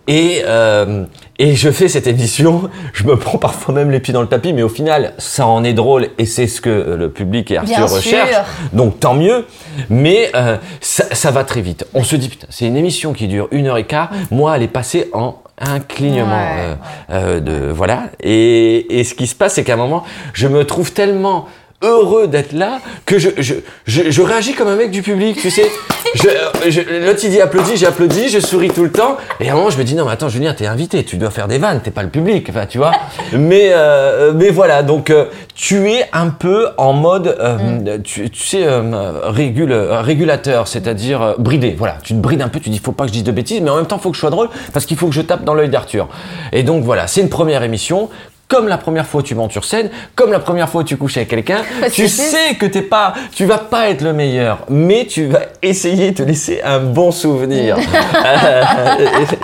Et, 0.09 0.43
euh, 0.45 1.05
et 1.39 1.55
je 1.55 1.71
fais 1.71 1.87
cette 1.87 2.07
émission, 2.09 2.69
je 2.95 3.05
me 3.05 3.17
prends 3.17 3.39
parfois 3.39 3.75
même 3.75 3.91
les 3.93 4.01
pieds 4.01 4.13
dans 4.15 4.23
le 4.23 4.27
tapis, 4.27 4.53
mais 4.53 4.63
au 4.63 4.69
final, 4.69 5.13
ça 5.19 5.47
en 5.47 5.63
est 5.63 5.75
drôle 5.75 6.09
et 6.19 6.27
c'est 6.27 6.49
ce 6.49 6.61
que 6.61 6.97
le 6.99 7.11
public 7.11 7.51
et 7.53 7.59
Arthur 7.59 7.77
Bien 7.77 7.87
sûr. 7.87 7.97
recherchent. 7.97 8.47
Donc 8.73 8.99
tant 8.99 9.15
mieux, 9.15 9.47
mais 9.89 10.31
euh, 10.35 10.57
ça, 10.81 11.05
ça 11.15 11.31
va 11.31 11.45
très 11.45 11.61
vite. 11.61 11.87
On 11.95 12.03
se 12.03 12.17
dit, 12.17 12.29
putain, 12.31 12.47
c'est 12.51 12.67
une 12.67 12.77
émission 12.77 13.13
qui 13.13 13.29
dure 13.29 13.47
une 13.53 13.69
heure 13.69 13.77
et 13.77 13.85
quart. 13.85 14.11
Moi, 14.33 14.57
elle 14.57 14.63
est 14.63 14.69
passée 14.69 15.11
en 15.13 15.37
un 15.61 15.79
clignement 15.79 16.27
Ouais, 16.27 16.57
euh, 16.59 16.75
euh, 17.11 17.41
de 17.41 17.71
voilà. 17.71 18.05
Et, 18.21 18.99
et 18.99 19.05
ce 19.05 19.15
qui 19.15 19.27
se 19.27 19.35
passe, 19.35 19.55
c'est 19.55 19.65
qu'à 19.65 19.75
un 19.75 19.77
moment, 19.77 20.05
je 20.33 20.49
me 20.49 20.65
trouve 20.65 20.93
tellement 20.93 21.47
heureux 21.83 22.29
d'être 22.29 22.53
là 22.53 22.81
que 23.07 23.19
je, 23.19 23.31
je, 23.39 23.55
je, 23.87 24.11
je 24.11 24.23
réagis 24.23 24.55
comme 24.55 24.69
un 24.69 24.77
mec 24.77 24.91
du 24.91 25.03
public, 25.03 25.39
tu 25.41 25.51
sais. 25.51 25.71
Je, 26.15 26.29
je, 26.71 26.81
L'autre 27.07 27.21
il 27.23 27.31
dit 27.31 27.41
applaudis, 27.41 27.77
j'applaudis, 27.77 28.29
je 28.31 28.41
souris 28.41 28.71
tout 28.71 28.83
le 28.83 28.91
temps. 28.91 29.17
Et 29.39 29.49
à 29.49 29.53
un 29.53 29.57
moment 29.57 29.71
je 29.71 29.79
me 29.79 29.85
dis 29.85 29.95
non 29.95 30.05
mais 30.05 30.13
attends 30.13 30.29
Julien 30.29 30.55
t'es 30.55 30.67
invité, 30.67 31.05
tu 31.05 31.17
dois 31.17 31.31
faire 31.31 31.47
des 31.47 31.59
vannes, 31.59 31.81
t'es 31.83 31.93
pas 31.93 32.03
le 32.03 32.09
public, 32.09 32.49
enfin 32.51 32.67
tu 32.67 32.79
vois. 32.79 32.93
mais 33.33 33.71
euh, 33.73 34.33
mais 34.35 34.51
voilà 34.51 34.83
donc 34.83 35.11
euh, 35.11 35.27
tu 35.55 35.91
es 35.91 36.09
un 36.13 36.31
peu 36.31 36.69
en 36.79 36.93
mode 36.95 37.37
euh, 37.41 37.99
tu, 38.03 38.29
tu 38.31 38.43
sais 38.43 38.65
euh, 38.65 39.13
régule, 39.23 39.73
euh, 39.73 40.01
régulateur, 40.01 40.67
c'est-à-dire 40.69 41.23
euh, 41.23 41.35
bridé. 41.39 41.77
Voilà, 41.79 41.99
tu 42.03 42.13
te 42.15 42.19
brides 42.19 42.43
un 42.43 42.49
peu, 42.49 42.59
tu 42.59 42.71
dis 42.71 42.79
faut 42.79 42.93
pas 42.93 43.05
que 43.05 43.09
je 43.09 43.15
dise 43.15 43.25
de 43.25 43.33
bêtises, 43.33 43.61
mais 43.61 43.71
en 43.71 43.77
même 43.77 43.87
temps 43.87 43.99
faut 43.99 44.11
que 44.11 44.17
je 44.17 44.21
sois 44.21 44.31
drôle 44.31 44.49
parce 44.73 44.87
qu'il 44.87 44.97
faut 44.97 45.07
que 45.07 45.15
je 45.15 45.23
tape 45.23 45.45
dans 45.45 45.55
l'œil 45.55 45.69
d'Arthur. 45.69 46.09
Et 46.53 46.63
donc 46.65 46.83
voilà, 46.83 47.07
c'est 47.07 47.21
une 47.21 47.29
première 47.31 47.63
émission 47.63 48.09
comme 48.51 48.67
la 48.67 48.79
première 48.79 49.07
fois 49.07 49.21
où 49.21 49.23
tu 49.23 49.35
montes 49.37 49.53
sur 49.53 49.65
scène, 49.65 49.91
comme 50.17 50.33
la 50.33 50.41
première 50.41 50.69
fois 50.69 50.83
où 50.83 50.85
tu 50.85 50.97
couches 50.97 51.17
avec 51.17 51.29
quelqu'un, 51.29 51.63
tu 51.93 52.09
C'est 52.09 52.31
sais 52.31 52.55
que 52.57 52.67
t'es 52.67 52.83
pas, 52.83 53.15
tu 53.33 53.47
vas 53.47 53.59
pas 53.59 53.89
être 53.89 54.03
le 54.03 54.13
meilleur, 54.13 54.67
mais 54.69 55.07
tu 55.07 55.27
vas 55.29 55.43
essayer 55.63 56.11
de 56.11 56.17
te 56.17 56.23
laisser 56.25 56.61
un 56.63 56.81
bon 56.81 57.11
souvenir. 57.13 57.77
Euh, 58.23 58.63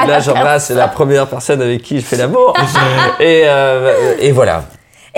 là, 0.06 0.20
j'embrasse 0.20 0.70
la 0.70 0.88
première 0.88 1.26
personne 1.26 1.62
avec 1.62 1.82
qui 1.82 2.00
je 2.00 2.04
fais 2.04 2.16
l'amour. 2.16 2.54
Et, 3.20 3.42
euh, 3.46 4.14
et 4.18 4.32
voilà. 4.32 4.64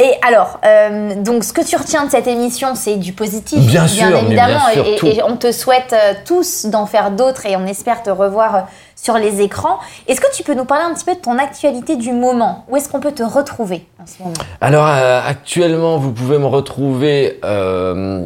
Et 0.01 0.13
alors, 0.23 0.61
euh, 0.65 1.17
donc 1.17 1.43
ce 1.43 1.53
que 1.53 1.61
tu 1.61 1.75
retiens 1.77 2.05
de 2.05 2.11
cette 2.11 2.29
émission, 2.29 2.77
c'est 2.77 2.97
du 2.97 3.13
positif, 3.13 3.59
Bien 3.67 3.89
sûr, 3.89 4.07
mais 4.11 4.23
évidemment, 4.23 4.61
bien 4.73 4.97
sûr, 4.97 5.09
et, 5.09 5.17
et 5.17 5.23
on 5.25 5.37
te 5.37 5.51
souhaite 5.51 5.93
euh, 5.93 6.15
tous 6.25 6.67
d'en 6.67 6.87
faire 6.87 7.11
d'autres 7.11 7.47
et 7.47 7.57
on 7.57 7.67
espère 7.67 8.05
te 8.05 8.11
revoir 8.11 8.55
euh, 8.55 8.61
sur 8.95 9.19
les 9.19 9.41
écrans. 9.41 9.81
Est-ce 10.07 10.21
que 10.21 10.33
tu 10.33 10.45
peux 10.45 10.55
nous 10.55 10.65
parler 10.65 10.85
un 10.85 10.95
petit 10.95 11.05
peu 11.05 11.17
de 11.17 11.21
ton 11.21 11.37
actualité 11.37 11.97
du 11.97 12.13
moment? 12.13 12.65
Où 12.69 12.77
est-ce 12.77 12.89
qu'on 12.89 13.01
peut 13.01 13.11
te 13.11 13.25
retrouver 13.25 13.87
en 14.01 14.07
ce 14.07 14.23
moment? 14.23 14.35
Alors 14.61 14.87
euh, 14.87 15.21
actuellement, 15.27 15.99
vous 15.99 16.13
pouvez 16.13 16.39
me 16.39 16.47
retrouver 16.47 17.41
euh, 17.45 18.25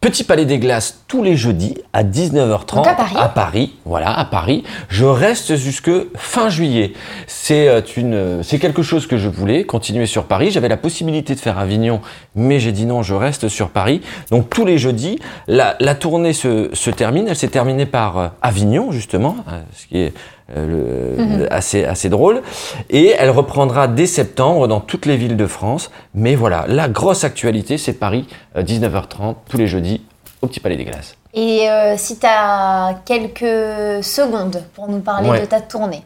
Petit 0.00 0.24
Palais 0.24 0.46
des 0.46 0.58
Glaces 0.58 1.02
tous 1.08 1.22
les 1.22 1.36
jeudis 1.36 1.76
à 1.92 2.04
19h30 2.04 2.76
Donc 2.76 2.86
à 2.86 2.94
Paris 2.94 3.14
à 3.18 3.28
Paris, 3.28 3.74
voilà, 3.84 4.18
à 4.18 4.24
Paris. 4.24 4.64
Je 4.88 5.04
reste 5.04 5.56
jusque 5.56 5.90
fin 6.16 6.48
juillet. 6.48 6.94
C'est 7.26 7.68
euh, 7.68 7.82
une, 7.98 8.42
c'est 8.42 8.58
quelque 8.58 8.82
chose 8.82 9.06
que 9.06 9.18
je 9.18 9.28
voulais 9.28 9.64
continuer 9.64 10.06
sur 10.06 10.24
Paris. 10.24 10.52
J'avais 10.52 10.68
la 10.70 10.78
possibilité 10.78 11.34
de 11.34 11.40
faire 11.40 11.58
Avignon, 11.58 12.00
mais 12.34 12.60
j'ai 12.60 12.72
dit 12.72 12.86
non, 12.86 13.02
je 13.02 13.12
reste 13.12 13.48
sur 13.48 13.68
Paris. 13.68 14.00
Donc 14.30 14.48
tous 14.48 14.64
les 14.64 14.78
jeudis, 14.78 15.18
la, 15.48 15.76
la 15.80 15.94
tournée 15.94 16.32
se, 16.32 16.70
se 16.72 16.88
termine. 16.88 17.28
Elle 17.28 17.36
s'est 17.36 17.48
terminée 17.48 17.84
par 17.84 18.16
euh, 18.16 18.28
Avignon 18.40 18.92
justement, 18.92 19.36
euh, 19.52 19.60
ce 19.76 19.86
qui 19.86 19.98
est 19.98 20.14
euh, 20.56 21.16
le- 21.16 21.22
Mhm. 21.24 21.46
assez 21.50 21.84
assez 21.84 22.08
drôle. 22.08 22.42
Et 22.90 23.14
elle 23.18 23.30
reprendra 23.30 23.88
dès 23.88 24.06
septembre 24.06 24.68
dans 24.68 24.80
toutes 24.80 25.06
les 25.06 25.16
villes 25.16 25.36
de 25.36 25.46
France. 25.46 25.90
Mais 26.14 26.34
voilà, 26.34 26.64
la 26.68 26.88
grosse 26.88 27.24
actualité, 27.24 27.78
c'est 27.78 27.92
Paris, 27.94 28.26
euh, 28.56 28.62
19h30 28.62 29.36
tous 29.48 29.56
les 29.56 29.66
jeudis 29.66 30.02
au 30.42 30.46
Petit 30.46 30.60
Palais 30.60 30.76
des 30.76 30.84
Glaces. 30.84 31.16
Et 31.34 31.68
euh, 31.70 31.94
si 31.96 32.18
tu 32.18 32.26
as 32.28 32.94
quelques 33.04 34.02
secondes 34.04 34.62
pour 34.74 34.88
nous 34.88 35.00
parler 35.00 35.28
Ouais. 35.30 35.40
de 35.42 35.46
ta 35.46 35.60
tournée, 35.60 36.02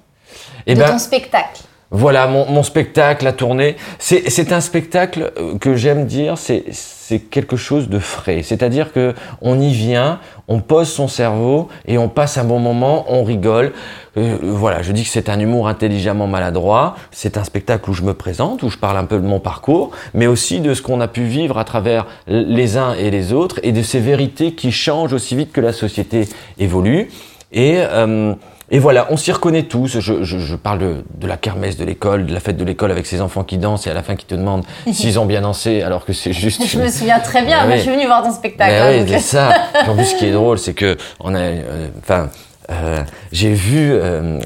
Et 0.67 0.75
de 0.75 0.81
ben, 0.81 0.91
ton 0.91 0.99
spectacle. 0.99 1.63
Voilà, 1.97 2.27
mon, 2.27 2.51
mon 2.51 2.65
spectacle, 2.65 3.25
la 3.25 3.33
tournée, 3.33 3.77
c'est 4.01 4.51
un 4.51 4.61
spectacle 4.61 5.31
euh, 5.39 5.57
que 5.59 5.77
j'aime 5.77 6.07
dire, 6.07 6.35
c'est 6.37 7.21
quelque 7.31 7.55
chose 7.55 7.89
de 7.89 8.01
frais. 8.01 8.43
C'est-à-dire 8.43 8.93
que 8.93 9.15
on 9.41 9.61
y 9.61 9.73
vient, 9.73 10.19
on 10.49 10.59
pose 10.59 10.89
son 10.89 11.07
cerveau 11.07 11.69
et 11.87 11.97
on 11.97 12.09
passe 12.09 12.37
un 12.37 12.43
bon 12.43 12.59
moment, 12.59 13.05
on 13.09 13.23
rigole. 13.23 13.73
Euh, 14.17 14.39
voilà, 14.43 14.83
je 14.83 14.91
dis 14.91 15.05
que 15.05 15.09
c'est 15.09 15.29
un 15.29 15.39
humour 15.39 15.69
intelligemment 15.69 16.27
maladroit. 16.27 16.97
C'est 17.13 17.39
un 17.39 17.45
spectacle 17.45 17.89
où 17.89 17.93
je 17.93 18.03
me 18.03 18.15
présente, 18.15 18.65
où 18.65 18.71
je 18.71 18.79
parle 18.79 18.97
un 18.97 19.05
peu 19.05 19.21
de 19.21 19.27
mon 19.27 19.39
parcours, 19.39 19.93
mais 20.15 20.27
aussi 20.27 20.59
de 20.59 20.75
ce 20.75 20.83
qu'on 20.83 21.01
a 21.01 21.07
pu 21.07 21.23
vivre 21.23 21.59
à 21.59 21.65
travers 21.65 22.07
les 22.27 22.77
uns 22.77 22.95
et 22.95 23.13
les 23.13 23.33
autres 23.33 23.61
et 23.63 23.71
de 23.71 23.83
ces 23.83 24.01
vérités 24.01 24.55
qui 24.55 24.73
changent 24.73 25.13
aussi 25.13 25.37
vite 25.37 25.53
que 25.53 25.61
la 25.61 25.73
société 25.73 26.29
évolue. 26.59 27.09
Et 27.53 27.77
euh, 27.79 28.35
et 28.71 28.79
voilà, 28.79 29.07
on 29.11 29.17
s'y 29.17 29.31
reconnaît 29.33 29.65
tous. 29.65 30.01
Je, 30.01 30.23
je, 30.25 30.39
je 30.39 30.57
parle 30.57 30.79
de, 30.79 31.05
de 31.19 31.27
la 31.27 31.37
kermesse 31.37 31.77
de 31.77 31.85
l'école, 31.85 32.27
de 32.27 32.33
la 32.33 32.41
fête 32.41 32.57
de 32.57 32.65
l'école 32.65 32.91
avec 32.91 33.07
ses 33.07 33.21
enfants 33.21 33.45
qui 33.45 33.59
dansent 33.59 33.87
et 33.87 33.91
à 33.91 33.95
la 33.95 34.03
fin 34.03 34.17
qui 34.17 34.25
te 34.27 34.35
demandent 34.35 34.65
s'ils 34.93 35.19
ont 35.19 35.27
bien 35.27 35.43
dansé 35.43 35.83
alors 35.83 36.05
que 36.05 36.13
c'est 36.13 36.33
juste. 36.33 36.65
Je 36.67 36.79
me 36.79 36.89
souviens 36.89 37.21
très 37.21 37.43
bien, 37.45 37.65
moi 37.65 37.73
oui. 37.73 37.77
je 37.79 37.83
suis 37.83 37.91
venue 37.93 38.07
voir 38.07 38.23
ton 38.23 38.33
spectacle. 38.33 38.73
Mais 38.73 38.99
hein, 39.01 39.03
oui, 39.05 39.09
c'est 39.09 39.19
ça. 39.21 39.53
En 39.89 39.95
plus, 39.95 40.07
ce 40.07 40.15
qui 40.17 40.27
est 40.27 40.33
drôle, 40.33 40.59
c'est 40.59 40.75
que 40.75 40.97
on 41.21 41.35
a, 41.35 41.39
euh, 41.41 41.89
enfin, 42.01 42.31
euh, 42.71 43.03
j'ai 43.33 43.53
vu. 43.53 43.93
euh, 43.93 44.39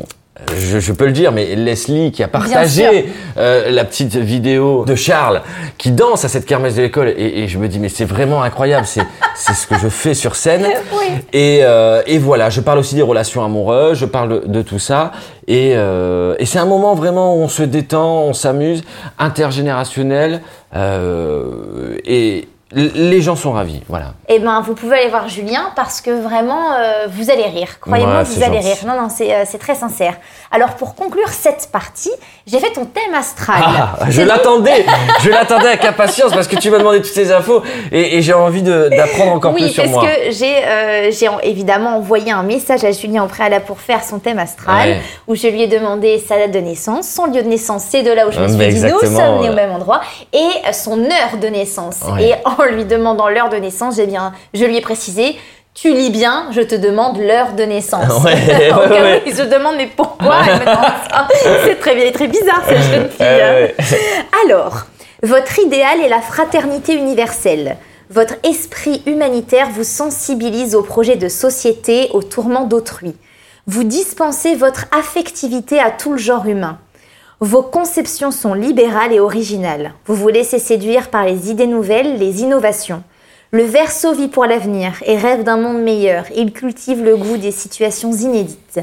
je, 0.56 0.78
je 0.78 0.92
peux 0.92 1.06
le 1.06 1.12
dire, 1.12 1.32
mais 1.32 1.54
Leslie 1.56 2.12
qui 2.12 2.22
a 2.22 2.28
partagé 2.28 3.06
euh, 3.36 3.70
la 3.70 3.84
petite 3.84 4.16
vidéo 4.16 4.84
de 4.86 4.94
Charles 4.94 5.42
qui 5.78 5.90
danse 5.90 6.24
à 6.24 6.28
cette 6.28 6.46
kermesse 6.46 6.76
de 6.76 6.82
l'école 6.82 7.08
et, 7.08 7.42
et 7.42 7.48
je 7.48 7.58
me 7.58 7.68
dis 7.68 7.78
mais 7.78 7.88
c'est 7.88 8.04
vraiment 8.04 8.42
incroyable, 8.42 8.86
c'est 8.86 9.02
c'est 9.34 9.54
ce 9.54 9.66
que 9.66 9.78
je 9.78 9.88
fais 9.88 10.14
sur 10.14 10.36
scène. 10.36 10.66
Oui. 10.92 11.06
et, 11.32 11.60
euh, 11.62 12.02
et 12.06 12.18
voilà, 12.18 12.50
je 12.50 12.60
parle 12.60 12.78
aussi 12.78 12.94
des 12.94 13.02
relations 13.02 13.44
amoureuses, 13.44 13.98
je 13.98 14.06
parle 14.06 14.42
de, 14.42 14.46
de 14.46 14.62
tout 14.62 14.78
ça. 14.78 15.12
Et, 15.46 15.72
euh, 15.74 16.34
et 16.38 16.46
c'est 16.46 16.58
un 16.58 16.66
moment 16.66 16.94
vraiment 16.94 17.34
où 17.34 17.38
on 17.38 17.48
se 17.48 17.62
détend, 17.62 18.22
on 18.24 18.32
s'amuse, 18.32 18.82
intergénérationnel 19.18 20.42
euh, 20.76 21.96
et 22.04 22.48
les 22.72 23.22
gens 23.22 23.34
sont 23.34 23.52
ravis, 23.52 23.80
voilà. 23.88 24.12
Eh 24.28 24.38
ben, 24.40 24.60
vous 24.60 24.74
pouvez 24.74 24.98
aller 24.98 25.08
voir 25.08 25.26
Julien 25.28 25.70
parce 25.74 26.02
que 26.02 26.10
vraiment, 26.10 26.72
euh, 26.74 27.06
vous 27.08 27.30
allez 27.30 27.44
rire. 27.44 27.80
Croyez-moi, 27.80 28.18
Ouais, 28.18 28.22
vous 28.24 28.42
allez 28.42 28.56
gentil. 28.60 28.68
rire. 28.68 28.76
Non, 28.94 29.00
non, 29.02 29.08
c'est 29.08 29.32
euh, 29.34 29.44
c'est 29.46 29.56
très 29.58 29.74
sincère. 29.74 30.14
Alors, 30.50 30.70
pour 30.74 30.94
conclure 30.94 31.30
cette 31.30 31.70
partie, 31.72 32.10
j'ai 32.46 32.58
fait 32.58 32.70
ton 32.72 32.84
thème 32.84 33.14
astral. 33.18 33.62
Ah, 33.66 33.96
je 34.10 34.20
l'attendais, 34.20 34.84
je 35.22 35.30
l'attendais 35.30 35.68
avec 35.68 35.84
impatience 35.86 36.32
parce 36.34 36.46
que 36.46 36.56
tu 36.56 36.70
m'as 36.70 36.78
demandé 36.78 36.98
toutes 37.00 37.12
ces 37.14 37.32
infos 37.32 37.62
et, 37.90 38.18
et 38.18 38.22
j'ai 38.22 38.34
envie 38.34 38.62
de- 38.62 38.90
d'apprendre 38.94 39.32
encore 39.32 39.54
oui, 39.54 39.62
plus 39.62 39.70
sur 39.70 39.84
parce 39.84 39.94
moi. 39.94 40.04
que 40.04 40.30
j'ai 40.32 40.56
euh, 40.66 41.10
j'ai 41.10 41.28
en- 41.28 41.40
évidemment 41.40 41.96
envoyé 41.96 42.32
un 42.32 42.42
message 42.42 42.84
à 42.84 42.92
Julien 42.92 43.24
au 43.24 43.28
préalable 43.28 43.64
pour 43.64 43.80
faire 43.80 44.04
son 44.04 44.18
thème 44.18 44.38
astral, 44.38 44.88
Ouais. 44.90 45.00
où 45.26 45.34
je 45.34 45.46
lui 45.48 45.62
ai 45.62 45.68
demandé 45.68 46.18
sa 46.26 46.36
date 46.36 46.50
de 46.50 46.58
naissance, 46.58 47.08
son 47.08 47.24
lieu 47.26 47.42
de 47.42 47.48
naissance, 47.48 47.84
c'est 47.88 48.02
de 48.02 48.10
là 48.12 48.28
où 48.28 48.30
je 48.30 48.40
me 48.40 48.48
suis 48.48 48.56
dit 48.74 48.84
nous 48.84 49.00
sommes 49.00 49.40
nés 49.40 49.48
au 49.48 49.54
même 49.54 49.72
endroit, 49.72 50.02
et 50.34 50.72
son 50.74 50.98
heure 51.02 51.38
de 51.40 51.46
naissance. 51.48 52.00
Ouais. 52.12 52.24
Et 52.24 52.34
en 52.44 52.57
lui 52.66 52.84
demandant 52.84 53.28
l'heure 53.28 53.48
de 53.48 53.56
naissance, 53.56 53.96
j'ai 53.96 54.06
bien, 54.06 54.32
je 54.54 54.64
lui 54.64 54.76
ai 54.76 54.80
précisé. 54.80 55.36
Tu 55.74 55.92
lis 55.94 56.10
bien, 56.10 56.48
je 56.50 56.60
te 56.60 56.74
demande 56.74 57.18
l'heure 57.18 57.52
de 57.52 57.62
naissance. 57.62 58.24
Ouais, 58.24 58.32
Au 58.72 58.78
ouais, 58.80 58.88
cas 58.88 59.00
où 59.00 59.04
ouais. 59.04 59.22
il 59.26 59.34
se 59.36 59.42
demande 59.42 59.76
mais 59.76 59.86
pourquoi 59.86 60.36
C'est 61.64 61.78
très, 61.78 61.94
bien- 61.94 62.10
très 62.10 62.26
bizarre 62.26 62.62
cette 62.68 62.82
jeune 62.82 63.08
fille. 63.10 63.20
Ouais, 63.26 63.74
ouais. 63.78 63.86
Alors, 64.44 64.86
votre 65.22 65.58
idéal 65.60 66.00
est 66.00 66.08
la 66.08 66.20
fraternité 66.20 66.94
universelle. 66.94 67.76
Votre 68.10 68.34
esprit 68.42 69.02
humanitaire 69.06 69.68
vous 69.72 69.84
sensibilise 69.84 70.74
aux 70.74 70.82
projets 70.82 71.16
de 71.16 71.28
société, 71.28 72.08
aux 72.12 72.22
tourments 72.22 72.64
d'autrui. 72.64 73.14
Vous 73.66 73.84
dispensez 73.84 74.54
votre 74.56 74.86
affectivité 74.98 75.78
à 75.78 75.90
tout 75.90 76.12
le 76.12 76.18
genre 76.18 76.46
humain. 76.46 76.78
Vos 77.40 77.62
conceptions 77.62 78.32
sont 78.32 78.52
libérales 78.52 79.12
et 79.12 79.20
originales. 79.20 79.94
Vous 80.06 80.16
vous 80.16 80.26
laissez 80.26 80.58
séduire 80.58 81.08
par 81.08 81.24
les 81.24 81.52
idées 81.52 81.68
nouvelles, 81.68 82.18
les 82.18 82.42
innovations. 82.42 83.04
Le 83.52 83.62
Verseau 83.62 84.12
vit 84.12 84.26
pour 84.26 84.44
l'avenir 84.44 85.00
et 85.06 85.16
rêve 85.16 85.44
d'un 85.44 85.56
monde 85.56 85.80
meilleur. 85.80 86.24
Il 86.34 86.52
cultive 86.52 87.00
le 87.00 87.16
goût 87.16 87.36
des 87.36 87.52
situations 87.52 88.10
inédites. 88.10 88.80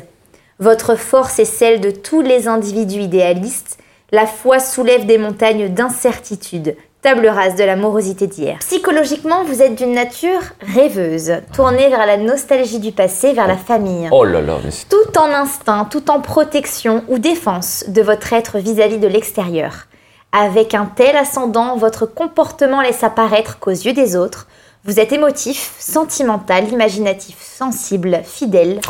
Votre 0.59 0.95
force 0.95 1.37
est 1.39 1.43
celle 1.43 1.81
de 1.81 1.91
tous 1.91 2.21
les 2.21 2.47
individus 2.47 3.01
idéalistes. 3.01 3.77
La 4.13 4.25
foi 4.25 4.59
soulève 4.59 5.05
des 5.05 5.17
montagnes 5.17 5.67
d'incertitude. 5.67 6.77
Table 7.05 7.27
rase 7.27 7.53
de 7.53 7.63
la 7.63 7.75
morosité 7.75 8.25
d'hier. 8.25 8.57
Psychologiquement, 8.61 9.43
vous 9.43 9.61
êtes 9.61 9.75
d'une 9.75 9.93
nature 9.93 10.41
rêveuse, 10.61 11.33
tournée 11.53 11.87
vers 11.89 12.07
la 12.07 12.17
nostalgie 12.17 12.79
du 12.79 12.91
passé, 12.91 13.33
vers 13.33 13.47
la 13.47 13.57
famille 13.57 14.09
Oh 14.11 14.23
là 14.23 14.41
là, 14.41 14.57
mais 14.63 14.71
tout 14.89 15.19
en 15.19 15.29
instinct, 15.31 15.85
tout 15.85 16.09
en 16.09 16.19
protection 16.19 17.03
ou 17.07 17.19
défense 17.19 17.85
de 17.87 18.01
votre 18.01 18.33
être 18.33 18.57
vis-à-vis 18.57 18.97
de 18.97 19.05
l'extérieur. 19.05 19.85
Avec 20.31 20.73
un 20.73 20.87
tel 20.87 21.15
ascendant, 21.15 21.77
votre 21.77 22.07
comportement 22.07 22.81
laisse 22.81 23.03
apparaître 23.03 23.59
qu'aux 23.59 23.69
yeux 23.69 23.93
des 23.93 24.15
autres, 24.15 24.47
vous 24.83 24.99
êtes 24.99 25.13
émotif, 25.13 25.75
sentimental, 25.77 26.69
imaginatif, 26.69 27.37
sensible, 27.39 28.21
fidèle, 28.23 28.81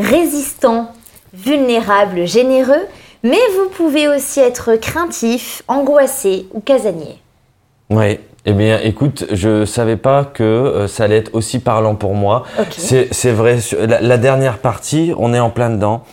résistant, 0.00 0.90
vulnérable, 1.32 2.26
généreux, 2.26 2.84
mais 3.22 3.38
vous 3.54 3.68
pouvez 3.68 4.08
aussi 4.08 4.40
être 4.40 4.74
craintif, 4.74 5.62
angoissé 5.68 6.48
ou 6.52 6.58
casanier. 6.58 7.20
Ouais. 7.90 8.20
Eh 8.46 8.54
bien, 8.54 8.78
écoute, 8.82 9.26
je 9.30 9.66
savais 9.66 9.96
pas 9.98 10.24
que 10.24 10.42
euh, 10.42 10.88
ça 10.88 11.04
allait 11.04 11.18
être 11.18 11.34
aussi 11.34 11.58
parlant 11.58 11.94
pour 11.94 12.14
moi. 12.14 12.44
Ok. 12.58 12.72
C'est 12.72 13.32
vrai. 13.32 13.58
La, 13.78 14.00
la 14.00 14.16
dernière 14.16 14.58
partie, 14.58 15.12
on 15.18 15.34
est 15.34 15.40
en 15.40 15.50
plein 15.50 15.68
dedans. 15.68 16.04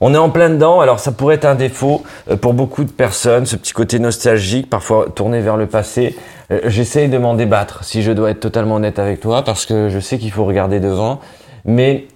On 0.00 0.12
est 0.12 0.18
en 0.18 0.28
plein 0.30 0.50
dedans. 0.50 0.80
Alors, 0.80 0.98
ça 0.98 1.12
pourrait 1.12 1.36
être 1.36 1.44
un 1.44 1.54
défaut 1.54 2.02
euh, 2.28 2.36
pour 2.36 2.54
beaucoup 2.54 2.82
de 2.82 2.90
personnes, 2.90 3.46
ce 3.46 3.54
petit 3.54 3.72
côté 3.72 4.00
nostalgique, 4.00 4.68
parfois 4.68 5.06
tourné 5.14 5.40
vers 5.40 5.56
le 5.56 5.66
passé. 5.66 6.16
Euh, 6.50 6.60
J'essaye 6.64 7.08
de 7.08 7.18
m'en 7.18 7.34
débattre, 7.34 7.84
si 7.84 8.02
je 8.02 8.10
dois 8.10 8.30
être 8.30 8.40
totalement 8.40 8.74
honnête 8.76 8.98
avec 8.98 9.20
toi, 9.20 9.42
parce 9.42 9.64
que 9.64 9.88
je 9.88 10.00
sais 10.00 10.18
qu'il 10.18 10.32
faut 10.32 10.44
regarder 10.44 10.80
devant. 10.80 11.20
Mais 11.64 12.08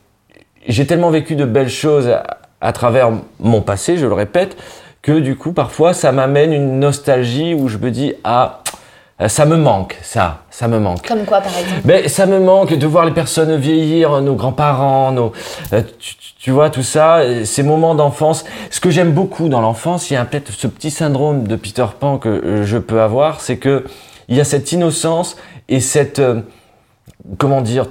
j'ai 0.66 0.84
tellement 0.86 1.10
vécu 1.10 1.36
de 1.36 1.44
belles 1.44 1.70
choses 1.70 2.08
à, 2.08 2.24
à 2.60 2.72
travers 2.72 3.12
mon 3.38 3.60
passé, 3.62 3.96
je 3.96 4.06
le 4.06 4.14
répète, 4.14 4.56
que 5.02 5.18
du 5.18 5.36
coup, 5.36 5.52
parfois, 5.52 5.94
ça 5.94 6.12
m'amène 6.12 6.52
une 6.52 6.78
nostalgie 6.78 7.54
où 7.54 7.68
je 7.68 7.78
me 7.78 7.90
dis, 7.90 8.12
ah, 8.24 8.59
ça 9.28 9.44
me 9.44 9.56
manque, 9.56 9.98
ça, 10.02 10.42
ça 10.50 10.66
me 10.68 10.78
manque. 10.78 11.06
Comme 11.06 11.24
quoi, 11.24 11.40
par 11.40 11.56
exemple 11.58 11.80
Mais 11.84 12.08
ça 12.08 12.26
me 12.26 12.40
manque 12.40 12.72
de 12.74 12.86
voir 12.86 13.04
les 13.04 13.12
personnes 13.12 13.54
vieillir, 13.56 14.20
nos 14.22 14.34
grands-parents, 14.34 15.12
nos, 15.12 15.32
euh, 15.72 15.82
tu, 15.98 16.14
tu- 16.38 16.50
vois 16.50 16.70
tout 16.70 16.82
ça, 16.82 17.18
euh, 17.18 17.44
ces 17.44 17.62
moments 17.62 17.94
d'enfance. 17.94 18.44
Ce 18.70 18.80
que 18.80 18.90
j'aime 18.90 19.12
beaucoup 19.12 19.48
dans 19.48 19.60
l'enfance, 19.60 20.10
il 20.10 20.14
y 20.14 20.16
a 20.16 20.24
peut-être 20.24 20.50
ce 20.52 20.66
petit 20.66 20.90
syndrome 20.90 21.46
de 21.46 21.56
Peter 21.56 21.84
Pan 21.98 22.18
que 22.18 22.28
euh, 22.28 22.64
je 22.64 22.78
peux 22.78 23.00
avoir, 23.02 23.40
c'est 23.40 23.58
que 23.58 23.84
il 24.28 24.36
y 24.36 24.40
a 24.40 24.44
cette 24.44 24.72
innocence 24.72 25.36
et 25.68 25.80
cette 25.80 26.18
euh, 26.18 26.40
comment 27.38 27.60
dire. 27.60 27.86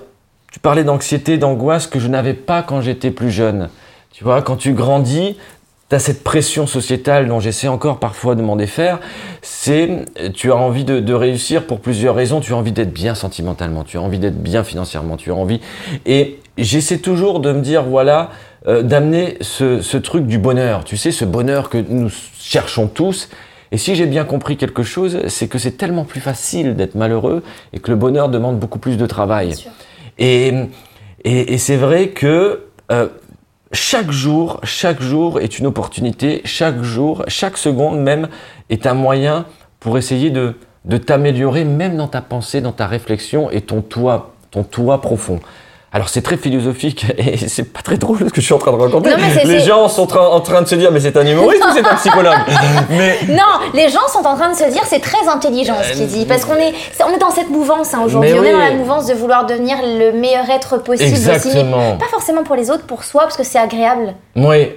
Tu 0.52 0.60
parlais 0.60 0.84
d'anxiété, 0.84 1.38
d'angoisse 1.38 1.86
que 1.86 2.00
je 2.00 2.08
n'avais 2.08 2.34
pas 2.34 2.64
quand 2.64 2.82
j'étais 2.82 3.12
plus 3.12 3.30
jeune. 3.30 3.70
Tu 4.12 4.24
vois, 4.24 4.42
quand 4.42 4.56
tu 4.56 4.74
grandis, 4.74 5.38
tu 5.90 5.96
as 5.96 6.00
cette 6.00 6.24
pression 6.24 6.68
sociétale 6.68 7.28
dont 7.28 7.40
j'essaie 7.40 7.68
encore 7.68 8.00
parfois 8.00 8.36
de 8.36 8.42
m'en 8.42 8.56
défaire. 8.56 9.00
C'est, 9.42 10.06
tu 10.34 10.52
as 10.52 10.56
envie 10.56 10.84
de, 10.84 11.00
de 11.00 11.14
réussir 11.14 11.66
pour 11.66 11.80
plusieurs 11.80 12.16
raisons. 12.16 12.42
Tu 12.42 12.54
as 12.54 12.56
envie 12.56 12.72
d'être 12.72 12.94
bien 12.94 13.16
sentimentalement, 13.16 13.84
tu 13.84 13.98
as 13.98 14.02
envie 14.02 14.20
d'être 14.20 14.42
bien 14.42 14.64
financièrement, 14.64 15.18
tu 15.18 15.32
as 15.32 15.36
envie. 15.36 15.62
Et 16.06 16.40
j'essaie 16.58 17.00
toujours 17.00 17.40
de 17.40 17.52
me 17.52 17.62
dire, 17.62 17.84
voilà, 17.84 18.30
euh, 18.68 18.84
d'amener 18.84 19.38
ce, 19.42 19.82
ce 19.82 19.98
truc 19.98 20.28
du 20.28 20.38
bonheur. 20.38 20.84
Tu 20.84 20.96
sais, 20.96 21.12
ce 21.12 21.26
bonheur 21.26 21.70
que 21.70 21.78
nous 21.78 22.10
cherchons 22.40 22.88
tous. 22.88 23.30
Et 23.72 23.78
si 23.78 23.96
j'ai 23.96 24.06
bien 24.06 24.26
compris 24.26 24.58
quelque 24.58 24.84
chose, 24.84 25.20
c'est 25.28 25.48
que 25.48 25.58
c'est 25.58 25.78
tellement 25.78 26.04
plus 26.04 26.22
facile 26.22 26.76
d'être 26.76 26.96
malheureux 26.96 27.44
et 27.74 27.80
que 27.80 27.92
le 27.92 27.98
bonheur 27.98 28.30
demande 28.30 28.60
beaucoup 28.60 28.80
plus 28.80 28.98
de 28.98 29.06
travail. 29.06 29.56
sûr. 29.56 29.72
Et, 30.18 30.54
et, 31.24 31.54
et 31.54 31.58
c'est 31.58 31.78
vrai 31.78 32.10
que 32.10 32.66
euh, 32.92 33.08
chaque 33.72 34.12
jour, 34.12 34.60
chaque 34.64 35.02
jour 35.02 35.40
est 35.40 35.60
une 35.60 35.68
opportunité, 35.68 36.42
chaque 36.46 36.82
jour, 36.82 37.24
chaque 37.28 37.58
seconde 37.58 38.00
même 38.00 38.28
est 38.70 38.88
un 38.88 38.96
moyen 38.96 39.46
pour 39.80 39.98
essayer 39.98 40.32
de, 40.32 40.56
t'améliorer, 41.06 41.66
même 41.66 41.96
dans 41.98 42.08
ta 42.08 42.22
pensée, 42.22 42.62
dans 42.62 42.72
ta 42.72 42.88
réflexion 42.88 43.52
et 43.52 43.62
ton 43.62 43.82
toi 43.82 44.34
ton 44.52 44.64
toi 44.64 45.00
profond. 45.00 45.40
Alors 45.92 46.08
c'est 46.10 46.22
très 46.22 46.38
philosophique 46.38 47.06
et 47.18 47.38
c'est 47.38 47.64
pas 47.74 47.82
très 47.82 47.98
drôle 47.98 48.20
ce 48.20 48.26
que 48.26 48.42
je 48.42 48.46
suis 48.46 48.54
en 48.54 48.60
train 48.60 48.72
de 48.72 48.78
raconter. 48.78 49.10
Non, 49.10 49.16
mais 49.18 49.44
les 49.44 49.60
gens 49.62 49.88
sont 49.90 50.06
tra- 50.06 50.28
en 50.30 50.40
train 50.40 50.62
de 50.62 50.68
se 50.68 50.76
dire 50.76 50.92
mais 50.92 51.00
c'est 51.00 51.18
un 51.18 51.26
humoriste 51.26 51.64
ou 51.66 51.74
c'est 51.74 51.86
un 51.86 51.96
psychologue? 52.04 52.34
Mais 52.92 53.18
Non, 53.30 53.68
les 53.74 53.90
gens 53.90 54.08
sont 54.08 54.26
en 54.26 54.36
train 54.36 54.52
de 54.52 54.56
se 54.56 54.70
dire 54.72 54.84
c'est 54.86 55.00
très 55.02 55.28
intelligent 55.28 55.76
ce 55.84 55.94
qu'il 55.98 56.08
dit 56.08 56.26
parce 56.26 56.46
qu'on 56.46 56.56
est 56.56 56.74
on 57.04 57.14
est 57.14 57.18
dans 57.20 57.32
cette 57.32 57.50
mouvance 57.50 57.94
hein, 57.94 58.02
aujourd'hui. 58.06 58.34
On 58.40 58.44
est 58.44 58.52
dans 58.52 58.60
la 58.60 58.72
mouvance 58.72 59.08
de 59.08 59.14
vouloir 59.14 59.46
devenir 59.46 59.78
le 59.82 60.12
meilleur 60.12 60.48
être 60.50 60.78
possible 60.78 61.12
aussi, 61.14 61.22
mais 61.24 61.32
Exactement. 61.32 61.98
pas 61.98 62.06
forcément 62.12 62.44
pour 62.44 62.56
les 62.56 62.70
autres, 62.70 62.86
pour 62.86 63.04
soi 63.04 63.24
parce 63.24 63.38
que 63.38 63.44
c'est 63.44 63.60
agréable. 63.60 64.14
Oui. 64.36 64.70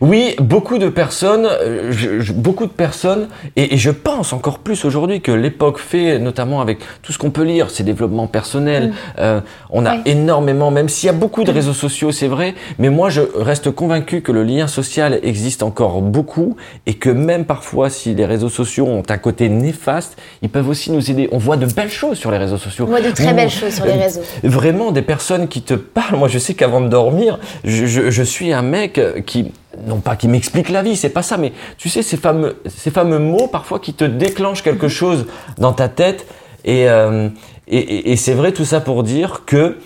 Oui, 0.00 0.34
beaucoup 0.38 0.78
de 0.78 0.88
personnes, 0.88 1.46
euh, 1.46 1.92
je- 1.92 2.20
je- 2.20 2.32
beaucoup 2.32 2.66
de 2.66 2.70
personnes, 2.72 3.28
et, 3.56 3.74
et 3.74 3.78
je 3.78 3.90
pense 3.90 4.32
encore 4.32 4.58
plus 4.60 4.84
aujourd'hui 4.84 5.20
que 5.20 5.32
l'époque 5.32 5.78
fait, 5.78 6.18
notamment 6.18 6.60
avec 6.60 6.78
tout 7.02 7.12
ce 7.12 7.18
qu'on 7.18 7.30
peut 7.30 7.42
lire, 7.44 7.70
ces 7.70 7.82
développements 7.84 8.26
personnels. 8.26 8.92
euh, 9.18 9.40
on 9.70 9.84
a 9.86 9.96
Oui. 9.96 10.02
énormément, 10.06 10.70
même 10.70 10.88
s'il 10.88 11.06
y 11.06 11.10
a 11.10 11.12
beaucoup 11.14 11.44
de 11.44 11.50
réseaux 11.50 11.72
sociaux, 11.72 12.12
c'est 12.12 12.28
vrai, 12.28 12.54
mais 12.78 12.88
moi 12.90 13.10
je 13.10 13.20
reste 13.36 13.70
convaincu 13.70 14.20
que 14.22 14.32
le 14.32 14.42
lien 14.44 14.66
social 14.66 15.18
existe 15.22 15.62
encore 15.62 16.00
beaucoup 16.02 16.56
et 16.86 16.94
que 16.94 17.10
même 17.10 17.44
parfois, 17.44 17.90
si 17.90 18.14
les 18.14 18.26
réseaux 18.26 18.48
sociaux 18.48 18.86
ont 18.86 19.02
un 19.08 19.18
côté 19.18 19.48
néfaste, 19.48 20.16
ils 20.42 20.48
peuvent 20.48 20.68
aussi 20.68 20.90
nous 20.92 21.10
aider. 21.10 21.28
On 21.32 21.38
voit 21.38 21.56
de 21.56 21.66
belles 21.66 21.90
choses 21.90 22.18
sur 22.18 22.30
les 22.30 22.38
réseaux 22.38 22.58
sociaux. 22.58 22.84
On 22.86 22.90
voit 22.90 23.00
de 23.00 23.10
très 23.10 23.32
belles 23.34 23.50
choses 23.50 23.74
sur 23.74 23.84
les 23.84 23.92
Euh, 23.92 24.02
réseaux. 24.02 24.20
Vraiment 24.44 24.90
des 24.92 25.02
personnes 25.02 25.48
qui 25.48 25.62
te 25.62 25.74
parlent. 25.74 26.16
Moi, 26.16 26.28
je 26.28 26.38
sais 26.38 26.54
qu'avant 26.54 26.80
de 26.80 26.88
dormir, 26.88 27.38
je, 27.64 27.86
je- 27.86 28.10
je 28.10 28.22
suis 28.22 28.52
un 28.52 28.62
mec 28.62 28.98
euh, 28.98 29.20
qui, 29.20 29.52
non 29.86 30.00
pas 30.00 30.16
qui 30.16 30.28
m'explique 30.28 30.68
la 30.68 30.82
vie, 30.82 30.96
c'est 30.96 31.08
pas 31.10 31.22
ça, 31.22 31.36
mais 31.36 31.52
tu 31.78 31.88
sais, 31.88 32.02
ces 32.02 32.16
fameux, 32.16 32.56
ces 32.66 32.90
fameux 32.90 33.18
mots 33.18 33.46
parfois 33.46 33.78
qui 33.78 33.94
te 33.94 34.04
déclenchent 34.04 34.62
quelque 34.62 34.88
chose 34.88 35.26
dans 35.58 35.72
ta 35.72 35.88
tête. 35.88 36.26
Et, 36.64 36.88
euh, 36.88 37.28
et, 37.68 37.78
et- 37.78 38.12
et 38.12 38.16
c'est 38.16 38.34
vrai 38.34 38.52
tout 38.52 38.64
ça 38.64 38.80
pour 38.80 39.02
dire 39.02 39.42
que 39.46 39.76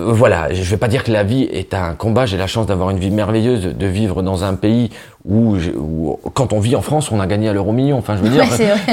voilà, 0.00 0.52
je 0.52 0.62
vais 0.62 0.76
pas 0.76 0.88
dire 0.88 1.04
que 1.04 1.12
la 1.12 1.22
vie 1.22 1.44
est 1.44 1.72
un 1.72 1.94
combat. 1.94 2.26
J'ai 2.26 2.36
la 2.36 2.48
chance 2.48 2.66
d'avoir 2.66 2.90
une 2.90 2.98
vie 2.98 3.10
merveilleuse, 3.10 3.66
de 3.76 3.86
vivre 3.86 4.22
dans 4.22 4.42
un 4.42 4.54
pays 4.54 4.90
où, 5.24 5.56
où, 5.76 6.18
quand 6.34 6.52
on 6.52 6.58
vit 6.58 6.74
en 6.74 6.82
France, 6.82 7.12
on 7.12 7.20
a 7.20 7.26
gagné 7.28 7.48
à 7.48 7.52
l'euro 7.52 7.70
million. 7.70 7.98
Enfin, 7.98 8.16
je 8.16 8.22
veux 8.22 8.30
dire, 8.30 8.44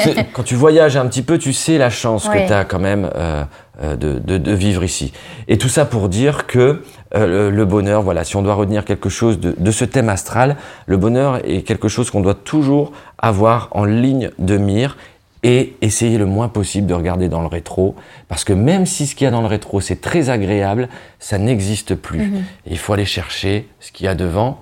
Ouais, 0.06 0.28
quand 0.34 0.44
tu 0.44 0.54
voyages 0.56 0.98
un 0.98 1.08
petit 1.08 1.24
peu, 1.24 1.40
tu 1.40 1.52
sais 1.52 1.80
la 1.80 1.90
chance 1.90 2.28
Ouais. 2.28 2.44
que 2.44 2.48
tu 2.48 2.54
as 2.54 2.64
quand 2.64 2.80
même 2.80 3.10
euh, 3.16 3.44
de, 3.82 4.20
de, 4.20 4.38
de 4.38 4.52
vivre 4.54 4.84
ici. 4.84 5.12
Et 5.48 5.58
tout 5.58 5.70
ça 5.70 5.86
pour 5.86 6.10
dire 6.10 6.48
que 6.48 6.84
euh, 7.16 7.28
le, 7.28 7.50
le 7.52 7.66
bonheur, 7.66 8.02
voilà, 8.02 8.24
si 8.24 8.36
on 8.36 8.42
doit 8.42 8.54
retenir 8.56 8.86
quelque 8.86 9.10
chose 9.10 9.40
de, 9.40 9.56
de 9.58 9.72
ce 9.72 9.86
thème 9.86 10.10
astral, 10.10 10.56
le 10.86 10.98
bonheur 10.98 11.40
est 11.46 11.62
quelque 11.62 11.88
chose 11.88 12.10
qu'on 12.12 12.22
doit 12.22 12.34
toujours 12.36 12.92
avoir 13.18 13.70
en 13.72 13.86
ligne 13.86 14.32
de 14.40 14.58
mire 14.58 14.98
et 15.44 15.76
essayer 15.82 16.18
le 16.18 16.26
moins 16.26 16.48
possible 16.48 16.88
de 16.88 16.94
regarder 16.96 17.30
dans 17.30 17.42
le 17.42 17.48
rétro, 17.48 17.96
parce 18.28 18.44
que 18.44 18.52
même 18.54 18.88
si 18.88 19.06
ce 19.06 19.14
qu'il 19.14 19.26
y 19.26 19.28
a 19.28 19.32
dans 19.32 19.42
le 19.42 19.48
rétro 19.48 19.80
c'est 19.80 20.02
très 20.02 20.32
agréable, 20.32 20.90
ça 21.20 21.38
n'existe 21.38 21.94
plus. 21.94 22.20
Mhm. 22.20 22.38
Et 22.66 22.72
il 22.72 22.78
faut 22.80 22.94
aller 22.94 23.06
chercher 23.06 23.68
ce 23.80 23.92
qu'il 23.92 24.08
y 24.08 24.10
a 24.10 24.16
devant, 24.16 24.62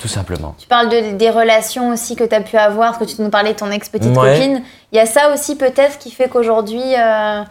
tout 0.00 0.08
simplement. 0.08 0.56
Tu 0.58 0.66
parles 0.66 0.88
de, 0.88 1.16
des 1.16 1.30
relations 1.30 1.90
aussi 1.90 2.16
que 2.16 2.24
tu 2.24 2.34
as 2.34 2.40
pu 2.40 2.56
avoir, 2.56 2.98
parce 2.98 3.10
que 3.12 3.16
tu 3.16 3.22
nous 3.22 3.30
parlais 3.30 3.52
de 3.52 3.58
ton 3.58 3.70
ex-petite 3.70 4.16
Ouais. 4.16 4.34
copine. 4.34 4.62
Il 4.92 4.96
y 4.96 5.00
a 5.00 5.06
ça 5.06 5.32
aussi 5.32 5.56
peut-être 5.56 5.98
qui 5.98 6.10
fait 6.10 6.28
qu'aujourd'hui 6.28 6.82
euh, 6.96 7.42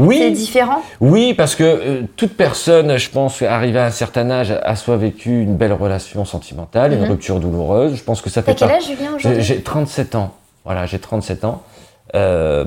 c'est 0.00 0.06
Oui, 0.06 0.32
différent? 0.32 0.82
oui, 1.00 1.34
parce 1.34 1.54
que 1.54 1.62
euh, 1.64 2.02
toute 2.16 2.34
personne, 2.36 2.96
je 2.96 3.10
pense, 3.10 3.42
arrivée 3.42 3.78
à 3.78 3.86
un 3.86 3.90
certain 3.90 4.30
âge, 4.30 4.52
a 4.62 4.76
soit 4.76 4.96
vécu 4.96 5.42
une 5.42 5.56
belle 5.56 5.72
relation 5.72 6.24
sentimentale, 6.24 6.92
une 6.92 7.00
Mhm. 7.02 7.10
rupture 7.10 7.38
douloureuse. 7.40 7.94
Je 7.96 8.02
pense 8.02 8.20
que 8.22 8.30
ça 8.30 8.42
T'as 8.42 8.52
fait 8.52 8.58
quel 8.58 8.68
par- 8.68 8.76
âge 8.78 8.84
Julien 8.86 9.10
J'ai 9.18 9.28
aujourd'hui? 9.28 9.42
j'ai 9.42 9.60
37 9.62 10.14
ans. 10.14 10.32
Voilà, 10.64 10.86
j'ai 10.86 10.98
37 10.98 11.44
ans. 11.44 11.62
Euh, 12.14 12.64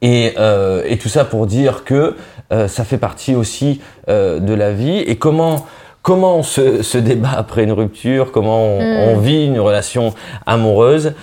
et, 0.00 0.34
euh, 0.38 0.82
et 0.86 0.98
tout 0.98 1.08
ça 1.08 1.24
pour 1.24 1.46
dire 1.46 1.84
que 1.84 2.16
euh, 2.52 2.68
ça 2.68 2.84
fait 2.84 2.98
partie 2.98 3.34
aussi 3.34 3.80
euh, 4.08 4.38
de 4.40 4.54
la 4.54 4.72
vie. 4.72 4.98
Et 4.98 5.16
comment, 5.16 5.66
comment 6.02 6.36
on 6.38 6.42
se, 6.42 6.82
se 6.82 6.98
débat 6.98 7.32
après 7.36 7.64
une 7.64 7.72
rupture, 7.72 8.30
comment 8.32 8.62
on, 8.64 8.80
Mm. 8.80 9.08
on 9.10 9.18
vit 9.18 9.46
une 9.46 9.58
relation 9.60 10.14
amoureuse? 10.46 11.14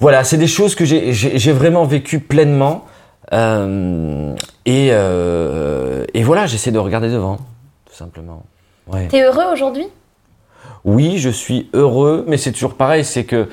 Voilà, 0.00 0.24
c'est 0.24 0.36
des 0.38 0.46
choses 0.46 0.74
que 0.74 0.84
j'ai- 0.84 1.52
vraiment 1.52 1.84
vécu 1.84 2.20
pleinement. 2.20 2.84
Euh, 3.32 4.34
et, 4.64 4.88
euh, 4.92 6.04
et 6.14 6.22
voilà, 6.22 6.46
j'essaie 6.46 6.70
de 6.70 6.78
regarder 6.78 7.10
devant, 7.10 7.36
tout 7.86 7.94
simplement. 7.94 8.42
Ouais. 8.86 9.08
T'es 9.08 9.22
heureux 9.22 9.52
aujourd'hui? 9.52 9.86
Oui, 10.84 11.18
je 11.18 11.30
suis 11.30 11.68
heureux, 11.72 12.24
mais 12.28 12.36
c'est 12.36 12.52
toujours 12.52 12.74
pareil, 12.74 13.04
c'est 13.04 13.24
que 13.24 13.48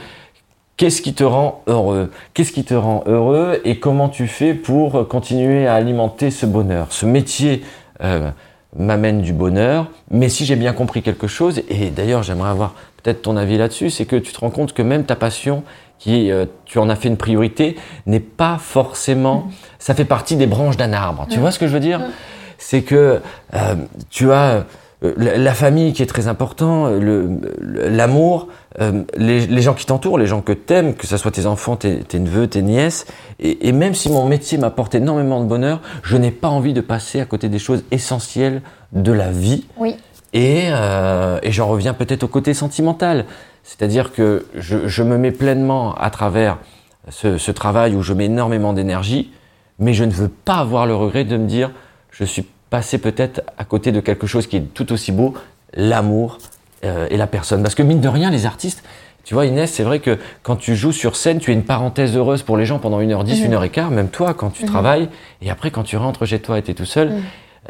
qu'est-ce 0.78 1.02
qui 1.02 1.14
te 1.14 1.24
rend 1.24 1.64
heureux? 1.68 2.12
Qu'est-ce 2.34 2.52
qui 2.52 2.64
te 2.64 2.74
rend 2.76 3.04
heureux 3.08 3.60
et 3.66 3.80
comment 3.80 4.10
tu 4.10 4.28
fais 4.28 4.54
pour 4.54 5.08
continuer 5.08 5.66
à 5.66 5.76
alimenter 5.76 6.30
ce 6.30 6.46
bonheur? 6.46 6.88
Ce 6.92 7.06
métier 7.08 7.64
euh, 8.04 8.30
m'amène 8.76 9.22
du 9.22 9.34
bonheur, 9.34 9.88
mais 10.12 10.30
si 10.30 10.46
j'ai 10.46 10.56
bien 10.56 10.74
compris 10.74 11.02
quelque 11.02 11.28
chose, 11.28 11.64
et 11.70 11.90
d'ailleurs 11.90 12.22
j'aimerais 12.22 12.50
avoir 12.50 12.76
peut-être 13.02 13.24
ton 13.24 13.38
avis 13.38 13.58
là-dessus, 13.58 13.90
c'est 13.90 14.06
que 14.06 14.16
tu 14.16 14.32
te 14.32 14.40
rends 14.40 14.52
compte 14.52 14.74
que 14.74 14.82
même 14.82 15.06
ta 15.06 15.16
passion, 15.16 15.64
qui 16.00 16.32
euh, 16.32 16.46
tu 16.66 16.80
en 16.80 16.90
as 16.90 16.96
fait 16.96 17.08
une 17.08 17.18
priorité, 17.18 17.78
n'est 18.06 18.20
pas 18.20 18.58
forcément... 18.60 19.48
Ça 19.80 19.94
fait 19.96 20.06
partie 20.06 20.36
des 20.36 20.48
branches 20.48 20.78
d'un 20.78 20.94
arbre. 20.94 21.28
Tu 21.30 21.40
vois 21.40 21.52
ce 21.52 21.60
que 21.60 21.68
je 21.68 21.74
veux 21.74 21.80
dire? 21.80 22.02
C'est 22.58 22.82
que 22.82 23.20
euh, 23.54 23.76
tu 24.10 24.32
as 24.32 24.66
euh, 25.04 25.14
la, 25.18 25.54
famille 25.54 25.92
qui 25.94 26.02
est 26.02 26.06
très 26.08 26.28
important, 26.28 26.88
le- 26.88 27.30
l'amour, 27.90 28.48
les, 29.18 29.46
les 29.46 29.62
gens 29.62 29.74
qui 29.74 29.86
t'entourent, 29.86 30.18
les 30.18 30.26
gens 30.28 30.42
que 30.42 30.54
t'aimes, 30.54 30.96
que 30.96 31.06
ce 31.08 31.18
soit 31.18 31.32
tes 31.32 31.46
enfants, 31.46 31.76
tes, 31.76 32.00
tes 32.00 32.20
neveux, 32.20 32.48
tes 32.48 32.62
nièces. 32.62 33.06
Et, 33.40 33.68
et 33.68 33.72
même 33.74 33.94
si 33.94 34.10
mon 34.10 34.26
métier 34.26 34.58
m'apporte 34.58 34.96
énormément 34.96 35.42
de 35.42 35.46
bonheur, 35.46 35.82
je 36.04 36.16
n'ai 36.18 36.32
pas 36.32 36.48
envie 36.48 36.74
de 36.74 36.82
passer 36.82 37.20
à 37.20 37.26
côté 37.26 37.50
des 37.50 37.60
choses 37.60 37.84
essentielles 37.92 38.62
de 38.94 39.12
la 39.12 39.30
vie. 39.30 39.66
Oui. 39.78 39.98
Et, 40.34 40.64
euh, 40.68 41.40
et 41.44 41.52
j'en 41.52 41.68
reviens 41.68 41.94
peut-être 41.94 42.24
au 42.24 42.28
côté 42.28 42.54
sentimental. 42.54 43.26
C'est-à-dire 43.64 44.12
que 44.14 44.46
je, 44.56 44.88
je 44.88 45.04
me 45.04 45.18
mets 45.18 45.32
pleinement 45.32 45.94
à 45.96 46.10
travers 46.10 46.58
ce, 47.10 47.38
ce 47.38 47.52
travail 47.52 47.96
où 47.96 48.02
je 48.02 48.14
mets 48.14 48.26
énormément 48.26 48.74
d'énergie, 48.74 49.32
mais 49.80 49.94
je 49.94 50.04
ne 50.04 50.12
veux 50.12 50.28
pas 50.30 50.56
avoir 50.56 50.86
le 50.86 50.96
regret 50.96 51.24
de 51.24 51.38
me 51.38 51.48
dire 51.48 51.72
je 52.12 52.24
suis 52.24 52.46
passé 52.70 52.98
peut-être 52.98 53.42
à 53.58 53.64
côté 53.66 53.92
de 53.92 54.00
quelque 54.00 54.26
chose 54.28 54.48
qui 54.48 54.58
est 54.58 54.74
tout 54.74 54.92
aussi 54.92 55.12
beau, 55.12 55.34
l'amour 55.76 56.40
euh, 56.84 57.08
et 57.10 57.18
la 57.18 57.28
personne. 57.28 57.62
Parce 57.62 57.76
que 57.76 57.84
mine 57.84 58.02
de 58.02 58.08
rien, 58.10 58.30
les 58.32 58.46
artistes, 58.46 58.84
tu 59.24 59.36
vois 59.36 59.46
Inès, 59.46 59.72
c'est 59.72 59.84
vrai 59.84 60.00
que 60.00 60.18
quand 60.42 60.56
tu 60.58 60.76
joues 60.76 60.92
sur 60.92 61.16
scène, 61.16 61.40
tu 61.40 61.52
es 61.52 61.54
une 61.54 61.64
parenthèse 61.64 62.18
heureuse 62.18 62.42
pour 62.42 62.58
les 62.58 62.66
gens 62.66 62.80
pendant 62.80 63.00
1h10, 63.00 63.42
Mhm. 63.48 63.54
1h15, 63.54 63.90
même 63.92 64.10
toi 64.10 64.34
quand 64.34 64.50
tu 64.50 64.66
travailles, 64.66 65.08
et 65.42 65.50
après 65.50 65.72
quand 65.72 65.84
tu 65.84 65.96
rentres 65.98 66.26
chez 66.26 66.40
toi 66.40 66.58
et 66.58 66.64
tu 66.64 66.72
es 66.72 66.74
tout 66.74 66.86
seul, 66.86 67.10
Mhm. 67.12 67.22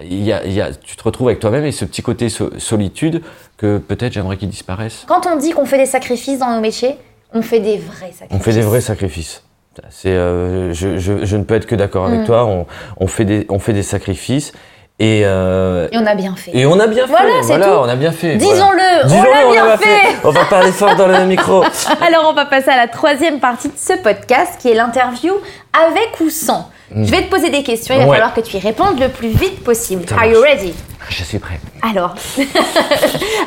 Il 0.01 0.23
y 0.23 0.33
a, 0.33 0.43
il 0.45 0.53
y 0.53 0.61
a, 0.61 0.71
tu 0.73 0.95
te 0.95 1.03
retrouves 1.03 1.27
avec 1.27 1.39
toi-même 1.39 1.65
et 1.65 1.71
ce 1.71 1.85
petit 1.85 2.01
côté 2.01 2.29
so- 2.29 2.49
solitude 2.57 3.21
que 3.57 3.77
peut-être 3.77 4.13
j'aimerais 4.13 4.37
qu'il 4.37 4.49
disparaisse. 4.49 5.03
Quand 5.07 5.27
on 5.27 5.35
dit 5.37 5.51
qu'on 5.51 5.65
fait 5.65 5.77
des 5.77 5.85
sacrifices 5.85 6.39
dans 6.39 6.49
nos 6.55 6.59
métiers, 6.61 6.95
on 7.33 7.41
fait 7.41 7.59
des 7.59 7.77
vrais 7.77 8.11
sacrifices. 8.11 8.27
On 8.31 8.39
fait 8.39 8.53
des 8.53 8.61
vrais 8.61 8.81
sacrifices. 8.81 9.43
C'est, 9.89 10.09
euh, 10.09 10.71
je, 10.73 10.97
je, 10.97 11.25
je 11.25 11.37
ne 11.37 11.43
peux 11.43 11.55
être 11.55 11.65
que 11.65 11.75
d'accord 11.75 12.05
avec 12.05 12.21
Mm. 12.21 12.25
toi. 12.25 12.45
On, 12.45 12.65
on, 12.97 13.07
fait 13.07 13.25
des, 13.25 13.45
on 13.49 13.57
fait 13.59 13.73
des 13.73 13.81
sacrifices 13.83 14.51
et, 14.99 15.21
euh, 15.25 15.87
Et 15.91 15.97
on 15.97 16.05
a 16.05 16.13
bien 16.13 16.35
fait. 16.35 16.51
et 16.55 16.65
on 16.67 16.79
a 16.79 16.85
bien 16.85 17.07
fait. 17.07 17.43
Voilà, 17.47 17.65
tout. 17.65 17.71
on 17.71 17.89
a 17.89 17.95
bien 17.95 18.11
fait. 18.11 18.35
Disons-le, 18.35 19.07
Disons-le, 19.07 19.29
on 19.47 19.47
l'a 19.47 19.51
bien 19.51 19.65
l'a 19.65 19.77
fait. 19.79 20.15
On 20.23 20.29
va 20.29 20.45
parler 20.45 20.71
fort 20.71 20.95
dans 20.95 21.07
le 21.07 21.25
micro. 21.25 21.63
Alors 22.07 22.27
on 22.29 22.33
va 22.33 22.45
passer 22.45 22.69
à 22.69 22.77
la 22.77 22.87
troisième 22.87 23.39
partie 23.39 23.69
de 23.69 23.73
ce 23.75 23.93
podcast 24.01 24.59
qui 24.59 24.69
est 24.69 24.75
l'interview 24.75 25.33
avec 25.73 26.19
ou 26.19 26.29
sans. 26.29 26.69
Je 26.95 27.11
vais 27.11 27.23
te 27.23 27.29
poser 27.29 27.49
des 27.49 27.63
questions, 27.63 27.95
il 27.95 28.01
va. 28.01 28.05
Ouais. 28.05 28.11
falloir 28.17 28.33
que 28.33 28.41
tu 28.41 28.57
y 28.57 28.59
répondes 28.59 28.99
le 28.99 29.09
plus 29.09 29.29
vite 29.29 29.63
possible. 29.63 30.03
Ça 30.07 30.15
Are 30.15 30.25
you 30.25 30.39
ready? 30.41 30.73
Je 31.09 31.23
suis 31.23 31.39
prêt. 31.39 31.59
Alors, 31.81 32.15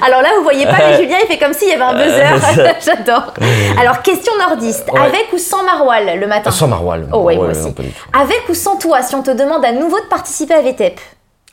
alors 0.06 0.22
là, 0.22 0.28
vous 0.36 0.42
voyez 0.42 0.66
pas, 0.66 0.76
mais 0.78 0.96
Julien, 0.96 1.16
il 1.22 1.26
fait 1.26 1.38
comme 1.38 1.54
s'il 1.54 1.68
y 1.68 1.72
avait 1.72 1.82
un 1.82 1.94
buzzer. 1.94 2.74
J'adore. 2.84 3.32
Alors, 3.80 4.02
question 4.02 4.32
nordiste. 4.38 4.90
Ouais. 4.92 5.00
Avec 5.00 5.32
ou 5.32 5.38
sans 5.38 5.64
maroilles 5.64 6.18
le 6.18 6.26
matin? 6.26 6.50
Sans 6.50 6.68
maroilles. 6.68 7.06
Oh, 7.12 7.20
ouais, 7.20 7.36
moi 7.36 7.48
aussi. 7.48 7.74
Avec 8.12 8.48
ou 8.48 8.54
sans 8.54 8.76
toi, 8.76 9.02
si 9.02 9.14
on 9.14 9.22
te 9.22 9.30
demande 9.30 9.64
à 9.64 9.72
nouveau 9.72 9.98
de 10.00 10.06
participer 10.06 10.54
à 10.54 10.60
VTEP 10.60 11.00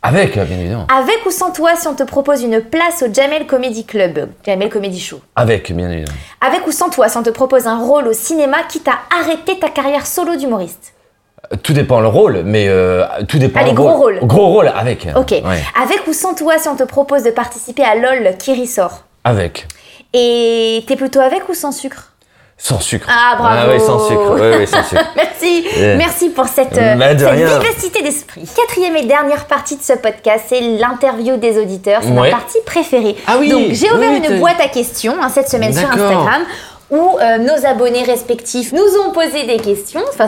Avec, 0.01 0.33
bien 0.33 0.57
évidemment. 0.59 0.87
Avec 0.93 1.25
ou 1.25 1.31
sans 1.31 1.51
toi, 1.51 1.71
si 1.79 1.87
on 1.87 1.93
te 1.95 2.03
propose 2.03 2.41
une 2.43 2.61
place 2.61 3.03
au 3.07 3.13
Jamel 3.13 3.47
Comedy 3.47 3.85
Club, 3.85 4.29
Jamel 4.45 4.69
Comedy 4.69 4.99
Show 4.99 5.21
Avec, 5.35 5.71
bien 5.71 5.89
évidemment. 5.89 6.17
Avec 6.41 6.67
ou 6.67 6.71
sans 6.71 6.89
toi, 6.89 7.07
si 7.07 7.17
on 7.17 7.23
te 7.23 7.29
propose 7.29 7.65
un 7.65 7.77
rôle 7.79 8.07
au 8.07 8.13
cinéma, 8.13 8.57
quitte 8.67 8.89
à 8.89 8.99
arrêter 9.21 9.57
ta 9.57 9.69
carrière 9.69 10.05
solo 10.05 10.35
d'humoriste? 10.35 10.89
Euh, 10.89 10.92
Tout 11.61 11.73
dépend 11.73 11.99
le 11.99 12.07
rôle, 12.07 12.41
mais 12.45 12.65
euh, 12.67 13.03
tout 13.27 13.37
dépend 13.37 13.59
Allez, 13.59 13.69
le 13.71 13.75
gros 13.75 13.91
rôle. 13.91 14.17
rôle. 14.19 14.27
Gros 14.27 14.47
rôle, 14.47 14.71
avec. 14.75 15.07
Ok. 15.15 15.31
Ouais. 15.31 15.41
Avec 15.81 16.07
ou 16.07 16.13
sans 16.13 16.33
toi, 16.33 16.57
si 16.57 16.67
on 16.67 16.75
te 16.75 16.83
propose 16.83 17.23
de 17.23 17.31
participer 17.31 17.83
à 17.83 17.95
LOL 17.95 18.35
qui 18.37 18.59
ressort? 18.59 19.03
Avec. 19.23 19.67
Et 20.13 20.83
t'es 20.87 20.95
plutôt 20.95 21.19
avec 21.19 21.47
ou 21.49 21.53
sans 21.53 21.71
sucre? 21.71 22.09
Sans 22.57 22.79
sucre. 22.79 23.07
Ah, 23.09 23.35
bravo. 23.37 23.57
Ah 23.61 23.73
oui, 23.73 23.79
sans 23.79 24.07
sucre. 24.07 24.35
Oui, 24.39 24.57
oui, 24.59 24.67
sans 24.67 24.83
sucre. 24.83 25.03
Merci, 25.15 25.65
merci 25.97 26.29
pour 26.29 26.45
cette, 26.45 26.77
euh, 26.77 26.95
Bah, 26.95 27.13
de 27.13 27.19
cette 27.19 27.33
vivacité 27.33 28.01
d'esprit. 28.03 28.47
Quatrième 28.55 28.95
et 28.95 29.05
dernière 29.05 29.45
partie 29.45 29.75
de 29.75 29.81
ce 29.81 29.93
podcast, 29.93 30.45
c'est 30.47 30.61
l'interview 30.61 31.35
des 31.37 31.57
auditeurs. 31.59 31.99
C'est 32.03 32.09
Ouais. 32.11 32.29
ma 32.29 32.37
partie 32.37 32.59
préférée. 32.65 33.17
Ah 33.27 33.33
oui, 33.39 33.49
Donc 33.49 33.71
j'ai 33.71 33.91
ouvert 33.91 34.11
oui, 34.11 34.21
une 34.29 34.39
boîte 34.39 34.61
à 34.63 34.69
questions 34.69 35.15
hein, 35.21 35.27
cette 35.29 35.49
semaine 35.49 35.73
sur. 35.73 35.89
Instagram 35.89 36.43
où 36.91 37.17
euh, 37.19 37.37
nos 37.37 37.65
abonnés 37.65 38.03
respectifs 38.03 38.71
nous 38.71 38.83
ont 39.07 39.11
posé 39.11 39.45
des 39.45 39.57
questions, 39.57 40.01
enfin 40.09 40.27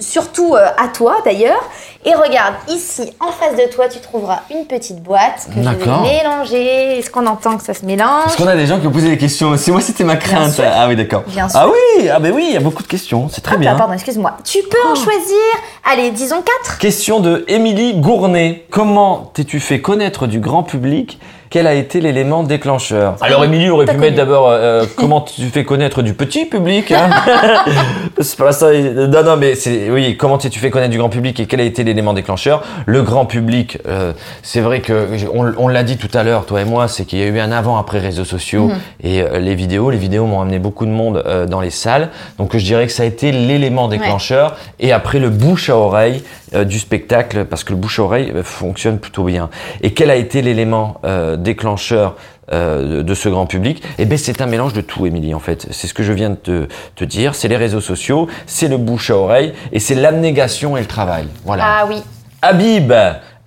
surtout 0.00 0.54
euh, 0.54 0.66
à 0.76 0.88
toi 0.88 1.16
d'ailleurs. 1.24 1.62
Et 2.04 2.14
regarde, 2.14 2.54
ici, 2.68 3.12
en 3.20 3.30
face 3.30 3.56
de 3.56 3.70
toi, 3.70 3.86
tu 3.88 3.98
trouveras 4.00 4.40
une 4.50 4.64
petite 4.64 5.02
boîte 5.02 5.48
que 5.54 5.62
je 5.62 5.68
vais 5.68 6.00
mélanger. 6.00 6.98
Est-ce 6.98 7.10
qu'on 7.10 7.26
entend 7.26 7.58
que 7.58 7.62
ça 7.62 7.74
se 7.74 7.84
mélange 7.84 8.24
Parce 8.24 8.36
qu'on 8.36 8.46
a 8.46 8.56
des 8.56 8.66
gens 8.66 8.80
qui 8.80 8.86
ont 8.86 8.90
posé 8.90 9.10
des 9.10 9.18
questions. 9.18 9.54
C'est 9.58 9.70
moi, 9.70 9.82
c'était 9.82 10.04
ma 10.04 10.16
crainte. 10.16 10.58
Ah 10.64 10.88
oui, 10.88 10.96
d'accord. 10.96 11.24
Bien 11.26 11.46
sûr. 11.48 11.60
Ah 11.60 11.68
oui, 11.68 12.08
ah 12.08 12.18
ben 12.18 12.32
oui, 12.34 12.46
il 12.48 12.54
y 12.54 12.56
a 12.56 12.60
beaucoup 12.60 12.82
de 12.82 12.88
questions. 12.88 13.28
C'est 13.28 13.42
très 13.42 13.56
Hop 13.56 13.60
bien. 13.60 13.72
là, 13.72 13.78
pardon, 13.78 13.92
excuse-moi. 13.92 14.38
Tu 14.44 14.60
peux 14.62 14.88
en 14.90 14.94
choisir, 14.94 15.36
allez, 15.92 16.10
disons 16.10 16.42
4. 16.64 16.78
Question 16.78 17.20
de 17.20 17.44
Émilie 17.48 17.94
Gournay. 18.00 18.64
Comment 18.70 19.30
t'es-tu 19.34 19.60
fait 19.60 19.82
connaître 19.82 20.26
du 20.26 20.40
grand 20.40 20.62
public 20.62 21.18
Quel 21.50 21.66
a 21.66 21.74
été 21.74 22.00
l'élément 22.00 22.44
déclencheur 22.44 23.16
Alors 23.20 23.44
Émilie 23.44 23.70
aurait 23.70 23.84
pu 23.84 23.90
connu. 23.92 24.02
mettre 24.02 24.16
d'abord 24.16 24.48
euh, 24.48 24.84
comment 24.96 25.20
tu 25.22 25.42
fais 25.48 25.64
connaître 25.64 26.00
du 26.00 26.14
petit 26.14 26.44
public. 26.46 26.92
Hein 26.92 27.10
c'est 28.20 28.38
pas 28.38 28.52
ça. 28.52 28.72
Non 28.72 29.24
non 29.24 29.36
mais 29.36 29.56
c'est 29.56 29.90
oui 29.90 30.16
comment 30.16 30.38
t'es-tu 30.38 30.60
fait 30.60 30.70
connaître 30.70 30.92
du 30.92 30.98
grand 30.98 31.08
public 31.08 31.40
et 31.40 31.46
quel 31.46 31.60
a 31.60 31.64
été 31.64 31.82
l'élément 31.82 32.12
déclencheur? 32.12 32.62
Le 32.86 33.02
grand 33.02 33.26
public, 33.26 33.78
euh, 33.88 34.12
c'est 34.44 34.60
vrai 34.60 34.80
que 34.80 35.08
on, 35.34 35.52
on 35.58 35.66
l'a 35.66 35.82
dit 35.82 35.96
tout 35.96 36.16
à 36.16 36.22
l'heure, 36.22 36.46
toi 36.46 36.60
et 36.60 36.64
moi, 36.64 36.86
c'est 36.86 37.04
qu'il 37.04 37.18
y 37.18 37.22
a 37.22 37.26
eu 37.26 37.40
un 37.40 37.50
avant 37.50 37.76
après 37.78 37.98
réseaux 37.98 38.24
sociaux 38.24 38.68
Mhm. 38.68 38.78
et 39.02 39.22
euh, 39.22 39.40
les 39.40 39.56
vidéos. 39.56 39.90
Les 39.90 39.98
vidéos 39.98 40.26
m'ont 40.26 40.40
amené 40.40 40.60
beaucoup 40.60 40.86
de 40.86 40.92
monde 40.92 41.20
euh, 41.26 41.46
dans 41.46 41.60
les 41.60 41.70
salles, 41.70 42.10
donc 42.38 42.56
je 42.56 42.64
dirais 42.64 42.86
que 42.86 42.92
ça 42.92 43.02
a 43.02 43.06
été 43.06 43.32
l'élément 43.32 43.88
déclencheur 43.88 44.56
et 44.78 44.92
après 44.92 45.18
le 45.18 45.30
bouche 45.30 45.68
à 45.68 45.76
oreille 45.76 46.22
euh, 46.22 46.22
du 46.52 46.78
spectacle 46.78 47.44
parce 47.44 47.64
que 47.64 47.72
le 47.72 47.78
bouche 47.78 47.98
à 47.98 48.02
oreille 48.02 48.32
euh, 48.34 48.42
fonctionne 48.42 48.98
plutôt 48.98 49.24
bien. 49.24 49.50
Et 49.82 49.92
quel 49.92 50.10
a 50.10 50.16
été 50.16 50.42
l'élément 50.42 51.00
euh, 51.04 51.36
déclencheur 51.36 52.16
euh, 52.52 52.98
de, 52.98 53.02
de 53.02 53.14
ce 53.14 53.28
grand 53.28 53.46
public? 53.46 53.82
Eh 53.98 54.04
ben 54.04 54.18
c'est 54.18 54.40
un 54.40 54.46
mélange 54.46 54.72
de 54.72 54.80
tout, 54.80 55.06
Émilie. 55.06 55.34
En 55.34 55.38
fait, 55.38 55.68
c'est 55.70 55.86
ce 55.86 55.94
que 55.94 56.02
je 56.02 56.12
viens 56.12 56.30
de 56.30 56.34
te, 56.34 56.68
te 56.96 57.04
dire. 57.04 57.34
C'est 57.34 57.48
les 57.48 57.56
réseaux 57.56 57.80
sociaux, 57.80 58.26
c'est 58.46 58.68
le 58.68 58.78
bouche 58.78 59.10
à 59.10 59.16
oreille 59.16 59.52
et 59.72 59.78
c'est 59.78 59.94
l'abnégation 59.94 60.76
et 60.76 60.80
le 60.80 60.86
travail. 60.86 61.26
Voilà. 61.44 61.64
Ah 61.66 61.86
oui, 61.88 62.02
Habib, 62.42 62.92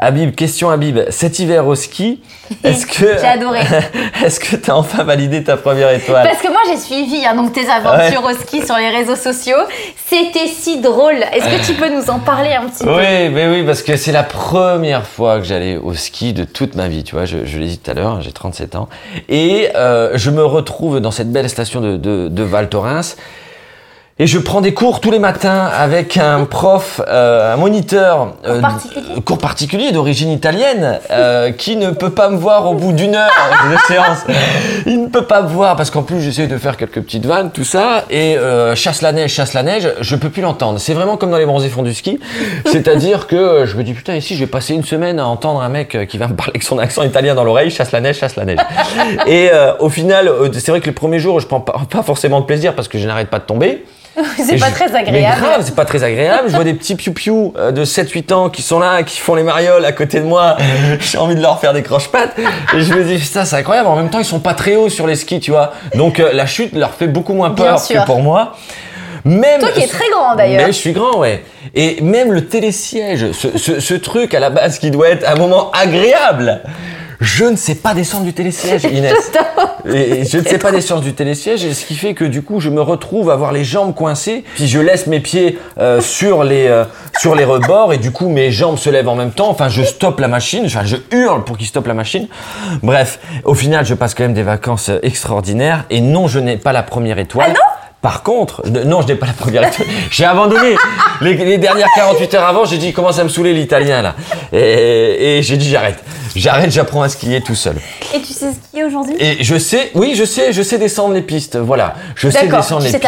Habib, 0.04 0.36
question 0.36 0.70
Habib. 0.70 1.00
Cet 1.10 1.40
hiver 1.40 1.66
au 1.66 1.76
ski, 1.76 2.22
est-ce 2.64 2.86
que 2.86 3.18
j'ai 3.22 3.26
adoré. 3.26 3.62
est-ce 4.26 4.40
que 4.40 4.58
t'as 4.58 4.74
enfin 4.74 5.04
validé 5.04 5.44
ta 5.44 5.56
première 5.56 5.92
étoile 5.92 6.28
Parce 6.28 6.42
que 6.42 6.50
moi 6.50 6.60
j'ai 6.68 6.78
suivi 6.78 7.26
hein, 7.26 7.36
donc 7.36 7.54
tes 7.54 7.70
aventures 7.70 8.24
au 8.24 8.34
ski 8.34 8.66
sur 8.66 8.76
les 8.76 8.90
réseaux 8.90 9.16
sociaux. 9.16 9.58
C'était 10.06 10.48
si 10.48 10.82
drôle. 10.82 11.24
Est-ce 11.32 11.46
que 11.46 11.66
tu 11.66 11.74
peux 11.74 11.90
nous 11.90 12.10
en 12.10 12.20
parler 12.20 12.52
un 12.52 12.68
petit 12.68 12.84
peu? 12.84 12.94
Oui, 12.94 13.30
mais 13.30 13.48
oui, 13.48 13.64
parce 13.64 13.82
que 13.82 13.96
c'est 13.96 14.12
la 14.12 14.24
première 14.24 15.08
fois 15.08 15.40
que 15.40 15.46
j'allais 15.46 15.78
au 15.78 15.94
ski 15.94 16.34
de 16.34 16.44
toute 16.44 16.76
ma 16.76 16.88
vie, 16.90 17.04
tu 17.04 17.16
vois, 17.16 17.26
je, 17.26 17.46
je 17.46 17.58
l'ai 17.58 17.68
dit 17.68 17.78
tout 17.78 17.90
à 17.90 17.94
l'heure, 17.94 18.22
j'ai 18.22 18.32
37 18.32 18.76
ans, 18.76 18.90
et 19.30 19.70
euh, 19.76 20.12
je 20.16 20.30
me 20.30 20.44
retrouve 20.44 21.00
dans 21.00 21.12
cette 21.12 21.32
belle 21.32 21.50
station 21.50 21.80
de, 21.82 21.98
de, 21.98 22.28
de 22.28 22.44
Val 22.44 22.70
Thorens, 22.70 23.16
et 24.20 24.28
je 24.28 24.38
prends 24.38 24.62
des 24.62 24.76
cours 24.76 25.00
tous 25.00 25.10
les 25.10 25.18
matins 25.18 25.66
avec 25.66 26.18
un 26.18 26.46
prof, 26.46 27.02
euh, 27.08 27.54
un 27.54 27.58
moniteur, 27.58 28.36
euh, 28.46 28.62
particulier 28.62 29.04
cours 29.26 29.38
particulier 29.38 29.92
d'origine 29.92 30.32
italienne, 30.32 31.00
euh, 31.10 31.52
qui 31.52 31.76
ne 31.78 31.90
peut 31.90 32.10
pas 32.10 32.30
me 32.30 32.38
voir 32.38 32.70
au 32.70 32.76
bout 32.76 32.92
d'une 32.92 33.16
heure 33.16 33.32
de 33.72 33.78
séance. 33.88 34.20
Il 34.86 35.02
ne 35.02 35.08
peut 35.08 35.26
pas 35.26 35.42
me 35.42 35.48
voir 35.48 35.76
parce 35.76 35.90
qu'en 35.90 36.04
plus 36.04 36.22
j'essaie 36.22 36.48
de 36.48 36.58
faire 36.58 36.78
quelques 36.78 37.02
petites 37.02 37.26
vannes, 37.26 37.52
tout 37.52 37.64
ça, 37.64 38.06
et 38.10 38.38
euh, 38.38 38.76
chasse 38.76 39.02
la 39.02 39.12
neige, 39.14 39.32
chasse 39.32 39.54
la 39.54 39.64
neige, 39.64 39.92
je 40.00 40.16
peux 40.16 40.30
plus 40.30 40.42
l'entendre. 40.42 40.80
C'est 40.80 40.94
vraiment 40.94 41.18
comme 41.18 41.32
dans 41.32 41.38
les 41.38 41.46
bronzés 41.46 41.70
fonds 41.70 41.84
du 41.84 41.94
ski, 41.94 42.20
c'est-à-dire 42.66 43.26
que 43.26 43.66
je 43.66 43.76
me 43.78 43.84
dis 43.84 43.94
putain 43.94 44.16
ici 44.16 44.36
je 44.36 44.42
vais 44.42 44.48
passer 44.48 44.74
une 44.74 44.84
semaine 44.84 45.20
à 45.20 45.28
entendre 45.28 45.62
un 45.62 45.70
mec 45.70 45.96
euh, 45.96 46.06
qui 46.06 46.18
va 46.18 46.28
me 46.28 46.36
parler 46.36 46.52
avec 46.52 46.64
son 46.64 46.78
accent 46.78 47.04
italien 47.04 47.34
dans 47.34 47.44
l'oreille, 47.44 47.72
chasse 47.72 47.92
la 47.92 48.02
neige, 48.02 48.20
chasse 48.20 48.36
la 48.36 48.46
neige. 48.46 48.60
et 49.26 49.50
euh, 49.52 49.74
au 49.80 49.90
final, 49.90 50.30
c'est 50.54 50.70
vrai 50.70 50.82
que 50.82 50.88
le 50.88 50.96
premier 50.96 51.20
jour 51.20 51.40
je 51.40 51.48
prends 51.48 51.62
pas, 51.62 51.82
pas 51.90 52.04
forcément 52.04 52.42
de 52.42 52.46
plaisir 52.46 52.76
parce 52.76 52.88
que 52.88 53.00
je 53.00 53.08
n'arrête 53.08 53.30
pas 53.30 53.40
de 53.40 53.46
tomber. 53.46 53.84
C'est 54.38 54.58
pas 54.60 54.70
je- 54.70 54.74
très 54.74 54.90
Mais 54.90 54.96
agréable. 55.00 55.42
grave, 55.42 55.62
c'est 55.64 55.76
pas 55.76 55.86
très 55.86 56.04
agréable. 56.04 56.44
Je 56.48 56.54
vois 56.56 56.64
des 56.64 56.74
petits 56.76 56.96
piou-piou 56.96 57.54
euh, 57.58 57.72
de 57.72 57.84
7-8 57.84 58.32
ans 58.34 58.50
qui 58.50 58.62
sont 58.62 58.80
là, 58.80 59.02
qui 59.04 59.20
font 59.20 59.34
les 59.36 59.44
marioles 59.44 59.84
à 59.86 59.92
côté 59.92 60.20
de 60.20 60.26
moi. 60.26 60.56
J'ai 61.00 61.18
envie 61.18 61.36
de 61.36 61.42
leur 61.42 61.60
faire 61.60 61.74
des 61.74 61.82
croche-pattes. 61.82 62.36
Et 62.76 62.82
je 62.82 62.94
me 62.94 63.04
dis, 63.04 63.18
putain, 63.18 63.44
c'est 63.46 63.56
incroyable. 63.56 63.88
En 63.88 63.96
même 63.96 64.10
temps, 64.10 64.20
ils 64.20 64.26
sont 64.26 64.40
pas 64.40 64.54
très 64.54 64.76
hauts 64.76 64.90
sur 64.90 65.08
les 65.08 65.16
skis, 65.16 65.40
tu 65.40 65.52
vois. 65.52 65.74
Donc, 65.96 66.20
euh, 66.20 66.30
la 66.34 66.46
chute 66.46 66.74
leur 66.76 66.94
fait 66.94 67.08
beaucoup 67.08 67.34
moins 67.34 67.52
peur 67.52 67.82
que 67.88 68.06
pour 68.06 68.22
moi. 68.22 68.56
Même 69.26 69.62
Toi 69.62 69.70
qui 69.72 69.80
es 69.82 69.88
très 69.88 70.10
grand, 70.10 70.36
d'ailleurs. 70.36 70.62
Mais 70.68 70.74
je 70.74 70.78
suis 70.78 70.92
grand, 70.92 71.18
ouais. 71.18 71.44
Et 71.74 72.02
même 72.02 72.34
le 72.34 72.46
télésiège, 72.46 73.32
ce, 73.32 73.58
ce, 73.58 73.80
ce 73.80 73.94
truc 73.94 74.34
à 74.34 74.40
la 74.42 74.50
base 74.50 74.80
qui 74.80 74.92
doit 74.92 75.08
être 75.10 75.28
un 75.30 75.36
moment 75.36 75.72
agréable. 75.72 76.62
Je 77.20 77.46
ne 77.46 77.56
sais 77.56 77.76
pas 77.76 77.94
descendre 77.94 78.26
du 78.26 78.34
télésiège, 78.34 78.84
Inès. 78.92 79.32
Et 79.86 80.26
je 80.26 80.38
ne 80.38 80.44
sais 80.44 80.58
pas 80.58 80.72
descendre 80.72 81.02
du 81.02 81.14
télésiège, 81.14 81.64
et 81.66 81.74
ce 81.74 81.86
qui 81.86 81.96
fait 81.96 82.14
que 82.14 82.26
du 82.26 82.42
coup, 82.42 82.60
je 82.60 82.70
me 82.70 82.82
retrouve 82.82 83.30
à 83.30 83.34
avoir 83.34 83.52
les 83.52 83.64
jambes 83.64 83.94
coincées, 83.94 84.44
puis 84.56 84.68
je 84.68 84.80
laisse 84.80 85.08
mes 85.08 85.20
pieds 85.20 85.60
euh, 85.78 86.02
sur 86.02 86.44
les 86.44 86.68
euh, 86.68 86.86
sur 87.20 87.36
les 87.36 87.44
rebords, 87.44 87.94
et 87.94 87.98
du 87.98 88.12
coup, 88.12 88.30
mes 88.30 88.52
jambes 88.52 88.78
se 88.78 88.90
lèvent 88.90 89.10
en 89.10 89.16
même 89.16 89.32
temps. 89.32 89.50
Enfin, 89.50 89.70
je 89.70 89.84
stoppe 89.84 90.20
la 90.20 90.28
machine, 90.28 90.66
enfin, 90.66 90.84
je 90.84 90.98
hurle 91.12 91.44
pour 91.44 91.58
qu'il 91.58 91.68
stoppe 91.68 91.88
la 91.88 91.94
machine. 91.94 92.28
Bref, 92.82 93.20
au 93.44 93.54
final, 93.54 93.86
je 93.86 93.94
passe 93.94 94.14
quand 94.16 94.24
même 94.24 94.34
des 94.34 94.44
vacances 94.44 94.90
euh, 94.90 95.00
extraordinaires, 95.04 95.86
et 95.90 96.02
non, 96.02 96.28
je 96.28 96.40
n'ai 96.40 96.58
pas 96.58 96.74
la 96.74 96.84
première 96.84 97.20
étoile. 97.20 97.48
Ah 97.50 97.54
non? 97.54 97.83
Par 98.04 98.22
contre, 98.22 98.62
je- 98.66 98.82
non, 98.84 99.02
je 99.02 99.08
n'ai 99.08 99.16
pas 99.16 99.26
la 99.26 99.34
première. 99.34 99.72
J'ai 100.12 100.26
abandonné. 100.26 100.76
Les, 101.22 101.34
les 101.36 101.58
dernières 101.58 101.88
48 101.96 102.34
heures 102.36 102.48
avant, 102.48 102.66
j'ai 102.66 102.78
dit, 102.78 102.90
il 102.90 102.94
commence 102.94 103.18
à 103.18 103.24
me 103.24 103.30
saouler 103.30 103.54
l'italien, 103.54 104.02
là. 104.04 104.14
Et, 104.52 105.38
et 105.38 105.42
j'ai 105.42 105.58
dit, 105.58 105.70
j'arrête. 105.70 106.04
J'arrête, 106.36 106.72
j'apprends 106.72 107.02
à 107.02 107.10
skier 107.10 107.42
tout 107.42 107.56
seul. 107.56 107.78
Et 108.14 108.20
tu 108.20 108.34
sais 108.34 108.52
skier 108.54 108.84
aujourd'hui? 108.84 109.16
Et 109.20 109.44
je 109.44 109.58
sais, 109.58 109.92
oui, 109.96 110.14
je 110.16 110.26
sais, 110.26 110.52
je 110.52 110.62
sais 110.62 110.78
descendre 110.78 111.14
les 111.14 111.22
pistes. 111.22 111.56
Voilà, 111.56 111.96
je 112.16 112.28
sais 112.30 112.48
descendre 112.48 112.82
tu 112.82 112.88
les 112.88 112.92
pistes. 113.00 113.04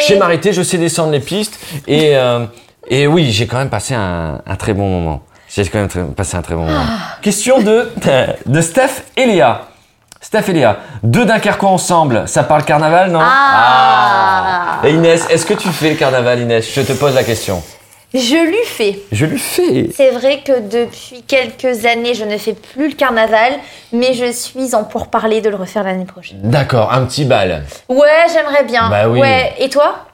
Je 0.00 0.06
sais 0.06 0.16
m'arrêter, 0.16 0.52
je 0.52 0.62
sais 0.62 0.78
descendre 0.78 1.10
les 1.12 1.20
pistes. 1.20 1.58
Et 1.88 2.16
euh, 2.16 2.44
et 2.88 3.06
oui, 3.08 3.32
j'ai 3.32 3.46
quand 3.48 3.58
même 3.58 3.70
passé 3.70 3.94
un, 3.94 4.40
un 4.46 4.56
très 4.56 4.72
bon 4.74 4.88
moment. 4.88 5.22
J'ai 5.52 5.64
quand 5.64 5.78
même 5.78 5.88
très- 5.88 6.04
passé 6.04 6.36
un 6.36 6.42
très 6.42 6.54
bon 6.54 6.66
moment. 6.66 6.78
Ah. 6.86 7.16
Question 7.22 7.60
de 7.60 7.88
de 8.46 8.60
Steph 8.60 9.02
et 9.16 9.26
Léa. 9.26 9.68
Steph 10.26 10.48
et 10.48 10.54
Léa, 10.54 10.78
deux 11.04 11.24
Dunkerquois 11.24 11.68
ensemble, 11.68 12.24
ça 12.26 12.42
parle 12.42 12.64
carnaval, 12.64 13.12
non 13.12 13.20
Ah. 13.22 14.80
Et 14.82 14.90
Inès, 14.90 15.24
est-ce 15.30 15.46
que 15.46 15.54
tu 15.54 15.68
fais 15.68 15.90
le 15.90 15.94
carnaval, 15.94 16.40
Inès? 16.40 16.68
Je 16.74 16.80
te 16.80 16.90
pose 16.94 17.14
la 17.14 17.22
question. 17.22 17.62
Je 18.12 18.44
lui 18.44 18.64
fais. 18.64 18.98
Je 19.12 19.24
lui 19.24 19.38
fais. 19.38 19.88
C'est 19.94 20.10
vrai 20.10 20.40
que 20.44 20.58
depuis 20.68 21.22
quelques 21.22 21.86
années, 21.86 22.14
je 22.14 22.24
ne 22.24 22.38
fais 22.38 22.54
plus 22.54 22.88
le 22.88 22.94
carnaval, 22.96 23.52
mais 23.92 24.14
je 24.14 24.32
suis 24.32 24.74
en 24.74 24.82
pourparler 24.82 25.40
de 25.42 25.48
le 25.48 25.54
refaire 25.54 25.84
l'année 25.84 26.04
prochaine. 26.06 26.40
D'accord, 26.42 26.92
un 26.92 27.04
petit 27.04 27.24
bal. 27.24 27.62
Ouais, 27.88 28.26
j'aimerais 28.32 28.64
bien. 28.64 28.90
Bah 28.90 29.08
oui. 29.08 29.20
Ouais, 29.20 29.54
et 29.60 29.68
toi? 29.68 30.05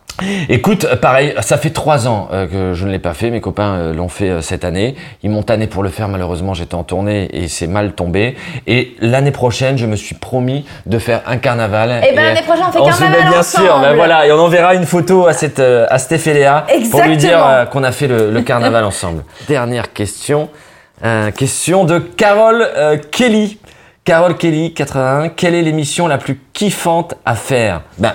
Écoute, 0.49 0.87
pareil, 0.97 1.35
ça 1.41 1.57
fait 1.57 1.71
trois 1.71 2.07
ans 2.07 2.29
euh, 2.33 2.47
que 2.47 2.75
je 2.75 2.87
ne 2.87 2.91
l'ai 2.93 2.99
pas 2.99 3.15
fait. 3.15 3.31
Mes 3.31 3.41
copains 3.41 3.75
euh, 3.75 3.95
l'ont 3.95 4.09
fait 4.09 4.29
euh, 4.29 4.41
cette 4.41 4.65
année. 4.65 4.95
Ils 5.23 5.31
m'ont 5.31 5.43
tanné 5.43 5.67
pour 5.67 5.83
le 5.83 5.89
faire. 5.89 6.09
Malheureusement, 6.09 6.55
j'étais 6.55 6.75
en 6.75 6.85
tournée 6.85 7.29
et 7.33 7.49
c'est 7.49 7.67
mal 7.67 7.93
tombé. 7.93 8.37
Et 8.67 8.95
l'année 9.01 9.31
prochaine, 9.31 9.79
je 9.79 9.87
me 9.87 9.97
suis 9.97 10.15
promis 10.15 10.65
de 10.87 10.99
faire 10.99 11.23
un 11.27 11.39
carnaval. 11.39 12.03
Eh 12.03 12.15
ben, 12.15 12.23
l'année 12.23 12.43
prochaine, 12.43 12.65
on 12.69 12.73
fait 12.73 12.93
se 12.93 12.99
carnaval 13.01 13.11
met 13.25 13.31
bien 13.31 13.41
ensemble. 13.41 13.67
sûr. 13.67 13.81
Ben 13.81 13.95
voilà, 13.95 14.27
et 14.27 14.33
on 14.33 14.39
enverra 14.39 14.75
une 14.75 14.87
photo 14.87 15.27
à 15.27 15.33
cette 15.33 15.61
à 15.61 15.99
Steph 15.99 16.29
et 16.31 16.35
Léa 16.35 16.67
pour 16.91 17.03
lui 17.03 17.17
dire 17.17 17.69
qu'on 17.71 17.85
a 17.85 17.93
fait 17.93 18.07
le, 18.07 18.31
le 18.31 18.43
carnaval 18.43 18.85
ensemble. 18.93 19.25
Dernière 19.49 19.93
question. 19.93 20.49
Euh, 21.05 21.33
question 21.33 21.85
de 21.85 21.99
Carole 21.99 22.65
euh, 22.77 22.97
Kelly. 23.11 23.59
Carole 24.05 24.37
Kelly, 24.37 24.73
81. 24.73 25.31
Quelle 25.31 25.55
est 25.55 25.63
l'émission 25.63 26.07
la 26.07 26.19
plus 26.19 26.41
kiffante 26.53 27.15
à 27.25 27.35
faire? 27.35 27.83
Ben, 27.99 28.13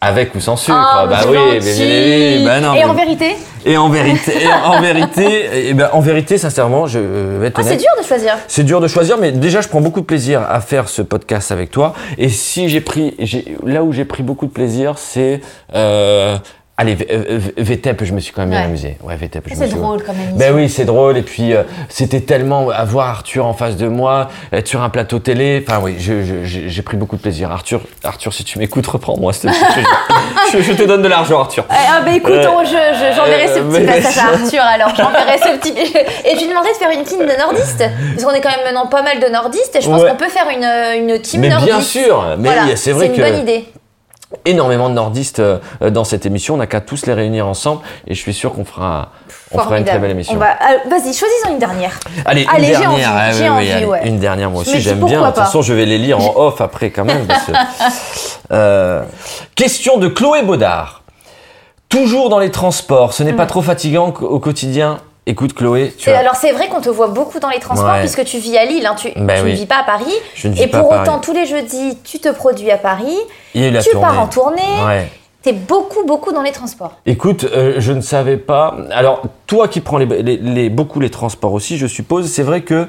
avec 0.00 0.34
ou 0.34 0.40
sans 0.40 0.56
sucre 0.56 0.76
Ah, 0.78 1.06
Bah 1.08 1.20
oui, 1.28 1.36
mais 1.52 1.58
bien 1.60 1.84
évidemment. 1.86 2.44
Ben 2.46 2.60
non, 2.62 2.74
Et 2.74 2.78
mais- 2.78 2.84
en 2.84 2.94
vérité 2.94 3.36
et 3.66 3.76
en 3.76 3.88
vérité, 3.88 4.32
et 4.42 4.46
en 4.52 4.80
vérité, 4.80 5.68
et 5.68 5.74
ben, 5.74 5.90
en 5.92 6.00
vérité, 6.00 6.38
sincèrement, 6.38 6.86
je 6.86 7.00
vais 7.00 7.48
être 7.48 7.58
Ah, 7.58 7.62
c'est 7.64 7.76
dur 7.76 7.88
de 8.00 8.06
choisir. 8.06 8.36
C'est 8.46 8.62
dur 8.62 8.80
de 8.80 8.86
choisir, 8.86 9.18
mais 9.18 9.32
déjà, 9.32 9.60
je 9.60 9.68
prends 9.68 9.80
beaucoup 9.80 10.00
de 10.00 10.06
plaisir 10.06 10.42
à 10.48 10.60
faire 10.60 10.88
ce 10.88 11.02
podcast 11.02 11.50
avec 11.50 11.70
toi. 11.72 11.92
Et 12.16 12.28
si 12.28 12.68
j'ai 12.68 12.80
pris, 12.80 13.14
j'ai, 13.18 13.56
là 13.66 13.82
où 13.82 13.92
j'ai 13.92 14.04
pris 14.04 14.22
beaucoup 14.22 14.46
de 14.46 14.52
plaisir, 14.52 14.94
c'est, 14.96 15.40
euh, 15.74 16.38
allez, 16.78 16.96
euh, 17.10 17.38
VTEP, 17.58 18.04
je 18.04 18.12
me 18.14 18.20
suis 18.20 18.32
quand 18.32 18.40
même 18.42 18.50
bien 18.50 18.60
Ouais. 18.60 18.64
amusé. 18.64 18.96
Ouais, 19.02 19.16
VTEP, 19.16 19.44
C'est 19.52 19.66
suis. 19.66 19.76
drôle 19.76 20.02
comme 20.02 20.14
émission. 20.16 20.36
Ben 20.36 20.54
oui, 20.54 20.68
c'est 20.70 20.84
drôle. 20.86 21.18
Et 21.18 21.22
puis, 21.22 21.52
euh, 21.54 21.64
c'était 21.90 22.20
tellement 22.22 22.70
avoir 22.70 23.08
Arthur 23.08 23.44
en 23.46 23.52
face 23.52 23.76
de 23.76 23.88
moi, 23.88 24.28
être 24.52 24.66
sur 24.68 24.80
un 24.82 24.88
plateau 24.88 25.18
télé. 25.18 25.62
Enfin, 25.68 25.80
oui, 25.82 25.96
j'ai 25.98 26.82
pris 26.82 26.96
beaucoup 26.96 27.16
de 27.16 27.20
plaisir. 27.20 27.50
Arthur, 27.50 27.82
Arthur, 28.04 28.32
si 28.32 28.44
tu 28.44 28.58
m'écoutes, 28.58 28.86
reprends-moi. 28.86 29.32
je, 30.52 30.62
je 30.62 30.72
te 30.72 30.82
donne 30.84 31.02
de 31.02 31.08
l'argent, 31.08 31.40
Arthur. 31.40 31.64
Eh, 31.70 31.74
Ah 31.90 32.00
bah 32.04 32.12
écoute, 32.14 32.32
Euh, 32.32 32.64
je- 32.64 33.14
j'enverrai 33.16 33.48
ce 33.48 33.58
euh, 33.58 33.64
petit 33.70 33.80
mais- 33.80 33.86
passage 34.00 34.18
à 34.18 34.28
Arthur 34.34 34.62
alors, 34.62 34.94
j'enverrai 34.94 35.38
ce 35.38 35.58
petit... 35.58 35.72
Et 36.24 36.34
je 36.36 36.40
lui 36.40 36.48
demanderai 36.48 36.72
de 36.72 36.76
faire 36.78 36.90
une 36.90 37.02
team 37.04 37.20
de 37.20 37.38
nordistes, 37.38 37.82
parce 38.14 38.24
qu'on 38.24 38.30
est 38.34 38.40
quand 38.40 38.50
même 38.50 38.64
maintenant 38.64 38.86
pas 38.86 39.02
mal 39.02 39.18
de 39.20 39.26
nordistes, 39.26 39.74
et 39.76 39.80
je 39.80 39.88
pense 39.88 40.02
Ouais. 40.02 40.10
qu'on 40.10 40.16
peut 40.16 40.28
faire 40.28 40.46
une, 40.54 41.08
une 41.10 41.18
team 41.20 41.40
Mais 41.40 41.48
nordiste. 41.48 41.72
bien 41.72 41.80
sûr, 41.80 42.24
mais 42.38 42.48
Voilà, 42.52 42.76
c'est 42.76 42.92
vrai 42.92 43.06
une 43.06 43.12
que 43.14 43.20
bonne 43.20 43.38
idée. 43.40 43.64
Énormément 44.44 44.88
de 44.90 44.94
nordistes 44.94 45.40
euh, 45.40 45.58
dans 45.90 46.04
cette 46.04 46.26
émission. 46.26 46.54
On 46.54 46.58
n'a 46.58 46.66
qu'à 46.66 46.80
tous 46.80 47.06
les 47.06 47.14
réunir 47.14 47.46
ensemble 47.46 47.82
et 48.06 48.14
je 48.14 48.20
suis 48.20 48.34
sûr 48.34 48.52
qu'on 48.52 48.64
fera, 48.64 49.10
on 49.52 49.58
fera 49.58 49.78
une 49.78 49.84
très 49.84 49.98
belle 49.98 50.10
émission. 50.10 50.36
Va... 50.36 50.56
ah, 50.60 50.74
Vas-y, 50.88 51.14
choisissons 51.14 51.50
une 51.50 51.58
dernière. 51.58 51.98
Allez, 52.24 52.46
Allez, 52.52 52.68
une 52.68 52.74
j'ai 52.74 52.80
dernière. 52.80 52.90
envie, 52.92 53.02
Ah, 53.06 53.30
oui, 53.34 53.48
envie, 53.48 53.70
allez, 53.72 53.84
ouais. 53.86 54.06
Une 54.06 54.18
dernière, 54.18 54.50
moi 54.50 54.60
aussi, 54.62 54.80
j'aime 54.80 55.04
bien. 55.04 55.20
De 55.22 55.26
toute 55.26 55.36
façon, 55.36 55.62
je 55.62 55.72
vais 55.72 55.86
les 55.86 55.98
lire 55.98 56.18
en 56.20 56.34
off 56.36 56.60
après 56.60 56.90
quand 56.90 57.04
même. 57.04 57.26
parce 57.26 57.44
que- 57.46 57.52
Euh, 58.52 59.02
question 59.54 59.98
de 59.98 60.08
Chloé 60.08 60.42
Baudard. 60.42 61.02
Toujours 61.88 62.28
dans 62.28 62.38
les 62.38 62.50
transports, 62.50 63.12
ce 63.14 63.22
n'est 63.22 63.32
Mm. 63.32 63.36
pas 63.36 63.46
trop 63.46 63.62
fatigant 63.62 64.08
au 64.20 64.38
quotidien 64.40 64.98
Écoute, 65.30 65.52
Chloé, 65.52 65.92
tu 65.98 66.08
Et 66.08 66.14
as... 66.14 66.20
alors 66.20 66.36
c'est 66.36 66.52
vrai 66.52 66.68
qu'on 66.68 66.80
te 66.80 66.88
voit 66.88 67.08
beaucoup 67.08 67.38
dans 67.38 67.50
les 67.50 67.58
transports 67.60 67.92
Ouais. 67.92 68.00
puisque 68.00 68.24
tu 68.24 68.38
vis 68.38 68.56
à 68.56 68.64
Lille, 68.64 68.86
hein, 68.86 68.94
tu, 68.98 69.10
Ben 69.14 69.36
tu 69.36 69.44
oui. 69.44 69.50
ne 69.52 69.56
vis 69.56 69.66
pas 69.66 69.80
à 69.80 69.84
Paris. 69.84 70.10
je 70.34 70.48
ne 70.48 70.54
vis 70.54 70.62
Et 70.62 70.66
pas 70.68 70.80
pour 70.80 70.90
à 70.90 70.96
Paris. 70.96 71.08
autant, 71.10 71.18
tous 71.20 71.34
les 71.34 71.44
jeudis, 71.44 71.98
tu 72.02 72.18
te 72.18 72.30
produis 72.30 72.70
à 72.70 72.78
Paris, 72.78 73.14
tu 73.52 73.96
pars 74.00 74.18
en 74.18 74.26
tournée, 74.26 74.62
Ouais. 74.86 75.06
T'es 75.42 75.52
beaucoup, 75.52 76.04
beaucoup 76.04 76.32
dans 76.32 76.42
les 76.42 76.52
transports. 76.52 76.94
Écoute, 77.06 77.44
euh, 77.44 77.74
je 77.78 77.92
ne 77.92 78.00
savais 78.00 78.36
pas. 78.36 78.76
Alors, 78.90 79.22
toi 79.46 79.68
qui 79.68 79.80
prends 79.80 79.98
les, 79.98 80.06
les- 80.22 80.36
les- 80.36 80.68
beaucoup 80.70 81.00
les 81.00 81.10
transports 81.10 81.52
aussi, 81.52 81.78
je 81.78 81.86
suppose, 81.86 82.26
c'est 82.26 82.42
vrai 82.42 82.62
que. 82.62 82.88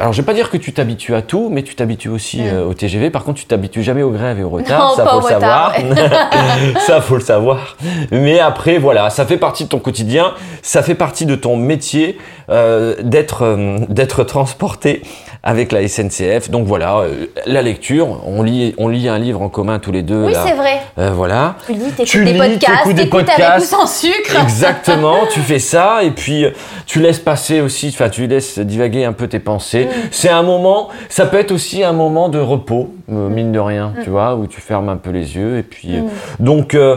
Alors, 0.00 0.12
je 0.12 0.20
vais 0.20 0.26
pas 0.26 0.34
dire 0.34 0.50
que 0.50 0.56
tu 0.56 0.72
t'habitues 0.72 1.14
à 1.14 1.22
tout, 1.22 1.48
mais 1.50 1.62
tu 1.62 1.74
t'habitues 1.76 2.08
aussi 2.08 2.40
euh, 2.42 2.64
au 2.66 2.74
TGV. 2.74 3.10
Par 3.10 3.24
contre, 3.24 3.38
tu 3.40 3.46
t'habitues 3.46 3.82
jamais 3.82 4.02
aux 4.02 4.10
grèves 4.10 4.40
et 4.40 4.42
au 4.42 4.48
retard. 4.50 4.90
Non, 4.90 4.94
ça 4.96 5.04
pas 5.04 5.10
faut 5.12 5.16
au 5.18 5.20
le 5.20 5.28
savoir. 5.28 5.72
retard, 5.74 6.82
ça 6.86 7.00
faut 7.00 7.14
le 7.14 7.20
savoir. 7.20 7.76
Mais 8.10 8.38
après, 8.40 8.78
voilà, 8.78 9.08
ça 9.10 9.24
fait 9.24 9.36
partie 9.38 9.64
de 9.64 9.68
ton 9.68 9.78
quotidien. 9.78 10.34
Ça 10.62 10.82
fait 10.82 10.94
partie 10.96 11.26
de 11.26 11.36
ton 11.36 11.56
métier 11.56 12.18
euh, 12.50 12.96
d'être 13.02 13.42
euh, 13.44 13.78
d'être 13.88 14.24
transporté 14.24 15.02
avec 15.46 15.70
la 15.70 15.86
SNCF. 15.86 16.50
Donc 16.50 16.66
voilà, 16.66 16.98
euh, 16.98 17.26
la 17.46 17.62
lecture. 17.62 18.20
On 18.26 18.42
lit 18.42 18.74
on 18.78 18.88
lit 18.88 19.08
un 19.08 19.18
livre 19.18 19.40
en 19.40 19.48
commun 19.48 19.78
tous 19.78 19.92
les 19.92 20.02
deux. 20.02 20.24
Oui, 20.26 20.32
c'est 20.44 20.54
vrai. 20.54 20.80
Euh, 20.98 21.10
voilà. 21.14 21.54
Tu 21.66 21.72
lis, 21.74 21.78
t'écoutes 21.92 22.06
Tu 22.06 22.24
des 22.24 22.32
lis, 22.32 22.38
podcasts, 22.38 22.88
des 22.88 22.94
t'écoutes 23.04 23.28
avec 23.28 23.38
ou 23.38 23.42
podcasts. 23.42 23.66
sans 23.66 23.86
sucre. 23.86 24.42
Exactement, 24.42 25.18
tu 25.30 25.40
fais 25.40 25.60
ça 25.60 26.02
et 26.02 26.10
puis 26.10 26.44
euh, 26.44 26.50
tu 26.86 27.00
laisses 27.00 27.20
passer 27.20 27.60
aussi, 27.60 27.90
enfin 27.94 28.08
tu 28.08 28.26
laisses 28.26 28.58
divaguer 28.58 29.04
un 29.04 29.12
peu 29.12 29.28
tes 29.28 29.38
pensées. 29.38 29.84
Mm. 29.84 30.08
C'est 30.10 30.28
un 30.30 30.42
moment, 30.42 30.88
ça 31.08 31.26
peut 31.26 31.38
être 31.38 31.52
aussi 31.52 31.84
un 31.84 31.92
moment 31.92 32.28
de 32.28 32.40
repos, 32.40 32.92
euh, 33.10 33.28
mine 33.28 33.52
de 33.52 33.60
rien, 33.60 33.92
Mm. 33.96 34.02
tu 34.02 34.10
vois, 34.10 34.34
où 34.34 34.48
tu 34.48 34.60
fermes 34.60 34.88
un 34.88 34.96
peu 34.96 35.10
les 35.10 35.36
yeux 35.36 35.58
et 35.58 35.62
puis 35.62 35.96
euh, 35.96 36.00
donc 36.40 36.74
euh, 36.74 36.96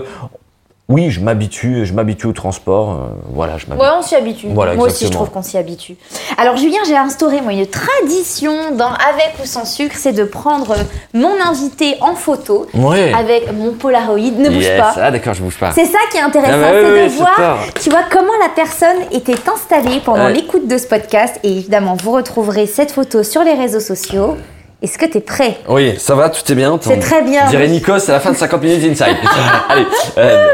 oui, 0.89 1.11
je 1.11 1.19
m'habitue, 1.19 1.85
je 1.85 1.93
m'habitue 1.93 2.25
au 2.27 2.33
transport, 2.33 2.89
euh, 2.91 2.95
voilà, 3.31 3.57
je 3.59 3.67
m'habitue. 3.67 3.85
Ouais, 3.87 3.93
on 3.97 4.01
s'y 4.01 4.15
habitue. 4.15 4.47
Voilà, 4.49 4.73
moi 4.73 4.87
aussi, 4.87 5.05
je 5.05 5.11
trouve 5.11 5.29
qu'on 5.29 5.43
s'y 5.43 5.57
habitue. 5.57 5.95
Alors, 6.37 6.57
Julien, 6.57 6.79
j'ai 6.87 6.97
instauré 6.97 7.41
moi 7.41 7.53
une 7.53 7.67
tradition 7.67 8.71
dans 8.75 8.87
Avec 8.89 9.35
ou 9.41 9.45
sans 9.45 9.65
sucre, 9.65 9.95
c'est 9.97 10.13
de 10.13 10.23
prendre 10.23 10.75
mon 11.13 11.39
invité 11.39 11.95
en 12.01 12.15
photo 12.15 12.65
Ouais. 12.73 13.13
avec 13.13 13.53
mon 13.53 13.73
Polaroid. 13.73 14.17
Ne 14.17 14.49
bouge 14.49 14.63
Yes. 14.63 14.79
pas. 14.79 14.93
Ah 14.97 15.11
d'accord, 15.11 15.33
je 15.35 15.43
bouge 15.43 15.57
pas. 15.59 15.71
C'est 15.71 15.85
ça 15.85 15.99
qui 16.11 16.17
est 16.17 16.21
intéressant, 16.21 16.53
Ah 16.55 16.71
bah 16.71 16.79
c'est 16.81 16.91
oui, 17.03 17.03
de 17.09 17.15
voir, 17.17 17.57
tu 17.81 17.89
vois, 17.91 18.01
comment 18.11 18.33
la 18.41 18.49
personne 18.55 18.97
était 19.11 19.35
installée 19.53 20.01
pendant 20.03 20.25
Ouais. 20.25 20.33
l'écoute 20.33 20.67
de 20.67 20.77
ce 20.77 20.87
podcast. 20.87 21.39
Et 21.43 21.51
évidemment, 21.51 21.95
vous 22.01 22.11
retrouverez 22.11 22.65
cette 22.65 22.91
photo 22.91 23.21
sur 23.23 23.43
les 23.43 23.53
réseaux 23.53 23.79
sociaux. 23.79 24.37
Est-ce 24.81 24.97
que 24.97 25.05
tu 25.05 25.17
es 25.17 25.21
prêt? 25.21 25.57
Oui, 25.67 25.97
ça 25.99 26.15
va, 26.15 26.29
tout 26.29 26.49
est 26.49 26.55
bien. 26.55 26.79
C'est 26.81 26.99
très 26.99 27.21
bien. 27.21 27.47
Dirait 27.49 27.67
Nikos 27.67 28.09
à 28.09 28.13
la 28.13 28.19
fin 28.19 28.31
de 28.31 28.37
50 28.37 28.61
minutes 28.61 29.01
inside. 29.01 29.17
Allez, 29.69 29.85
euh, 30.17 30.47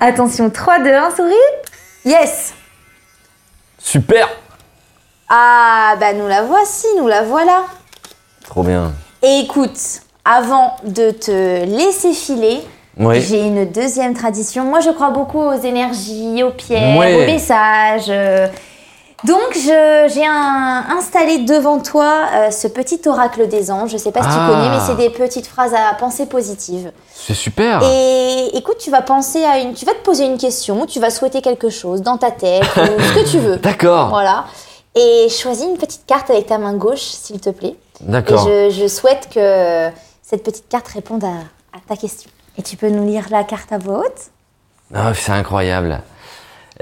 Attention, 0.00 0.50
3, 0.50 0.80
2, 0.80 0.92
1, 0.92 1.10
souris. 1.16 1.34
Yes 2.04 2.54
super, 3.82 4.28
Ah, 5.28 5.96
bah 5.98 6.12
nous 6.12 6.28
la 6.28 6.42
voici, 6.42 6.86
nous 6.98 7.08
la 7.08 7.22
voilà. 7.22 7.62
trop 8.44 8.62
bien. 8.62 8.92
Et 9.22 9.40
écoute, 9.44 9.78
avant 10.24 10.76
de 10.84 11.10
te 11.10 11.64
laisser 11.64 12.12
filer, 12.12 12.60
Oui. 12.98 13.20
j'ai 13.20 13.40
une 13.40 13.64
deuxième 13.70 14.14
tradition. 14.14 14.64
Moi, 14.64 14.80
je 14.80 14.90
crois 14.90 15.10
beaucoup 15.10 15.40
aux 15.40 15.58
énergies, 15.60 16.42
aux 16.42 16.50
pierres, 16.50 16.96
aux 16.96 17.26
messages. 17.26 18.12
Donc, 19.24 19.52
je- 19.54 20.10
j'ai 20.14 20.24
installé 20.26 21.38
devant 21.38 21.78
toi 21.80 22.26
euh, 22.34 22.50
ce 22.50 22.66
petit 22.68 23.00
oracle 23.06 23.48
des 23.48 23.70
anges. 23.70 23.90
Je 23.90 23.96
sais 23.98 24.12
pas 24.12 24.22
si 24.22 24.28
Ah. 24.30 24.46
tu 24.46 24.52
connais, 24.52 24.68
mais 24.70 24.80
c'est 24.86 24.96
des 24.96 25.10
petites 25.10 25.46
phrases 25.46 25.74
à 25.74 25.94
pensée 25.94 26.26
positive. 26.26 26.90
C'est 27.14 27.34
super. 27.34 27.82
Et 27.82 28.56
écoute, 28.56 28.78
tu 28.78 28.90
vas 28.90 29.02
penser 29.02 29.44
à 29.44 29.58
une, 29.58 29.74
tu 29.74 29.84
vas 29.84 29.92
te 29.92 30.02
poser 30.02 30.24
une 30.24 30.38
question, 30.38 30.86
tu 30.86 31.00
vas 31.00 31.10
souhaiter 31.10 31.42
quelque 31.42 31.68
chose 31.68 32.00
dans 32.00 32.16
ta 32.16 32.30
tête, 32.30 32.62
ou 32.76 33.00
ce 33.02 33.12
que 33.14 33.30
tu 33.30 33.38
veux. 33.38 33.56
D'accord. 33.62 34.08
Voilà. 34.08 34.46
Et 34.94 35.28
choisis 35.28 35.66
une 35.66 35.76
petite 35.76 36.06
carte 36.06 36.30
avec 36.30 36.46
ta 36.46 36.56
main 36.58 36.72
gauche, 36.74 37.00
s'il 37.02 37.40
te 37.40 37.50
plaît. 37.50 37.76
Et 38.00 38.10
D'accord. 38.10 38.48
je, 38.48 38.70
je 38.70 38.88
souhaite 38.88 39.28
que 39.32 39.88
cette 40.22 40.42
petite 40.42 40.68
carte 40.68 40.88
réponde 40.88 41.22
à, 41.24 41.28
à 41.76 41.80
ta 41.86 41.96
question. 41.96 42.30
Et 42.58 42.62
tu 42.62 42.76
peux 42.76 42.88
nous 42.88 43.06
lire 43.06 43.24
la 43.30 43.44
carte 43.44 43.70
à 43.72 43.78
voix 43.78 43.98
haute? 43.98 44.30
Ah, 44.94 45.12
c'est 45.14 45.32
incroyable. 45.32 46.00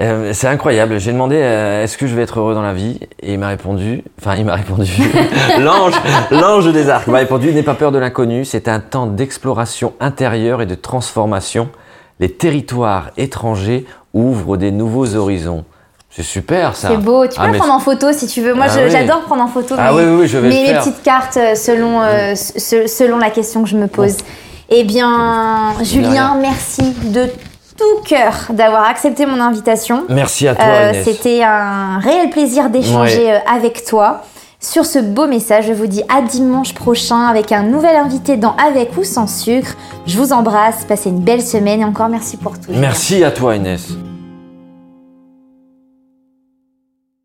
Euh, 0.01 0.31
c'est 0.33 0.47
incroyable. 0.47 0.97
J'ai 0.99 1.11
demandé 1.11 1.35
euh, 1.37 1.83
est-ce 1.83 1.97
que 1.97 2.07
je 2.07 2.15
vais 2.15 2.21
être 2.23 2.39
heureux 2.39 2.53
dans 2.53 2.61
la 2.61 2.73
vie? 2.73 2.99
Et 3.21 3.33
il 3.33 3.39
m'a 3.39 3.49
répondu. 3.49 4.01
Enfin, 4.19 4.35
il 4.37 4.45
m'a 4.45 4.55
répondu. 4.55 4.91
l'ange, 5.59 5.93
l'ange 6.31 6.71
des 6.71 6.89
arcs 6.89 7.07
m'a 7.07 7.17
répondu 7.17 7.51
n'aie 7.51 7.63
pas 7.63 7.73
peur 7.73 7.91
de 7.91 7.97
l'inconnu. 7.97 8.45
C'est 8.45 8.69
un 8.69 8.79
temps 8.79 9.07
d'exploration 9.07 9.93
intérieure 9.99 10.61
et 10.61 10.65
de 10.65 10.75
transformation. 10.75 11.69
Les 12.21 12.31
territoires 12.31 13.11
étrangers 13.17 13.85
ouvrent 14.13 14.55
des 14.57 14.71
nouveaux 14.71 15.15
horizons. 15.15 15.65
C'est 16.09 16.23
super 16.23 16.75
ça. 16.75 16.87
C'est 16.89 16.97
beau. 16.97 17.27
Tu 17.27 17.35
peux 17.35 17.41
Ah, 17.43 17.49
mais- 17.49 17.57
prendre 17.57 17.73
en 17.73 17.79
photo 17.79 18.11
si 18.13 18.25
tu 18.27 18.41
veux. 18.41 18.53
Moi, 18.53 18.65
Ah 18.69 18.73
oui. 18.83 18.89
j'adore 18.89 19.21
prendre 19.21 19.43
en 19.43 19.47
photo 19.47 19.75
Ah 19.77 19.91
mes, 19.91 19.97
oui, 20.05 20.21
oui, 20.21 20.27
je 20.27 20.37
vais 20.37 20.47
mes- 20.49 20.71
mes 20.71 20.77
petites 20.79 21.03
cartes 21.03 21.37
euh, 21.37 21.55
selon, 21.55 22.01
euh, 22.01 22.35
se- 22.35 22.87
selon 22.87 23.17
la 23.17 23.29
question 23.31 23.63
que 23.63 23.69
je 23.69 23.75
me 23.77 23.87
pose. 23.87 24.15
Eh 24.69 24.83
bien, 24.85 25.73
Julien, 25.83 26.37
merci 26.41 26.93
de 27.05 27.25
tout 27.79 28.03
cœur 28.03 28.33
d'avoir 28.51 28.83
accepté 28.83 29.25
mon 29.25 29.39
invitation. 29.39 30.03
Merci 30.09 30.47
à 30.47 30.55
toi, 30.55 30.65
Euh. 30.65 30.93
C'était 31.03 31.41
un 31.43 31.99
réel 31.99 32.29
plaisir 32.29 32.69
d'échanger 32.69 33.25
Ouais. 33.25 33.33
euh, 33.35 33.51
avec 33.55 33.85
toi. 33.85 34.21
Sur 34.61 34.85
ce 34.85 34.99
beau 34.99 35.25
message, 35.25 35.67
je 35.67 35.73
vous 35.73 35.87
dis 35.87 36.03
à 36.13 36.21
dimanche 36.21 36.73
prochain 36.73 37.27
avec 37.27 37.53
un 37.53 37.63
nouvel 37.63 37.95
invité 37.95 38.35
dans 38.35 38.53
Avec 38.57 38.97
ou 38.97 39.05
sans 39.05 39.25
sucre. 39.27 39.75
Je 40.05 40.17
vous 40.17 40.33
embrasse, 40.33 40.83
passez 40.85 41.09
une 41.09 41.21
belle 41.21 41.41
semaine 41.41 41.79
et 41.79 41.85
encore 41.85 42.09
merci 42.09 42.35
pour 42.35 42.59
tout. 42.59 42.71
Merci 42.73 43.23
à 43.23 43.31
toi, 43.31 43.55
Inès. 43.55 43.87